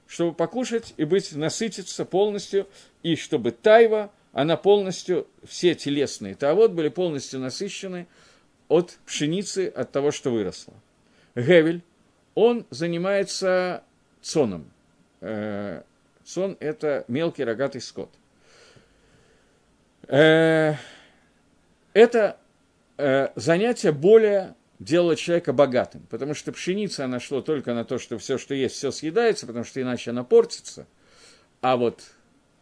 чтобы 0.08 0.34
покушать 0.34 0.94
и 0.98 1.06
быть, 1.06 1.34
насытиться 1.36 2.06
полностью, 2.06 2.68
и 3.02 3.16
чтобы 3.16 3.52
тайва, 3.52 4.12
она 4.32 4.58
полностью, 4.58 5.28
все 5.44 5.76
телесные 5.76 6.36
тавод 6.36 6.72
были 6.72 6.90
полностью 6.90 7.40
насыщены 7.40 8.08
от 8.68 8.98
пшеницы, 9.06 9.68
от 9.68 9.92
того, 9.92 10.12
что 10.12 10.32
выросло. 10.32 10.74
Гевель, 11.36 11.84
он 12.36 12.66
занимается 12.70 13.84
цоном. 14.22 14.72
Э, 15.22 15.84
цон– 16.24 16.58
это 16.60 17.06
мелкий 17.08 17.44
рогатый 17.44 17.82
скот. 17.82 18.10
Э, 20.08 20.76
это 21.94 22.38
э, 22.98 23.30
занятие 23.36 23.92
более 23.92 24.56
делало 24.80 25.16
человека 25.16 25.54
богатым, 25.54 26.06
потому 26.10 26.34
что 26.34 26.52
пшеница, 26.52 27.06
она 27.06 27.20
шла 27.20 27.42
только 27.42 27.74
на 27.74 27.86
то, 27.86 28.00
что 28.00 28.18
все, 28.18 28.38
что 28.38 28.54
есть, 28.54 28.76
все 28.76 28.92
съедается, 28.92 29.48
потому 29.48 29.66
что 29.66 29.82
иначе 29.82 30.12
она 30.12 30.24
портится, 30.24 30.88
а 31.62 31.78
вот 31.78 32.02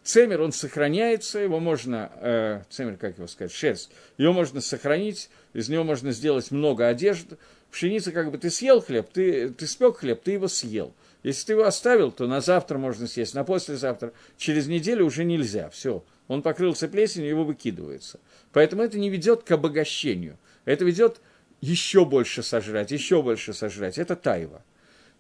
цемер, 0.03 0.41
он 0.41 0.51
сохраняется, 0.51 1.39
его 1.39 1.59
можно, 1.59 2.11
э, 2.15 2.61
цемер, 2.69 2.97
как 2.97 3.17
его 3.17 3.27
сказать, 3.27 3.51
шерсть, 3.51 3.91
его 4.17 4.33
можно 4.33 4.61
сохранить, 4.61 5.29
из 5.53 5.69
него 5.69 5.83
можно 5.83 6.11
сделать 6.11 6.51
много 6.51 6.87
одежды, 6.87 7.37
пшеница, 7.71 8.11
как 8.11 8.31
бы 8.31 8.37
ты 8.37 8.49
съел 8.49 8.81
хлеб, 8.81 9.09
ты, 9.11 9.49
ты 9.49 9.67
спек 9.67 9.97
хлеб, 9.97 10.21
ты 10.21 10.31
его 10.31 10.47
съел. 10.47 10.93
Если 11.23 11.45
ты 11.45 11.53
его 11.53 11.65
оставил, 11.65 12.11
то 12.11 12.27
на 12.27 12.41
завтра 12.41 12.77
можно 12.77 13.07
съесть, 13.07 13.35
на 13.35 13.43
послезавтра, 13.43 14.11
через 14.37 14.67
неделю 14.67 15.05
уже 15.05 15.23
нельзя, 15.23 15.69
все, 15.69 16.03
он 16.27 16.41
покрылся 16.41 16.87
плесенью, 16.87 17.29
его 17.29 17.43
выкидывается. 17.43 18.19
Поэтому 18.53 18.83
это 18.83 18.97
не 18.97 19.09
ведет 19.09 19.43
к 19.43 19.51
обогащению. 19.51 20.37
Это 20.65 20.85
ведет 20.85 21.19
еще 21.61 22.05
больше 22.05 22.43
сожрать, 22.43 22.91
еще 22.91 23.21
больше 23.21 23.53
сожрать. 23.53 23.97
Это 23.97 24.15
тайва. 24.15 24.63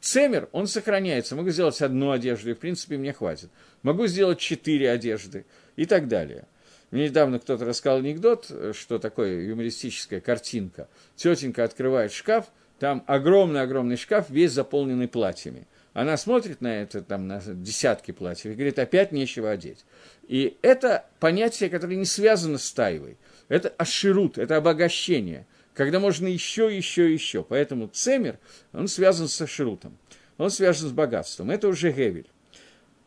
Цемер, 0.01 0.49
он 0.51 0.65
сохраняется. 0.65 1.35
Могу 1.35 1.51
сделать 1.51 1.79
одну 1.81 2.11
одежду, 2.11 2.49
и, 2.49 2.53
в 2.53 2.59
принципе, 2.59 2.97
мне 2.97 3.13
хватит. 3.13 3.49
Могу 3.83 4.07
сделать 4.07 4.39
четыре 4.39 4.89
одежды 4.89 5.45
и 5.75 5.85
так 5.85 6.07
далее. 6.07 6.45
Мне 6.89 7.05
недавно 7.05 7.39
кто-то 7.39 7.63
рассказал 7.63 7.99
анекдот, 7.99 8.51
что 8.73 8.97
такое 8.97 9.43
юмористическая 9.43 10.19
картинка. 10.19 10.89
Тетенька 11.15 11.63
открывает 11.63 12.11
шкаф, 12.11 12.47
там 12.79 13.03
огромный-огромный 13.05 13.95
шкаф, 13.95 14.29
весь 14.29 14.51
заполненный 14.51 15.07
платьями. 15.07 15.67
Она 15.93 16.17
смотрит 16.17 16.61
на 16.61 16.81
это, 16.81 17.01
там, 17.01 17.27
на 17.27 17.39
десятки 17.45 18.11
платьев, 18.11 18.51
и 18.51 18.55
говорит, 18.55 18.79
опять 18.79 19.11
нечего 19.11 19.51
одеть. 19.51 19.85
И 20.27 20.57
это 20.61 21.05
понятие, 21.19 21.69
которое 21.69 21.97
не 21.97 22.05
связано 22.05 22.57
с 22.57 22.71
тайвой. 22.71 23.17
Это 23.47 23.69
аширут, 23.77 24.39
это 24.39 24.57
обогащение– 24.57 25.45
когда 25.73 25.99
можно 25.99 26.27
еще, 26.27 26.75
еще, 26.75 27.11
еще. 27.11 27.43
Поэтому 27.43 27.87
цемер, 27.87 28.39
он 28.73 28.87
связан 28.87 29.27
с 29.27 29.45
шрутом, 29.47 29.97
он 30.37 30.51
связан 30.51 30.89
с 30.89 30.91
богатством. 30.91 31.51
Это 31.51 31.67
уже 31.67 31.91
Гевель. 31.91 32.27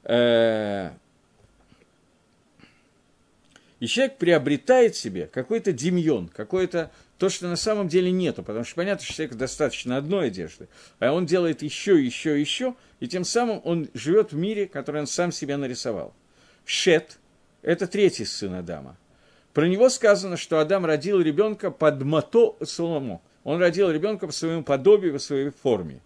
Э, 0.05 0.91
и 3.81 3.87
человек 3.87 4.17
приобретает 4.17 4.97
себе 4.97 5.27
какой-то 5.27 5.73
демьон, 5.73 6.29
какое-то 6.29 6.91
то, 7.19 7.29
что 7.29 7.49
на 7.49 7.57
самом 7.57 7.89
деле 7.89 8.11
нету, 8.11 8.43
потому 8.43 8.65
что 8.65 8.77
понятно, 8.77 9.05
что 9.05 9.15
человеку 9.15 9.37
достаточно 9.37 9.97
одной 9.97 10.29
одежды, 10.29 10.69
а 11.01 11.13
он 11.13 11.27
делает 11.27 11.63
еще, 11.63 12.03
еще, 12.03 12.41
еще, 12.41 12.75
и 13.01 13.09
тем 13.09 13.25
самым 13.25 13.61
он 13.65 13.89
живет 13.95 14.33
в 14.33 14.37
мире, 14.37 14.67
который 14.67 15.03
он 15.03 15.07
сам 15.07 15.33
себе 15.33 15.57
нарисовал. 15.57 16.15
Шет– 16.65 17.19
это 17.63 17.87
третий 17.87 18.25
сын 18.25 18.55
Адама– 18.55 18.97
про 19.55 19.69
него 19.69 19.89
сказано, 19.89 20.37
что 20.37 20.59
Адам 20.59 20.85
родил 20.85 21.21
ребенка 21.21 21.71
под 21.71 22.03
мото 22.03 22.57
Соломо. 22.63 23.23
Он 23.45 23.61
родил 23.61 23.91
ребенка 23.91 24.27
по 24.27 24.33
своему 24.33 24.65
подобию, 24.65 25.13
по 25.13 25.19
своей 25.21 25.51
форме. 25.51 26.01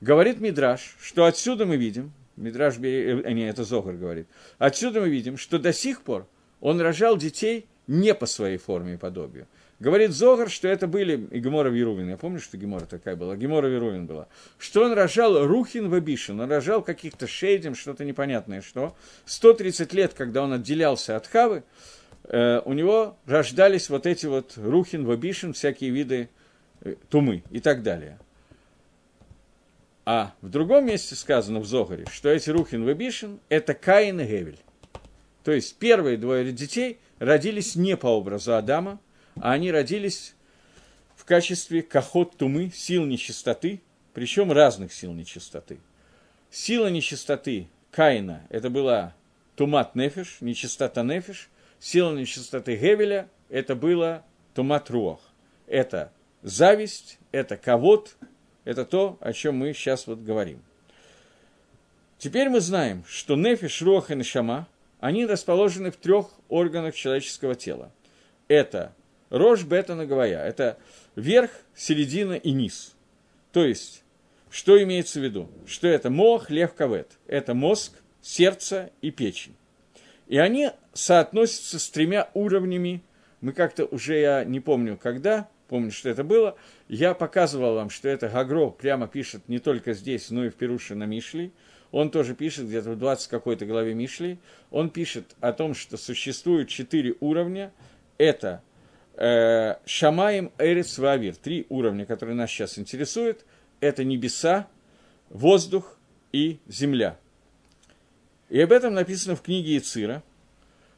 Говорит 0.00 0.40
Мидраш, 0.40 0.96
что 1.00 1.26
отсюда 1.26 1.66
мы 1.66 1.76
видим, 1.76 2.12
Мидраш, 2.36 2.78
э, 2.78 3.30
не, 3.32 3.48
это 3.48 3.64
Зогар 3.64 3.94
говорит, 3.94 4.26
отсюда 4.58 5.00
мы 5.00 5.10
видим, 5.10 5.36
что 5.36 5.58
до 5.58 5.72
сих 5.72 6.00
пор 6.00 6.26
он 6.60 6.80
рожал 6.80 7.18
детей 7.18 7.66
не 7.86 8.14
по 8.14 8.24
своей 8.24 8.56
форме 8.56 8.94
и 8.94 8.96
подобию. 8.96 9.46
Говорит 9.78 10.12
Зогар, 10.12 10.48
что 10.48 10.66
это 10.66 10.86
были 10.86 11.28
и 11.30 11.40
Гемора 11.40 11.68
Верувин. 11.68 12.08
Я 12.08 12.16
помню, 12.16 12.40
что 12.40 12.56
Гемора 12.56 12.86
такая 12.86 13.16
была. 13.16 13.36
Гемора 13.36 13.66
Верувин 13.66 14.06
была. 14.06 14.28
Что 14.56 14.84
он 14.84 14.92
рожал 14.92 15.44
Рухин 15.44 15.90
Вабишин. 15.90 16.40
Он 16.40 16.48
рожал 16.48 16.82
каких-то 16.82 17.26
шейдем, 17.26 17.74
что-то 17.74 18.04
непонятное 18.04 18.62
что. 18.62 18.96
130 19.26 19.92
лет, 19.92 20.14
когда 20.14 20.42
он 20.42 20.52
отделялся 20.52 21.16
от 21.16 21.26
Хавы, 21.26 21.64
Э, 21.64 22.01
у 22.24 22.72
него 22.72 23.16
рождались 23.26 23.90
вот 23.90 24.06
эти 24.06 24.26
вот 24.26 24.54
рухин, 24.56 25.04
вабишин, 25.04 25.52
всякие 25.52 25.90
виды 25.90 26.28
э, 26.80 26.94
тумы 27.08 27.42
и 27.50 27.60
так 27.60 27.82
далее. 27.82 28.18
А 30.04 30.34
в 30.40 30.48
другом 30.48 30.86
месте 30.86 31.14
сказано 31.14 31.60
в 31.60 31.66
Зогаре, 31.66 32.06
что 32.10 32.28
эти 32.28 32.50
рухин, 32.50 32.84
вабишин– 32.84 33.38
это 33.48 33.74
Каин 33.74 34.20
и 34.20 34.24
Гевель. 34.24 34.58
То 35.44 35.52
есть 35.52 35.76
первые 35.78 36.16
двое 36.16 36.50
детей 36.52 36.98
родились 37.18 37.76
не 37.76 37.96
по 37.96 38.08
образу 38.08 38.54
Адама, 38.54 39.00
а 39.36 39.52
они 39.52 39.70
родились 39.70 40.34
в 41.14 41.24
качестве 41.24 41.82
кахот 41.82 42.36
тумы, 42.36 42.72
сил 42.74 43.04
нечистоты, 43.04 43.80
причем 44.12 44.50
разных 44.50 44.92
сил 44.92 45.12
нечистоты. 45.12 45.78
Сила 46.50 46.88
нечистоты 46.88 47.68
Каина– 47.92 48.44
это 48.50 48.70
была 48.70 49.14
тумат 49.54 49.94
нефиш, 49.94 50.38
нечистота 50.40 51.02
нефиш, 51.02 51.48
сила 51.82 52.14
нечистоты 52.14 52.76
Гевеля– 52.76 53.28
это 53.48 53.74
было 53.74 54.24
тумат 54.54 54.88
руах. 54.88 55.18
Это 55.66 56.12
зависть, 56.42 57.18
это 57.32 57.56
ковод, 57.56 58.16
это 58.64 58.84
то, 58.84 59.18
о 59.20 59.32
чем 59.32 59.56
мы 59.56 59.72
сейчас 59.72 60.06
вот 60.06 60.20
говорим. 60.20 60.62
Теперь 62.18 62.48
мы 62.48 62.60
знаем, 62.60 63.04
что 63.08 63.34
нефиш, 63.34 63.82
руах 63.82 64.12
и 64.12 64.14
нешама, 64.14 64.68
они 65.00 65.26
расположены 65.26 65.90
в 65.90 65.96
трех 65.96 66.30
органах 66.48 66.94
человеческого 66.94 67.56
тела. 67.56 67.90
Это 68.46 68.94
рожь, 69.28 69.64
бета, 69.64 69.96
наговая. 69.96 70.46
Это 70.46 70.78
верх, 71.16 71.50
середина 71.74 72.34
и 72.34 72.52
низ. 72.52 72.94
То 73.50 73.64
есть, 73.64 74.04
что 74.50 74.80
имеется 74.80 75.18
в 75.18 75.24
виду? 75.24 75.50
Что 75.66 75.88
это 75.88 76.10
мох, 76.10 76.48
лев, 76.48 76.74
кавет. 76.74 77.18
Это 77.26 77.54
мозг, 77.54 77.94
сердце 78.20 78.90
и 79.00 79.10
печень. 79.10 79.56
И 80.32 80.38
они 80.38 80.70
соотносятся 80.94 81.78
с 81.78 81.90
тремя 81.90 82.30
уровнями. 82.32 83.02
Мы 83.42 83.52
как-то 83.52 83.84
уже, 83.84 84.18
я 84.18 84.44
не 84.44 84.60
помню 84.60 84.96
когда, 84.96 85.46
помню, 85.68 85.90
что 85.90 86.08
это 86.08 86.24
было, 86.24 86.56
я 86.88 87.12
показывал 87.12 87.74
вам, 87.74 87.90
что 87.90 88.08
это 88.08 88.30
Гагро 88.30 88.70
прямо 88.70 89.08
пишет 89.08 89.46
не 89.50 89.58
только 89.58 89.92
здесь, 89.92 90.30
но 90.30 90.46
и 90.46 90.48
в 90.48 90.54
Перуше 90.54 90.94
на 90.94 91.04
Мишли. 91.04 91.52
Он 91.90 92.10
тоже 92.10 92.34
пишет 92.34 92.64
где-то 92.68 92.92
в 92.92 92.98
20 92.98 93.28
какой-то 93.28 93.66
главе 93.66 93.92
Мишли. 93.92 94.38
Он 94.70 94.88
пишет 94.88 95.36
о 95.42 95.52
том, 95.52 95.74
что 95.74 95.98
существует 95.98 96.70
четыре 96.70 97.14
уровня. 97.20 97.70
Это 98.16 98.62
э, 99.16 99.74
Шамаем, 99.84 100.50
Эрец, 100.56 100.96
Вавир. 100.96 101.36
Три 101.36 101.66
уровня, 101.68 102.06
которые 102.06 102.36
нас 102.36 102.48
сейчас 102.48 102.78
интересуют. 102.78 103.44
Это 103.80 104.02
небеса, 104.02 104.66
воздух 105.28 105.98
и 106.32 106.58
земля. 106.66 107.18
И 108.52 108.60
об 108.60 108.70
этом 108.70 108.92
написано 108.92 109.34
в 109.34 109.40
книге 109.40 109.78
Ицира, 109.78 110.22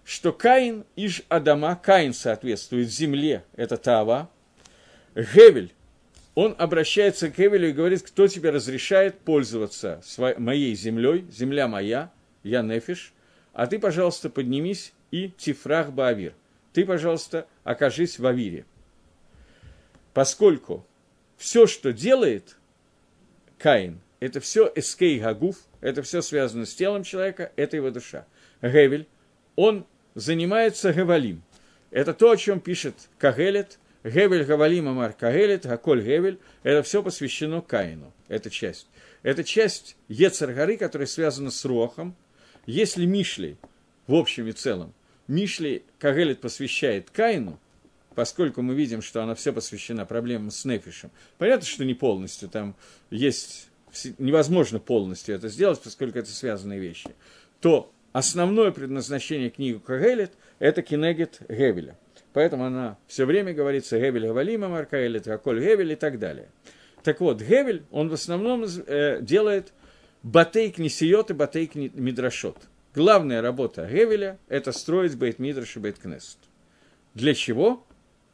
что 0.05 0.33
Каин 0.33 0.85
иж 0.97 1.23
Адама, 1.29 1.77
Каин 1.77 2.13
соответствует 2.13 2.91
земле, 2.91 3.45
это 3.55 3.77
Тава, 3.77 4.29
Гевель, 5.15 5.73
он 6.35 6.57
обращается 6.59 7.31
к 7.31 7.39
Гевелю 7.39 7.69
и 7.69 7.73
говорит, 7.73 8.03
кто 8.03 8.27
тебе 8.27 8.51
разрешает 8.51 9.21
пользоваться 9.21 10.03
моей 10.37 10.75
землей, 10.75 11.27
земля 11.31 11.69
моя, 11.69 12.11
я 12.43 12.63
Нефиш, 12.63 13.13
а 13.53 13.69
ты, 13.69 13.79
пожалуйста, 13.79 14.31
поднимись 14.31 14.93
и 15.13 15.29
Тифрах 15.29 15.93
Баавир. 15.93 16.35
Ты, 16.73 16.85
пожалуйста, 16.85 17.47
окажись 17.63 18.19
в 18.19 18.27
Авире. 18.27 18.65
Поскольку 20.13 20.85
все, 21.37 21.69
что 21.69 21.93
делает 21.93 22.57
Каин, 23.59 24.01
это 24.19 24.41
все 24.41 24.73
эскей 24.75 25.21
гагуф, 25.21 25.59
это 25.85 26.03
все 26.03 26.23
связано 26.23 26.65
с 26.65 26.75
телом 26.75 27.05
человека, 27.05 27.53
это 27.57 27.77
его 27.77 27.91
душа. 27.91 28.25
Гевель, 28.63 29.07
он 29.55 29.87
занимается 30.15 30.95
гевалим. 30.95 31.43
Это 31.91 32.15
то, 32.15 32.31
о 32.31 32.39
чем 32.39 32.59
пишет 32.59 32.95
Кагелет, 33.19 33.79
Гевель 34.03 34.45
Гавалим 34.45 34.89
Амар 34.89 35.13
Кагелет, 35.13 35.67
Гаколь 35.67 36.03
Гевель, 36.03 36.39
это 36.63 36.83
все 36.83 37.03
посвящено 37.03 37.61
Каину, 37.61 38.15
эта 38.29 38.49
часть. 38.49 38.87
Это 39.23 39.45
часть 39.45 39.99
Ецаргары, 40.09 40.79
которая 40.79 41.07
связана 41.07 41.51
с 41.51 41.63
Рохом. 41.67 42.17
Если 42.65 43.05
Мишли, 43.05 43.59
в 44.07 44.15
общем 44.15 44.49
и 44.49 44.53
целом, 44.53 44.95
Мишли 45.29 45.85
Кагелет 45.99 46.41
посвящает 46.41 47.11
Каину, 47.11 47.61
поскольку 48.15 48.63
мы 48.63 48.75
видим, 48.75 49.03
что 49.03 49.23
она 49.23 49.35
все 49.35 49.53
посвящена 49.53 50.07
проблемам 50.07 50.51
с 50.51 50.65
Нефишем. 50.65 51.11
Понятно, 51.37 51.67
что 51.67 51.85
не 51.85 51.93
полностью, 51.93 52.49
там 52.49 52.75
есть 53.11 53.69
невозможно 54.19 54.79
полностью 54.79 55.35
это 55.35 55.49
сделать, 55.49 55.81
поскольку 55.81 56.19
это 56.19 56.31
связанные 56.31 56.81
вещи, 56.81 57.11
то 57.61 57.93
основное 58.13 58.71
предназначение 58.71 59.51
книги 59.51 59.79
Кагелет– 59.79 60.33
это 60.59 60.83
кинегет 60.83 61.41
Гевеля. 61.49 61.97
Поэтому 62.33 62.65
она 62.65 62.99
все 63.07 63.25
время 63.27 63.55
говорится 63.55 63.99
Гевель 63.99 64.27
Гавалима 64.27 64.69
Маркаэлет, 64.69 65.29
Аколь 65.29 65.61
Гевель 65.61 65.93
и 65.93 65.97
так 65.97 66.19
далее. 66.19 66.49
Так 67.03 67.21
вот, 67.21 67.41
Гевель, 67.41 67.85
он 67.91 68.09
в 68.09 68.15
основном 68.15 68.65
э, 68.65 69.21
делает 69.21 69.73
батейк 70.23 70.79
несиот 70.79 71.31
и 71.31 71.35
батейк 71.35 71.75
мидрашот. 71.75 72.57
Главная 72.95 73.43
работа 73.43 73.87
Гевеля– 73.87 74.39
это 74.49 74.73
строить 74.73 75.17
бейт 75.17 75.39
мидраш 75.39 75.77
и 75.77 75.81
бейт 75.81 75.99
кнест. 75.99 76.39
Для 77.15 77.35
чего? 77.35 77.85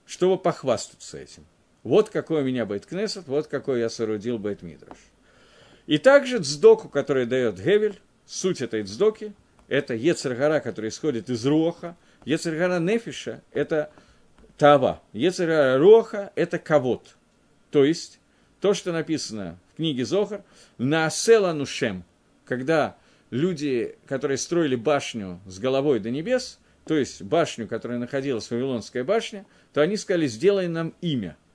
Чтобы 0.06 0.38
похвастаться 0.38 1.18
этим. 1.18 1.44
Вот 1.82 2.10
какой 2.10 2.42
у 2.42 2.44
меня 2.44 2.66
бейт 2.66 2.86
кнесет, 2.86 3.26
вот 3.26 3.46
какой 3.46 3.80
я 3.80 3.88
соорудил 3.88 4.38
бейт 4.38 4.62
мидраш. 4.62 4.98
И 5.90 5.98
также 5.98 6.38
цдоку, 6.38 6.88
который 6.88 7.26
дает 7.26 7.56
Гевель, 7.60 7.98
суть 8.24 8.62
этой 8.62 8.84
цдоки, 8.84 9.32
это 9.66 9.92
Ецергара, 9.92 10.60
который 10.60 10.90
исходит 10.90 11.28
из 11.28 11.44
Руоха. 11.44 11.96
Ецергара 12.24 12.78
Нефиша– 12.78 13.42
это 13.52 13.90
Тава. 14.56 15.02
Ецергара 15.12 15.78
Руоха– 15.78 16.30
это 16.36 16.60
Кавод. 16.60 17.16
То 17.72 17.84
есть, 17.84 18.20
то, 18.60 18.72
что 18.72 18.92
написано 18.92 19.58
в 19.72 19.78
книге 19.78 20.04
Зохар, 20.04 20.44
Наасела 20.78 21.52
Нушем, 21.52 22.04
когда 22.44 22.96
люди, 23.30 23.96
которые 24.06 24.38
строили 24.38 24.76
башню 24.76 25.40
с 25.44 25.58
головой 25.58 25.98
до 25.98 26.12
небес, 26.12 26.60
то 26.84 26.94
есть 26.94 27.20
башню, 27.22 27.66
которая 27.66 27.98
находилась 27.98 28.46
в 28.46 28.52
Вавилонская 28.52 29.02
башня, 29.02 29.44
то 29.72 29.80
они 29.80 29.96
сказали, 29.96 30.28
сделай 30.28 30.68
нам 30.68 30.94
имя– 31.00 31.36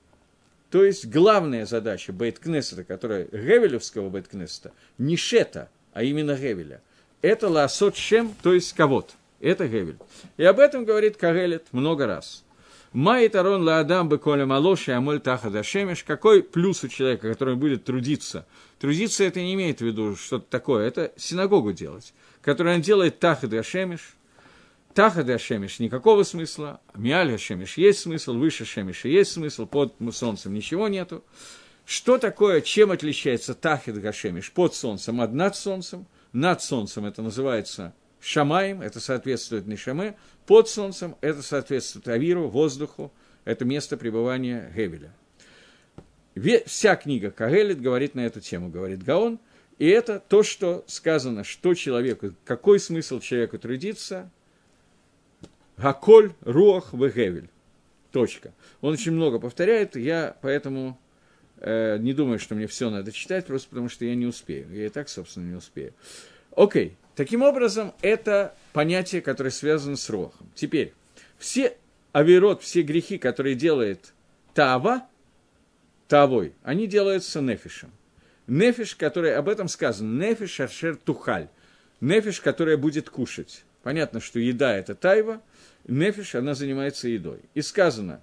то 0.70 0.84
есть 0.84 1.06
главная 1.06 1.66
задача 1.66 2.12
Бейткнессета, 2.12 2.84
которая 2.84 3.26
Гевелевского 3.26 4.08
Бейткнессета, 4.08 4.72
не 4.98 5.16
Шета, 5.16 5.68
а 5.92 6.02
именно 6.02 6.34
Гевеля, 6.34 6.82
это 7.22 7.48
ласот 7.48 7.96
шем, 7.96 8.34
то 8.42 8.52
есть 8.52 8.72
кого-то. 8.74 9.14
Это 9.40 9.66
Гевель. 9.68 9.98
И 10.36 10.44
об 10.44 10.58
этом 10.58 10.84
говорит 10.84 11.16
Кагелет 11.16 11.66
много 11.72 12.06
раз. 12.06 12.44
Май 12.92 13.28
тарон 13.28 13.62
ла 13.62 13.80
адам 13.80 14.08
бы 14.08 14.18
коля 14.18 14.46
малоши 14.46 14.92
амоль 14.92 15.20
тахада 15.20 15.62
шемеш. 15.62 16.02
Какой 16.02 16.42
плюс 16.42 16.82
у 16.84 16.88
человека, 16.88 17.28
который 17.28 17.54
будет 17.54 17.84
трудиться? 17.84 18.46
Трудиться 18.78 19.24
это 19.24 19.40
не 19.40 19.54
имеет 19.54 19.80
в 19.80 19.84
виду 19.84 20.16
что-то 20.16 20.46
такое, 20.48 20.86
это 20.86 21.12
синагогу 21.16 21.72
делать, 21.72 22.14
которую 22.40 22.76
он 22.76 22.80
делает 22.80 23.18
тахада 23.18 23.62
шемеш. 23.62 24.16
Тахада 24.96 25.38
шемеш 25.38 25.78
никакого 25.78 26.22
смысла, 26.22 26.80
миаль 26.94 27.38
шемеш 27.38 27.76
есть 27.76 27.98
смысл, 27.98 28.32
выше 28.32 28.64
шемеша 28.64 29.08
есть 29.08 29.30
смысл, 29.32 29.66
под 29.66 29.92
солнцем 30.12 30.54
ничего 30.54 30.88
нету. 30.88 31.22
Что 31.84 32.16
такое, 32.16 32.62
чем 32.62 32.90
отличается 32.90 33.54
Тахид 33.54 34.00
Гашемиш 34.00 34.50
под 34.52 34.74
солнцем 34.74 35.20
от 35.20 35.34
над 35.34 35.54
солнцем? 35.54 36.06
Над 36.32 36.62
солнцем 36.62 37.04
это 37.04 37.20
называется 37.20 37.92
Шамаем, 38.20 38.80
это 38.80 38.98
соответствует 38.98 39.66
Нишаме, 39.66 40.16
под 40.46 40.66
солнцем 40.66 41.16
это 41.20 41.42
соответствует 41.42 42.08
Авиру, 42.08 42.48
воздуху, 42.48 43.12
это 43.44 43.66
место 43.66 43.98
пребывания 43.98 44.72
Гевеля. 44.74 45.12
Вся 46.64 46.96
книга 46.96 47.30
Кагелит 47.30 47.82
говорит 47.82 48.14
на 48.14 48.20
эту 48.20 48.40
тему, 48.40 48.70
говорит 48.70 49.02
Гаон, 49.02 49.40
и 49.76 49.88
это 49.88 50.20
то, 50.26 50.42
что 50.42 50.86
сказано, 50.86 51.44
что 51.44 51.74
человеку, 51.74 52.32
какой 52.46 52.80
смысл 52.80 53.20
человеку 53.20 53.58
трудиться, 53.58 54.30
Гаколь, 55.76 56.32
Руах, 56.42 56.92
Вегевель. 56.92 57.48
Точка. 58.12 58.52
Он 58.80 58.94
очень 58.94 59.12
много 59.12 59.38
повторяет, 59.38 59.96
я 59.96 60.36
поэтому 60.40 60.98
э, 61.58 61.98
не 61.98 62.14
думаю, 62.14 62.38
что 62.38 62.54
мне 62.54 62.66
все 62.66 62.88
надо 62.88 63.12
читать, 63.12 63.46
просто 63.46 63.68
потому 63.68 63.88
что 63.88 64.04
я 64.04 64.14
не 64.14 64.26
успею. 64.26 64.68
Я 64.72 64.86
и 64.86 64.88
так, 64.88 65.08
собственно, 65.08 65.48
не 65.48 65.54
успею. 65.54 65.92
Окей. 66.54 66.96
Таким 67.14 67.42
образом, 67.42 67.94
это 68.02 68.54
понятие, 68.72 69.22
которое 69.22 69.50
связано 69.50 69.96
с 69.96 70.08
Рохом. 70.10 70.50
Теперь, 70.54 70.92
все 71.38 71.76
авирот, 72.12 72.62
все 72.62 72.82
грехи, 72.82 73.18
которые 73.18 73.54
делает 73.54 74.12
Тава, 74.54 75.06
Тавой, 76.08 76.54
они 76.62 76.86
делаются 76.86 77.40
нефишем. 77.40 77.90
Нефиш, 78.46 78.94
который, 78.94 79.34
об 79.34 79.48
этом 79.48 79.68
сказано, 79.68 80.22
нефиш 80.22 80.60
аршер 80.60 80.96
тухаль. 80.96 81.48
Нефиш, 82.00 82.40
которая 82.40 82.76
будет 82.76 83.10
кушать. 83.10 83.64
Понятно, 83.86 84.18
что 84.18 84.40
еда– 84.40 84.76
это 84.78 84.96
тайва, 84.96 85.40
нефиш, 85.86 86.34
она 86.34 86.54
занимается 86.54 87.06
едой. 87.06 87.38
И 87.54 87.62
сказано, 87.62 88.20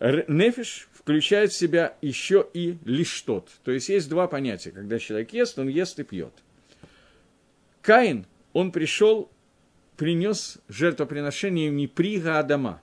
нефиш 0.00 0.88
включает 0.92 1.52
в 1.52 1.56
себя 1.56 1.94
еще 2.02 2.44
и 2.52 2.76
лишь 2.84 3.20
тот. 3.20 3.48
То 3.62 3.70
есть 3.70 3.88
есть 3.88 4.08
два 4.08 4.26
понятия. 4.26 4.72
Когда 4.72 4.98
человек 4.98 5.32
ест, 5.32 5.60
он 5.60 5.68
ест 5.68 6.00
и 6.00 6.02
пьет. 6.02 6.32
Каин, 7.82 8.26
он 8.52 8.72
пришел, 8.72 9.30
принес 9.96 10.58
жертвоприношение 10.68 11.70
не 11.70 11.86
прига 11.86 12.40
Адама, 12.40 12.82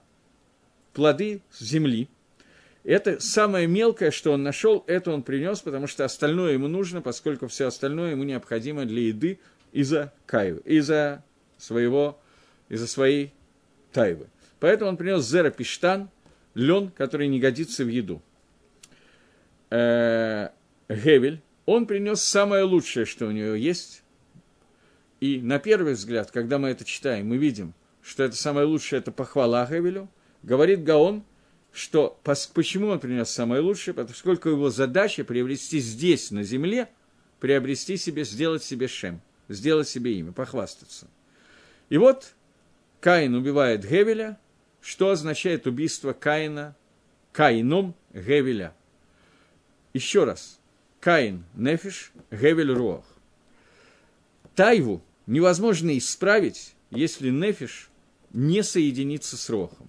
плоды 0.94 1.42
с 1.50 1.62
земли. 1.62 2.08
Это 2.84 3.20
самое 3.20 3.66
мелкое, 3.66 4.10
что 4.10 4.32
он 4.32 4.42
нашел, 4.42 4.82
это 4.86 5.10
он 5.10 5.24
принес, 5.24 5.60
потому 5.60 5.86
что 5.86 6.06
остальное 6.06 6.54
ему 6.54 6.68
нужно, 6.68 7.02
поскольку 7.02 7.48
все 7.48 7.66
остальное 7.66 8.12
ему 8.12 8.24
необходимо 8.24 8.86
для 8.86 9.08
еды 9.08 9.40
из-за 9.72 10.10
каевы, 10.24 10.62
из-за 10.64 11.22
своего, 11.64 12.18
из-за 12.68 12.86
своей 12.86 13.32
тайвы. 13.92 14.26
Поэтому 14.60 14.90
он 14.90 14.96
принес 14.96 15.24
зера 15.24 15.50
пиштан, 15.50 16.10
лен, 16.54 16.90
который 16.96 17.28
не 17.28 17.40
годится 17.40 17.84
в 17.84 17.88
еду. 17.88 18.22
Э, 19.70 20.50
Гевель, 20.88 21.40
он 21.66 21.86
принес 21.86 22.22
самое 22.22 22.64
лучшее, 22.64 23.06
что 23.06 23.26
у 23.26 23.30
него 23.30 23.54
есть, 23.54 24.02
и 25.20 25.40
на 25.40 25.58
первый 25.58 25.94
взгляд, 25.94 26.30
когда 26.30 26.58
мы 26.58 26.68
это 26.68 26.84
читаем, 26.84 27.28
мы 27.28 27.38
видим, 27.38 27.72
что 28.02 28.24
это 28.24 28.36
самое 28.36 28.66
лучшее, 28.66 28.98
это 28.98 29.10
похвала 29.10 29.66
Гевелю. 29.66 30.08
Говорит 30.42 30.84
Гаон, 30.84 31.24
что 31.72 32.20
почему 32.22 32.88
он 32.88 33.00
принес 33.00 33.30
самое 33.30 33.62
лучшее, 33.62 33.94
поскольку 33.94 34.50
его 34.50 34.68
задача 34.68 35.24
приобрести 35.24 35.78
здесь, 35.78 36.30
на 36.30 36.42
земле, 36.42 36.90
приобрести 37.40 37.96
себе, 37.96 38.24
сделать 38.24 38.62
себе 38.62 38.86
шем, 38.86 39.22
сделать 39.48 39.88
себе 39.88 40.12
имя, 40.18 40.32
похвастаться. 40.32 41.08
И 41.94 41.96
вот 41.96 42.34
Каин 42.98 43.36
убивает 43.36 43.88
Гевеля, 43.88 44.36
что 44.80 45.10
означает 45.10 45.68
убийство 45.68 46.12
Каина, 46.12 46.74
Каином 47.30 47.94
Гевеля. 48.12 48.74
Еще 49.92 50.24
раз, 50.24 50.58
Каин– 50.98 51.44
Нефиш, 51.54 52.10
Гевель– 52.32 52.72
Руах. 52.74 53.04
Тайву 54.56 55.04
невозможно 55.28 55.96
исправить, 55.96 56.74
если 56.90 57.30
нефиш 57.30 57.90
не 58.32 58.64
соединится 58.64 59.36
с 59.36 59.48
рохом. 59.48 59.88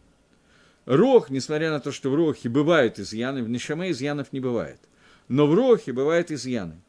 Рох, 0.86 1.32
несмотря 1.32 1.72
на 1.72 1.80
то, 1.80 1.92
что 1.92 2.12
в 2.12 2.16
рохе 2.16 2.50
бывают 2.50 3.00
изъяны, 3.00 3.42
в 3.42 3.50
нишаме 3.50 3.90
изъянов 3.90 4.32
не 4.32 4.42
бывает. 4.42 4.80
Но 5.28 5.48
в 5.48 5.56
рохе 5.56 5.92
бывают 5.92 6.30
изъяны. 6.30 6.80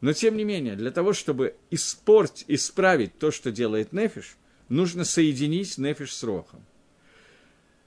Но 0.00 0.12
тем 0.14 0.36
не 0.36 0.42
менее, 0.42 0.74
для 0.74 0.90
того, 0.90 1.12
чтобы 1.12 1.54
испортить, 1.70 2.46
исправить 2.48 3.16
то, 3.20 3.30
что 3.30 3.52
делает 3.52 3.92
нефиш, 3.92 4.36
нужно 4.68 5.04
соединить 5.04 5.78
нефиш 5.78 6.14
с 6.14 6.22
рохом. 6.22 6.64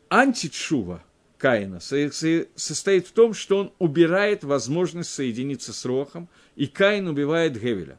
Античува 0.10 1.04
Каина 1.38 1.80
состоит 1.80 3.08
в 3.08 3.12
том, 3.12 3.34
что 3.34 3.60
он 3.60 3.74
убирает 3.80 4.44
возможность 4.44 5.12
соединиться 5.12 5.74
с 5.74 5.86
рохом, 5.86 6.30
и 6.56 6.68
Каин 6.68 7.08
убивает 7.08 7.60
Гевеля. 7.60 7.98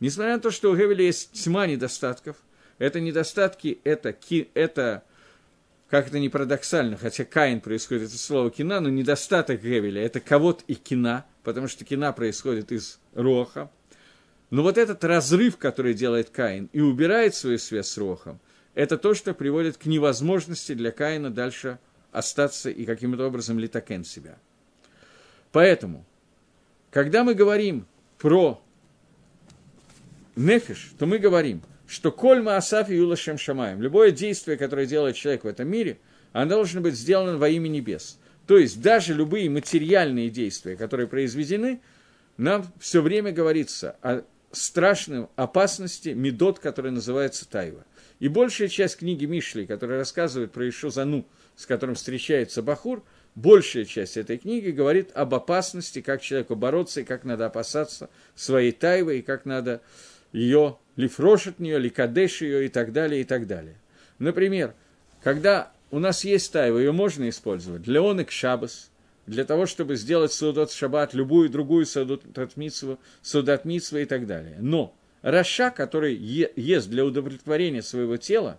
Несмотря 0.00 0.34
на 0.34 0.40
то, 0.40 0.50
что 0.50 0.70
у 0.70 0.76
Гевеля 0.76 1.04
есть 1.04 1.32
тьма 1.32 1.66
недостатков, 1.66 2.36
это 2.78 3.00
недостатки, 3.00 3.78
это, 3.84 4.16
это 4.54 5.04
как 5.88 6.08
это 6.08 6.18
не 6.18 6.28
парадоксально, 6.28 6.96
хотя 6.96 7.24
Каин 7.24 7.60
происходит 7.60 8.10
из 8.10 8.20
слова 8.20 8.50
кина, 8.50 8.80
но 8.80 8.88
недостаток 8.88 9.62
Гевеля– 9.62 10.02
это 10.04 10.18
кого-то 10.18 10.64
и 10.66 10.74
кина, 10.74 11.24
потому 11.44 11.68
что 11.68 11.84
кина 11.84 12.12
происходит 12.12 12.72
из 12.72 12.98
роха. 13.14 13.70
Но 14.50 14.62
вот 14.62 14.78
этот 14.78 15.02
разрыв, 15.04 15.56
который 15.56 15.94
делает 15.94 16.30
Каин 16.30 16.68
и 16.72 16.80
убирает 16.80 17.34
свою 17.34 17.58
связь 17.58 17.88
с 17.88 17.98
рохом, 17.98 18.40
это 18.74 18.98
то, 18.98 19.14
что 19.14 19.34
приводит 19.34 19.76
к 19.76 19.86
невозможности 19.86 20.74
для 20.74 20.90
Каина 20.90 21.30
дальше 21.30 21.78
остаться 22.12 22.70
и 22.70 22.84
каким-то 22.84 23.26
образом 23.26 23.58
литакен 23.58 24.04
себя. 24.04 24.38
Поэтому, 25.52 26.04
когда 26.90 27.24
мы 27.24 27.34
говорим 27.34 27.86
про 28.18 28.60
нефиш, 30.36 30.92
то 30.98 31.06
мы 31.06 31.18
говорим, 31.18 31.62
что 31.86 32.10
кольма 32.10 32.56
асаф 32.56 32.90
и 32.90 32.96
юлашем 32.96 33.38
шамаем, 33.38 33.80
любое 33.80 34.10
действие, 34.10 34.56
которое 34.56 34.86
делает 34.86 35.16
человек 35.16 35.44
в 35.44 35.48
этом 35.48 35.68
мире, 35.68 35.98
оно 36.32 36.50
должно 36.50 36.80
быть 36.80 36.94
сделано 36.94 37.38
во 37.38 37.48
имя 37.48 37.68
небес. 37.68 38.18
То 38.46 38.58
есть 38.58 38.82
даже 38.82 39.14
любые 39.14 39.48
материальные 39.48 40.30
действия, 40.30 40.76
которые 40.76 41.06
произведены, 41.06 41.80
нам 42.36 42.66
все 42.80 43.00
время 43.00 43.32
говорится 43.32 43.96
о 44.02 44.22
страшной 44.54 45.28
опасности 45.36 46.10
медот, 46.10 46.58
который 46.58 46.90
называется 46.90 47.48
Тайва. 47.48 47.84
И 48.20 48.28
большая 48.28 48.68
часть 48.68 48.98
книги 48.98 49.24
Мишли, 49.24 49.66
которая 49.66 49.98
рассказывает 49.98 50.52
про 50.52 50.68
Ишузану, 50.68 51.26
с 51.56 51.66
которым 51.66 51.94
встречается 51.94 52.62
Бахур, 52.62 53.04
большая 53.34 53.84
часть 53.84 54.16
этой 54.16 54.38
книги 54.38 54.70
говорит 54.70 55.10
об 55.14 55.34
опасности, 55.34 56.00
как 56.00 56.22
человеку 56.22 56.56
бороться, 56.56 57.00
и 57.00 57.04
как 57.04 57.24
надо 57.24 57.46
опасаться 57.46 58.08
своей 58.34 58.72
Тайвы, 58.72 59.18
и 59.18 59.22
как 59.22 59.44
надо 59.44 59.82
ее, 60.32 60.78
лифрош 60.96 61.48
от 61.48 61.58
нее, 61.58 61.78
ликадеш 61.78 62.42
ее 62.42 62.66
и 62.66 62.68
так 62.68 62.92
далее, 62.92 63.20
и 63.20 63.24
так 63.24 63.46
далее. 63.46 63.76
Например, 64.18 64.74
когда 65.22 65.72
у 65.90 65.98
нас 65.98 66.24
есть 66.24 66.52
тайва, 66.52 66.78
ее 66.78 66.92
можно 66.92 67.28
использовать 67.28 67.82
для 67.82 68.00
онек 68.00 68.30
шабас, 68.30 68.90
для 69.26 69.44
того, 69.44 69.66
чтобы 69.66 69.96
сделать 69.96 70.32
судот 70.32 70.72
шаббат, 70.72 71.14
любую 71.14 71.50
другую 71.50 71.86
судот 71.86 72.24
митсву, 72.56 72.98
судот 73.22 73.64
митсву 73.64 73.98
и 73.98 74.04
так 74.04 74.26
далее. 74.26 74.56
Но 74.60 74.94
Раша, 75.22 75.70
который 75.70 76.14
ест 76.14 76.88
для 76.88 77.04
удовлетворения 77.04 77.82
своего 77.82 78.16
тела, 78.16 78.58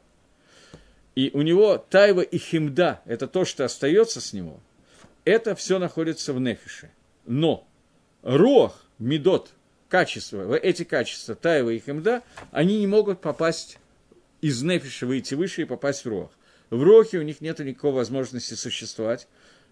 и 1.16 1.32
у 1.34 1.42
него 1.42 1.78
тайва 1.78 2.22
и 2.22 2.38
химда, 2.38 3.02
это 3.06 3.28
то, 3.28 3.46
что 3.46 3.66
остается 3.66 4.20
с 4.20 4.34
него, 4.34 4.60
это 5.24 5.56
все 5.56 5.80
находится 5.80 6.34
в 6.34 6.40
нефише. 6.40 6.92
Но 7.26 7.68
рох, 8.24 8.82
медот, 9.00 9.52
качества, 9.90 10.56
эти 10.56 10.84
качества, 10.84 11.36
Таева 11.36 11.70
и 11.70 11.80
Хемда, 11.80 12.24
они 12.52 12.80
не 12.80 12.88
могут 12.88 13.22
попасть 13.22 13.78
из 14.42 14.62
Нефиша, 14.62 15.06
выйти 15.06 15.36
выше 15.36 15.62
и 15.62 15.66
попасть 15.66 16.06
в 16.06 16.10
Рох. 16.10 16.32
В 16.70 16.84
Рохе 16.84 17.20
у 17.20 17.22
них 17.22 17.42
нет 17.42 17.60
никакой 17.60 17.92
возможности 17.92 18.56
существовать, 18.56 19.28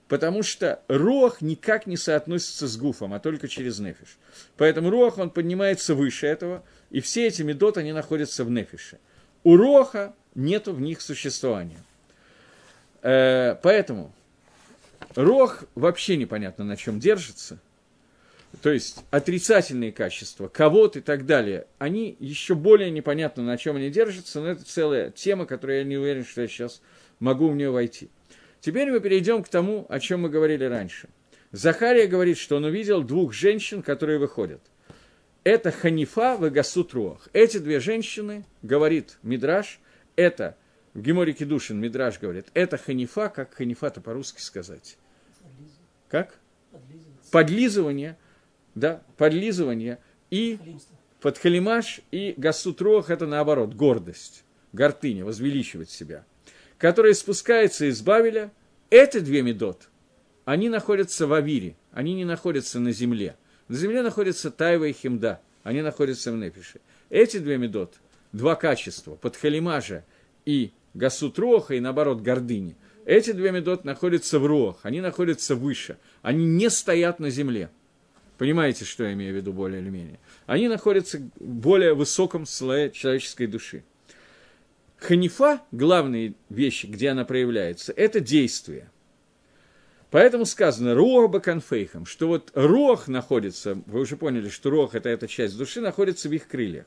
потому 0.07 0.43
что 0.43 0.81
Рох 0.87 1.41
никак 1.41 1.87
не 1.87 1.97
соотносится 1.97 2.67
с 2.67 2.77
Гуфом, 2.77 3.13
а 3.13 3.19
только 3.19 3.47
через 3.47 3.79
Нефиш. 3.79 4.17
Поэтому 4.57 4.89
Рох, 4.89 5.17
он 5.17 5.29
поднимается 5.29 5.95
выше 5.95 6.27
этого, 6.27 6.63
и 6.89 6.99
все 7.01 7.27
эти 7.27 7.41
медот, 7.41 7.77
они 7.77 7.93
находятся 7.93 8.43
в 8.43 8.49
Нефише. 8.49 8.99
У 9.43 9.55
Роха 9.57 10.13
нет 10.35 10.67
в 10.67 10.79
них 10.79 11.01
существования. 11.01 11.83
Э, 13.01 13.55
поэтому 13.61 14.13
Рох 15.15 15.63
вообще 15.75 16.17
непонятно 16.17 16.63
на 16.63 16.77
чем 16.77 16.99
держится– 16.99 17.59
то 18.61 18.71
есть 18.71 19.03
отрицательные 19.09 19.91
качества, 19.91 20.47
кого-то 20.47 20.99
и 20.99 21.01
так 21.01 21.25
далее, 21.25 21.65
они 21.79 22.15
еще 22.19 22.55
более 22.55 22.91
непонятно, 22.91 23.43
на 23.43 23.57
чем 23.57 23.77
они 23.77 23.89
держатся, 23.89 24.41
но 24.41 24.49
это 24.49 24.63
целая 24.63 25.09
тема, 25.09 25.45
которую 25.45 25.79
я 25.79 25.83
не 25.83 25.97
уверен, 25.97 26.23
что 26.23 26.41
я 26.41 26.47
сейчас 26.47 26.81
могу 27.19 27.49
в 27.49 27.55
нее 27.55 27.71
войти. 27.71 28.09
Теперь 28.63 28.89
мы 28.89 29.01
перейдем 29.01 29.43
к 29.43 29.49
тому, 29.49 29.85
о 29.89 29.99
чем 29.99 30.21
мы 30.21 30.29
говорили 30.29 30.63
раньше. 30.63 31.09
Захария 31.51 32.07
говорит, 32.07 32.37
что 32.37 32.55
он 32.55 32.63
увидел 32.63 33.03
двух 33.03 33.33
женщин, 33.33 33.83
которые 33.83 34.19
выходят. 34.19 34.61
Это 35.43 35.69
Ханифа 35.69 36.37
в 36.37 36.49
Гасут 36.49 36.93
Руах. 36.93 37.27
Эти 37.33 37.57
две 37.57 37.81
женщины, 37.81 38.45
говорит 38.61 39.17
Мидраш, 39.21 39.81
это, 40.15 40.55
в 40.93 41.01
Геморе 41.01 41.33
Кедушин 41.33 41.77
Мидраш 41.77 42.19
говорит, 42.19 42.45
это 42.53 42.77
Ханифа, 42.77 43.27
как 43.27 43.53
Ханифа-то 43.53 43.99
по-русски 43.99 44.39
сказать? 44.39 44.97
Как? 46.07 46.39
Подлизывание 47.31 48.17
да, 48.75 49.03
подлизывание 49.17 49.99
и 50.29 50.57
подхалимаш 51.21 52.01
и 52.11 52.33
гасутрох– 52.37 53.09
это 53.09 53.27
наоборот, 53.27 53.73
гордость, 53.73 54.43
гордыня, 54.71 55.25
возвеличивать 55.25 55.89
себя, 55.89 56.25
которая 56.77 57.13
спускается 57.13 57.85
из 57.85 58.01
Бавеля, 58.01 58.51
эти 58.89 59.19
две 59.19 59.41
медот, 59.41 59.89
они 60.45 60.69
находятся 60.69 61.27
в 61.27 61.33
Авире, 61.33 61.75
они 61.91 62.13
не 62.13 62.25
находятся 62.25 62.79
на 62.79 62.91
земле. 62.91 63.35
На 63.67 63.77
земле 63.77 64.01
находятся 64.01 64.51
Тайва 64.51 64.85
и 64.85 64.93
Химда, 64.93 65.41
они 65.63 65.81
находятся 65.81 66.31
в 66.31 66.37
Непише. 66.37 66.79
Эти 67.09 67.37
две 67.37 67.57
медот, 67.57 67.95
два 68.31 68.55
качества, 68.55 69.15
подхалимажа 69.15 70.03
и 70.45 70.71
гасутроха, 70.93 71.75
и 71.75 71.79
наоборот, 71.79 72.21
гордыни, 72.21 72.75
эти 73.05 73.31
две 73.31 73.51
медот 73.51 73.85
находятся 73.85 74.39
в 74.39 74.45
Рох, 74.45 74.79
они 74.83 75.01
находятся 75.01 75.55
выше, 75.55 75.97
они 76.21 76.45
не 76.45 76.69
стоят 76.69 77.19
на 77.19 77.29
земле– 77.29 77.69
Понимаете, 78.37 78.83
что 78.83 79.03
я 79.03 79.13
имею 79.13 79.33
в 79.33 79.37
виду 79.37 79.53
более 79.53 79.81
или 79.81 79.89
менее? 79.89 80.19
Они 80.47 80.67
находятся 80.67 81.19
в 81.39 81.45
более 81.45 81.93
высоком 81.93 82.45
слое 82.45 82.89
человеческой 82.91 83.47
души. 83.47 83.83
Ханифа, 85.03 85.61
главные 85.71 86.33
вещи, 86.49 86.85
где 86.85 87.09
она 87.09 87.25
проявляется, 87.25 87.91
это 87.91 88.21
действие. 88.21 88.89
Поэтому 90.11 90.45
сказано 90.45 90.95
«руах 90.95 91.29
баканфейхам», 91.29 92.05
что 92.05 92.27
вот 92.27 92.51
руах 92.53 93.07
находится, 93.07 93.81
вы 93.85 93.99
уже 93.99 94.15
поняли, 94.15 94.47
что 94.47 94.69
руах– 94.69 94.93
это 94.95 95.09
эта 95.09 95.27
часть 95.27 95.57
души, 95.57 95.81
находится 95.81 96.29
в 96.29 96.31
их 96.31 96.47
крыльях. 96.47 96.85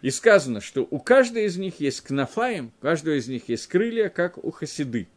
И 0.00 0.10
сказано, 0.10 0.60
что 0.60 0.86
у 0.88 1.00
каждой 1.00 1.46
из 1.46 1.56
них 1.56 1.80
есть 1.80 2.02
кнафаем, 2.02 2.70
у 2.78 2.82
каждого 2.82 3.14
из 3.14 3.26
них 3.26 3.48
есть 3.48 3.66
крылья, 3.66 4.10
как 4.10 4.38
у 4.38 4.50
хасиды. 4.52 5.08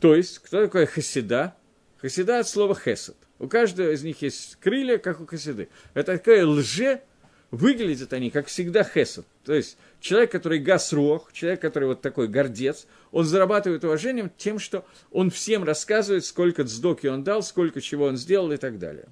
То 0.00 0.16
есть, 0.16 0.38
кто 0.38 0.62
такой 0.62 0.86
хасида? 0.86 1.54
חסידה 1.98 2.40
от 2.40 2.48
слова 2.48 2.74
חסד. 2.74 3.16
У 3.38 3.46
каждого 3.46 3.92
из 3.92 4.02
них 4.02 4.22
есть 4.22 4.56
крылья, 4.56 4.98
как 4.98 5.20
у 5.20 5.26
хасиды. 5.26 5.68
Это 5.94 6.16
такая 6.16 6.44
лже, 6.44 7.02
выглядят 7.50 8.12
они, 8.12 8.30
как 8.30 8.46
всегда, 8.46 8.84
חסד. 8.84 9.26
То 9.44 9.54
есть 9.54 9.76
человек, 10.00 10.30
который 10.30 10.58
גס 10.58 10.83
רוח, 10.83 11.32
человек, 11.32 11.60
который 11.60 11.88
вот 11.88 12.00
такой 12.00 12.28
гордец, 12.28 12.86
он 13.10 13.24
зарабатывает 13.24 13.84
уважением 13.84 14.30
тем, 14.36 14.58
что 14.58 14.84
он 15.10 15.30
всем 15.30 15.64
рассказывает, 15.64 16.24
сколько 16.24 16.62
цдоки 16.62 17.06
он 17.06 17.24
дал, 17.24 17.42
сколько 17.42 17.80
чего 17.80 18.06
он 18.06 18.16
сделал 18.16 18.52
и 18.52 18.56
так 18.56 18.78
далее. 18.78 19.08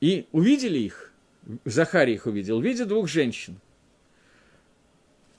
И 0.00 0.26
увидели 0.32 0.78
их, 0.78 1.12
Захария 1.64 2.14
их 2.14 2.26
увидел, 2.26 2.60
видя 2.60 2.86
двух 2.86 3.08
женщин. 3.08 3.60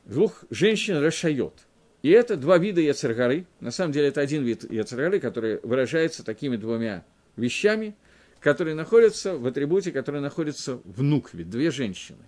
Двух 0.06 0.46
женщин 0.50 0.98
רשעיות. 0.98 1.54
И 2.02 2.10
это 2.10 2.38
два 2.38 2.58
вида 2.58 2.80
яцергары. 2.80 3.46
На 3.60 3.72
самом 3.72 3.92
деле 3.92 4.08
это 4.08 4.22
один 4.22 4.44
вид 4.44 4.72
яцергары, 4.72 5.20
который 5.20 5.60
выражается 5.64 6.24
такими 6.24 6.56
двумя 6.56 7.04
вещами, 7.36 7.96
которые 8.40 8.76
находятся 8.76 9.38
в 9.38 9.46
атрибуте, 9.48 9.92
которые 9.92 10.22
находятся 10.22 10.80
в 10.84 11.02
нукве, 11.02 11.44
две 11.44 11.72
женщины. 11.72 12.24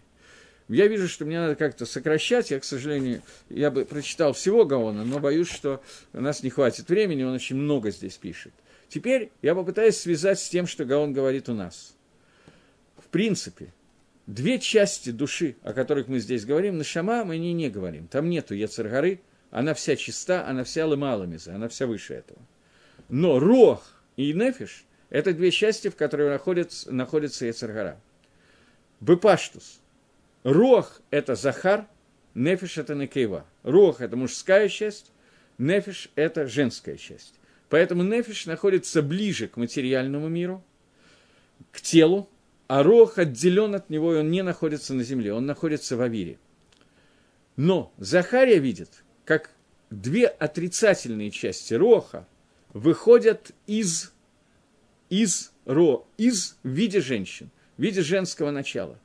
Я 0.67 0.87
вижу, 0.87 1.07
что 1.07 1.25
мне 1.25 1.39
надо 1.39 1.55
как-то 1.55 1.85
сокращать. 1.85 2.51
Я, 2.51 2.59
к 2.59 2.63
сожалению, 2.63 3.23
я 3.49 3.71
бы 3.71 3.85
прочитал 3.85 4.33
всего 4.33 4.65
Гаона, 4.65 5.03
но 5.03 5.19
боюсь, 5.19 5.49
что 5.49 5.81
у 6.13 6.21
нас 6.21 6.43
не 6.43 6.51
хватит 6.51 6.89
времени, 6.89 7.23
он 7.23 7.33
очень 7.33 7.55
много 7.55 7.89
здесь 7.89 8.17
пишет. 8.17 8.53
Теперь 8.87 9.31
я 9.41 9.55
попытаюсь 9.55 9.97
связать 9.97 10.39
с 10.39 10.47
тем, 10.47 10.67
что 10.67 10.85
Гаон 10.85 11.11
говорит 11.11 11.49
у 11.49 11.53
нас. 11.53 11.95
В 12.97 13.07
принципе, 13.07 13.73
две 14.27 14.59
части 14.59 15.09
души, 15.09 15.55
о 15.63 15.73
которых 15.73 16.07
мы 16.07 16.19
здесь 16.19 16.45
говорим, 16.45 16.77
на 16.77 16.83
Шама 16.83 17.23
мы 17.23 17.37
не, 17.39 17.53
не 17.53 17.69
говорим. 17.69 18.07
Там 18.07 18.29
нету 18.29 18.53
Яцергары, 18.53 19.21
она 19.49 19.73
вся 19.73 19.95
чиста, 19.95 20.47
она 20.47 20.63
вся 20.63 20.85
лымаламиза, 20.85 21.55
она 21.55 21.67
вся 21.67 21.87
выше 21.87 22.13
этого. 22.13 22.39
Но 23.09 23.39
рох 23.39 24.03
и 24.17 24.33
нефиш– 24.33 24.85
это 25.09 25.33
две 25.33 25.51
части, 25.51 25.89
в 25.89 25.95
которых 25.95 26.29
находится, 26.29 26.91
находится 26.91 27.45
Ецаргара. 27.45 27.99
Бепаштус. 28.99 29.79
Рох– 30.43 31.01
это 31.11 31.35
Захар, 31.35 31.87
нефиш– 32.33 32.77
это 32.79 32.95
Некейва. 32.95 33.45
Рох– 33.63 34.01
это 34.01 34.15
мужская 34.15 34.69
часть, 34.69 35.11
нефиш– 35.57 36.09
это 36.15 36.47
женская 36.47 36.97
часть. 36.97 37.33
Поэтому 37.69 38.03
нефиш 38.03 38.45
находится 38.45 39.01
ближе 39.01 39.47
к 39.47 39.57
материальному 39.57 40.27
миру, 40.27 40.63
к 41.71 41.81
телу, 41.81 42.29
а 42.67 42.83
рох 42.83 43.17
отделен 43.17 43.75
от 43.75 43.89
него, 43.89 44.13
и 44.13 44.17
он 44.19 44.31
не 44.31 44.43
находится 44.43 44.93
на 44.93 45.03
земле, 45.03 45.33
он 45.33 45.45
находится 45.45 45.97
в 45.97 46.01
Авире. 46.01 46.37
Но 47.55 47.93
Захария 47.97 48.57
видит– 48.57 49.03
как 49.29 49.51
две 49.91 50.25
отрицательные 50.25 51.29
части 51.29 51.75
роха 51.75 52.27
выходят 52.73 53.51
из, 53.67 54.11
из, 55.09 55.51
ро, 55.65 56.07
из 56.17 56.57
в 56.63 56.69
виде 56.69 57.01
женщин, 57.01 57.49
в 57.77 57.81
виде 57.81 58.01
женского 58.01 58.51
начала. 58.51 58.97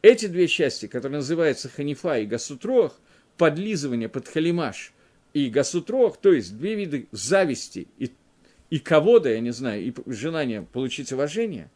Эти 0.00 0.26
две 0.26 0.48
части, 0.48 0.86
которые 0.86 1.18
называются 1.18 1.68
ханифа 1.68 2.18
и 2.18 2.26
гасутрох, 2.26 2.98
подлизывание 3.36 4.08
под 4.08 4.28
халимаш 4.28 4.92
и 5.32 5.48
гасутрох, 5.48 6.16
то 6.16 6.32
есть 6.32 6.56
две 6.56 6.74
виды 6.74 7.08
зависти 7.12 7.86
и, 7.98 8.10
и 8.70 8.78
кого-то, 8.78 9.28
я 9.28 9.40
не 9.40 9.52
знаю, 9.52 9.82
и 9.82 9.94
желания 10.06 10.62
получить 10.62 11.12
уважение, 11.12 11.70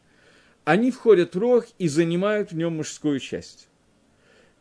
они 0.65 0.91
входят 0.91 1.35
в 1.35 1.39
рог 1.39 1.67
и 1.77 1.87
занимают 1.87 2.51
в 2.51 2.55
нем 2.55 2.77
мужскую 2.77 3.19
часть. 3.19 3.69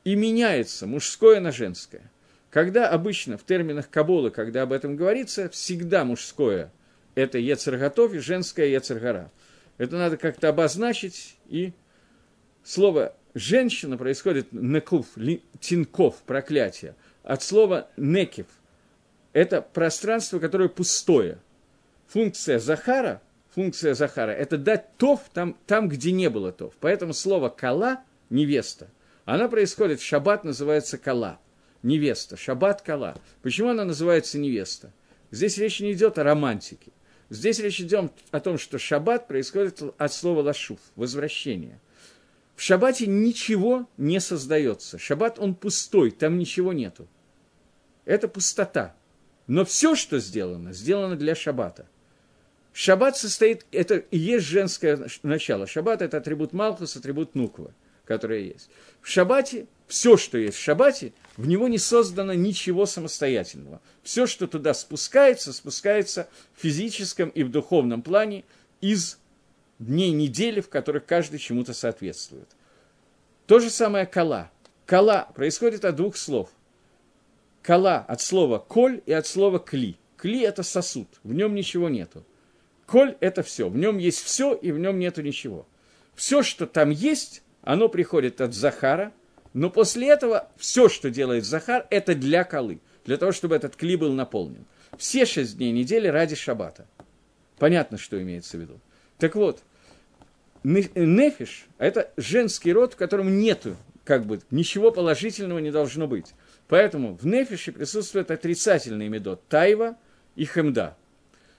И 0.04 0.14
меняется 0.14 0.86
мужское 0.86 1.40
на 1.40 1.50
женское. 1.50 2.12
Когда 2.50 2.88
обычно 2.88 3.36
в 3.36 3.44
терминах 3.44 3.90
Кабулы, 3.90 4.30
когда 4.30 4.62
об 4.62 4.72
этом 4.72 4.94
говорится, 4.94 5.48
всегда 5.48 6.04
мужское– 6.04 6.70
это 7.16 7.38
Ецерготов 7.38 8.14
и 8.14 8.18
женское 8.18 8.68
Ецергара. 8.68 9.32
Это 9.78 9.96
надо 9.96 10.16
как-то 10.16 10.48
обозначить, 10.48 11.36
и 11.48 11.72
слово 12.62 13.16
«женщина» 13.34 13.98
происходит 13.98 14.52
«некув», 14.52 15.06
«тинков», 15.58 16.22
«проклятие», 16.24 16.94
от 17.24 17.42
слова 17.42 17.88
«некив». 17.96 18.46
Это 19.32 19.60
пространство, 19.60 20.38
которое 20.38 20.68
пустое. 20.68 21.38
Функция 22.06 22.60
Захара, 22.60 23.20
функция 23.52 23.94
Захара– 23.94 24.30
это 24.32 24.56
дать 24.56 24.96
тов 24.96 25.22
там, 25.34 25.56
там, 25.66 25.88
где 25.88 26.12
не 26.12 26.30
было 26.30 26.52
тов. 26.52 26.74
Поэтому 26.80 27.12
слово 27.12 27.48
«кала»– 27.48 28.04
невеста. 28.30 28.88
Она 29.24 29.48
происходит 29.48 30.00
в 30.00 30.04
шаббат, 30.04 30.44
называется 30.44 30.96
«кала» 30.96 31.40
невеста, 31.86 32.36
шаббат 32.36 32.82
кала. 32.82 33.16
Почему 33.42 33.70
она 33.70 33.84
называется 33.84 34.38
невеста? 34.38 34.92
Здесь 35.30 35.56
речь 35.58 35.80
не 35.80 35.92
идет 35.92 36.18
о 36.18 36.24
романтике. 36.24 36.92
Здесь 37.28 37.58
речь 37.58 37.80
идет 37.80 38.12
о 38.30 38.40
том, 38.40 38.58
что 38.58 38.78
шаббат 38.78 39.26
происходит 39.26 39.82
от 39.98 40.12
слова 40.12 40.42
лашуф, 40.42 40.78
возвращение. 40.94 41.80
В 42.54 42.62
шаббате 42.62 43.06
ничего 43.06 43.88
не 43.96 44.20
создается. 44.20 44.98
Шаббат, 44.98 45.38
он 45.38 45.54
пустой, 45.54 46.10
там 46.10 46.38
ничего 46.38 46.72
нету. 46.72 47.06
Это 48.04 48.28
пустота. 48.28 48.94
Но 49.46 49.64
все, 49.64 49.94
что 49.94 50.18
сделано, 50.18 50.72
сделано 50.72 51.16
для 51.16 51.34
шаббата. 51.34 51.86
Шаббат 52.72 53.16
состоит, 53.16 53.66
это 53.72 53.96
и 53.96 54.18
есть 54.18 54.46
женское 54.46 55.08
начало. 55.22 55.66
Шаббат– 55.66 56.02
это 56.02 56.18
атрибут 56.18 56.52
Малхус, 56.52 56.96
атрибут 56.96 57.34
Нуква, 57.34 57.72
который 58.04 58.48
есть. 58.48 58.70
В 59.00 59.08
шаббате 59.08 59.66
все, 59.86 60.16
что 60.16 60.36
есть 60.36 60.56
в 60.56 60.62
шаббате, 60.62 61.12
в 61.36 61.46
него 61.46 61.68
не 61.68 61.78
создано 61.78 62.34
ничего 62.34 62.86
самостоятельного. 62.86 63.80
Все, 64.02 64.26
что 64.26 64.46
туда 64.46 64.74
спускается, 64.74 65.52
спускается 65.52 66.28
в 66.54 66.62
физическом 66.62 67.28
и 67.28 67.42
в 67.44 67.50
духовном 67.50 68.02
плане 68.02 68.44
из 68.80 69.18
дней 69.78 70.10
недели, 70.10 70.60
в 70.60 70.68
которых 70.68 71.06
каждый 71.06 71.38
чему-то 71.38 71.72
соответствует. 71.72 72.48
То 73.46 73.60
же 73.60 73.70
самое 73.70 74.06
кала. 74.06 74.50
Кала 74.86 75.28
происходит 75.34 75.84
от 75.84 75.96
двух 75.96 76.16
слов. 76.16 76.50
Кала 77.62 77.98
от 77.98 78.20
слова 78.20 78.58
коль 78.58 79.02
и 79.06 79.12
от 79.12 79.26
слова 79.26 79.58
кли. 79.58 79.96
Кли– 80.16 80.40
это 80.42 80.62
сосуд, 80.62 81.08
в 81.22 81.34
нем 81.34 81.54
ничего 81.54 81.88
нету. 81.88 82.24
Коль– 82.86 83.16
это 83.20 83.42
все, 83.42 83.68
в 83.68 83.76
нем 83.76 83.98
есть 83.98 84.22
все 84.22 84.54
и 84.54 84.72
в 84.72 84.78
нем 84.78 84.98
нету 84.98 85.20
ничего. 85.20 85.66
Все, 86.14 86.42
что 86.42 86.66
там 86.66 86.90
есть, 86.90 87.42
оно 87.62 87.88
приходит 87.88 88.40
от 88.40 88.52
Захара– 88.52 89.12
но 89.56 89.70
после 89.70 90.10
этого 90.10 90.50
все, 90.58 90.90
что 90.90 91.08
делает 91.08 91.46
Захар, 91.46 91.86
это 91.88 92.14
для 92.14 92.44
колы, 92.44 92.78
для 93.06 93.16
того, 93.16 93.32
чтобы 93.32 93.56
этот 93.56 93.74
кли 93.74 93.96
был 93.96 94.12
наполнен. 94.12 94.66
Все 94.98 95.24
шесть 95.24 95.56
дней 95.56 95.72
недели 95.72 96.08
ради 96.08 96.34
шаббата. 96.36 96.86
Понятно, 97.58 97.96
что 97.96 98.20
имеется 98.20 98.58
в 98.58 98.60
виду. 98.60 98.78
Так 99.16 99.34
вот, 99.34 99.62
нефиш– 100.62 101.68
это 101.78 102.12
женский 102.18 102.70
род, 102.74 102.92
в 102.92 102.96
котором 102.96 103.38
нету, 103.38 103.78
как 104.04 104.26
бы, 104.26 104.40
ничего 104.50 104.90
положительного 104.90 105.60
не 105.60 105.70
должно 105.70 106.06
быть. 106.06 106.34
Поэтому 106.68 107.14
в 107.16 107.26
нефише 107.26 107.72
присутствует 107.72 108.30
отрицательный 108.30 109.08
медот– 109.08 109.40
тайва 109.48 109.96
и 110.34 110.44
хемда. 110.44 110.98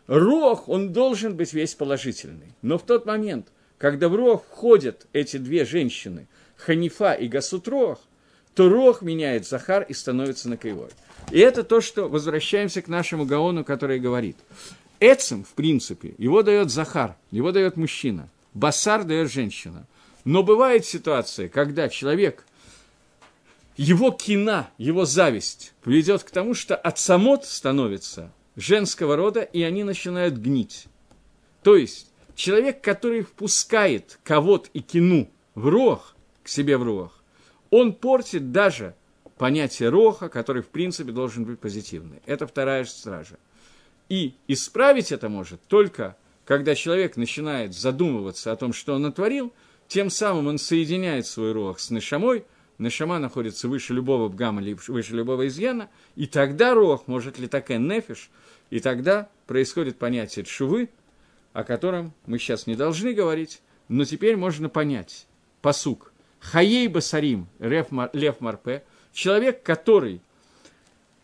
Рох, 0.06 0.70
он 0.70 0.94
должен 0.94 1.36
быть 1.36 1.52
весь 1.52 1.74
положительный. 1.74 2.54
Но 2.62 2.78
в 2.78 2.86
тот 2.86 3.08
момент, 3.08 3.48
когда 3.80 4.08
в 4.08 4.14
рох 4.14 4.46
входят 4.46 5.08
эти 5.14 5.38
две 5.38 5.66
женщины, 5.66 6.28
Ханифа 6.58 7.14
и 7.14 7.28
Гасут 7.28 7.68
Рох, 7.68 8.00
то 8.54 8.70
Рох 8.70 9.02
меняет 9.02 9.48
Захар 9.48 9.84
и 9.84 9.94
становится 9.94 10.50
на 10.50 10.58
кривой. 10.58 10.90
И 11.32 11.40
это 11.40 11.64
то, 11.64 11.82
что 11.82 12.10
возвращаемся 12.10 12.82
к 12.82 12.88
нашему 12.88 13.26
Гаону, 13.26 13.64
который 13.64 14.00
говорит. 14.00 14.38
Эцем, 15.00 15.44
в 15.44 15.54
принципе, 15.54 16.16
его 16.18 16.42
дает 16.42 16.72
Захар, 16.72 17.16
его 17.32 17.52
дает 17.52 17.78
мужчина. 17.78 18.30
Басар 18.54 19.04
дает 19.04 19.32
женщина. 19.32 19.86
Но 20.26 20.42
бывает 20.42 20.86
ситуация, 20.86 21.48
когда 21.48 21.88
человек, 21.88 22.46
его 23.78 24.12
кина, 24.12 24.70
его 24.78 25.06
зависть 25.06 25.74
приведет 25.84 26.24
к 26.24 26.32
тому, 26.32 26.54
что 26.54 26.76
отсамот 26.76 27.46
становится 27.46 28.34
женского 28.56 29.16
рода, 29.16 29.42
и 29.42 29.62
они 29.62 29.84
начинают 29.84 30.36
гнить. 30.36 30.88
То 31.62 31.76
есть, 31.76 32.12
человек, 32.36 32.82
который 32.82 33.22
впускает 33.22 34.20
кого-то 34.24 34.70
и 34.74 34.82
кину 34.82 35.30
в 35.54 35.68
рог, 35.68 36.17
к 36.48 36.50
себе 36.50 36.78
в 36.78 36.84
рог, 36.84 37.12
он 37.72 37.92
портит 37.92 38.54
даже 38.54 38.96
понятие 39.38 39.90
роха, 39.90 40.30
который, 40.30 40.62
в 40.62 40.70
принципе, 40.70 41.12
должен 41.12 41.44
быть 41.44 41.60
позитивный. 41.60 42.22
Это 42.26 42.48
вторая 42.48 42.86
стража. 42.86 43.36
И 44.08 44.34
исправить 44.48 45.12
это 45.12 45.28
может 45.28 45.62
только, 45.68 46.16
когда 46.46 46.74
человек 46.74 47.18
начинает 47.18 47.74
задумываться 47.74 48.54
о 48.54 48.56
том, 48.56 48.72
что 48.72 48.96
он 48.96 49.02
натворил, 49.02 49.52
тем 49.90 50.10
самым 50.10 50.48
он 50.48 50.58
соединяет 50.58 51.28
свой 51.28 51.52
рох 51.52 51.82
с 51.82 51.90
Нешамой, 51.90 52.46
Нешама 52.78 53.20
находится 53.20 53.68
выше 53.68 53.94
любого 53.94 54.30
бгама, 54.30 54.62
выше 54.88 55.16
любого 55.16 55.48
изъяна, 55.48 55.90
и 56.16 56.28
тогда 56.28 56.74
рох 56.74 57.08
может 57.08 57.40
ли 57.40 57.50
такая 57.50 57.78
нефиш, 57.78 58.30
и 58.70 58.80
тогда 58.80 59.28
происходит 59.48 59.98
понятие 59.98 60.46
шувы, 60.46 60.90
о 61.52 61.66
котором 61.66 62.14
мы 62.26 62.40
сейчас 62.40 62.68
не 62.68 62.76
должны 62.76 63.12
говорить, 63.12 63.62
но 63.90 64.06
теперь 64.06 64.38
можно 64.38 64.70
понять. 64.70 65.28
Посук. 65.62 66.14
Хаей 66.40 66.88
Басарим, 66.88 67.48
Лев 67.60 68.40
Марпе, 68.40 68.84
человек, 69.14 69.64
который 69.64 70.22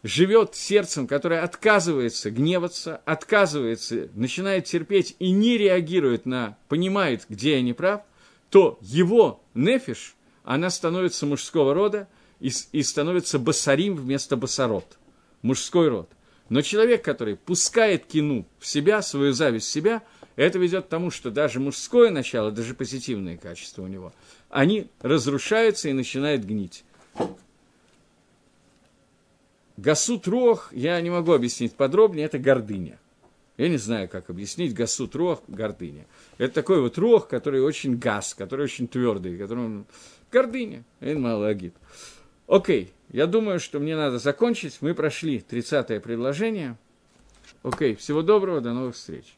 живет 0.04 0.56
сердцем, 0.56 1.08
которое 1.08 1.42
отказывается 1.42 2.30
гневаться, 2.30 3.02
отказывается, 3.06 4.10
начинает 4.14 4.66
терпеть 4.66 5.16
и 5.20 5.32
не 5.32 5.58
реагирует 5.58 6.26
на, 6.26 6.58
понимает, 6.68 7.26
где 7.30 7.54
я 7.54 7.62
не 7.62 7.74
прав, 7.74 8.02
то 8.50 8.78
его 8.82 9.42
нефиш, 9.54 10.16
она 10.44 10.70
становится 10.70 11.26
мужского 11.26 11.74
рода 11.74 12.08
и, 12.40 12.52
и 12.74 12.84
становится 12.84 13.40
басарим 13.40 13.96
вместо 13.96 14.36
басарот, 14.36 14.98
мужской 15.42 15.88
род. 15.88 16.10
Но 16.50 16.62
человек, 16.62 17.04
который 17.04 17.38
пускает 17.38 18.06
кину 18.06 18.46
в 18.60 18.68
себя, 18.68 19.02
свою 19.02 19.32
зависть 19.32 19.68
в 19.68 19.72
себя, 19.72 20.04
это 20.36 20.60
ведет 20.60 20.86
к 20.86 20.90
тому, 20.90 21.12
что 21.12 21.32
даже 21.32 21.60
мужское 21.60 22.10
начало, 22.10 22.52
даже 22.52 22.74
позитивные 22.74 23.38
качества 23.38 23.84
у 23.84 23.88
него, 23.88 24.14
они 24.50 24.88
разрушаются 25.02 25.90
и 25.90 25.94
начинают 25.94 26.44
гнить. 26.44 26.84
Гасут 29.78 30.28
рох, 30.28 30.72
я 30.72 31.00
не 31.02 31.10
могу 31.10 31.34
объяснить 31.34 31.76
подробнее, 31.76 32.26
это 32.26 32.38
гордыня. 32.38 33.00
Я 33.58 33.70
не 33.70 33.78
знаю, 33.78 34.10
как 34.10 34.30
объяснить 34.30 34.74
гасут 34.74 35.16
рох, 35.16 35.44
гордыня. 35.48 36.06
Это 36.38 36.54
такой 36.56 36.82
вот 36.82 36.98
рох, 36.98 37.28
который 37.28 37.62
очень 37.62 37.98
газ, 37.98 38.34
который 38.34 38.64
очень 38.64 38.88
твердый, 38.88 39.38
который 39.38 39.84
гордыня. 40.32 40.84
Это 41.00 41.20
мало 41.20 41.48
агит. 41.48 41.76
Окей, 42.48 42.92
я 43.10 43.28
думаю, 43.28 43.60
что 43.60 43.80
мне 43.80 43.96
надо 43.96 44.18
закончить. 44.18 44.78
Мы 44.82 44.96
прошли 44.96 45.44
30-е 45.48 46.00
предложение. 46.00 46.78
Окей, 47.62 47.96
всего 47.96 48.22
доброго, 48.24 48.60
до 48.60 48.74
новых 48.74 48.96
встреч. 48.96 49.36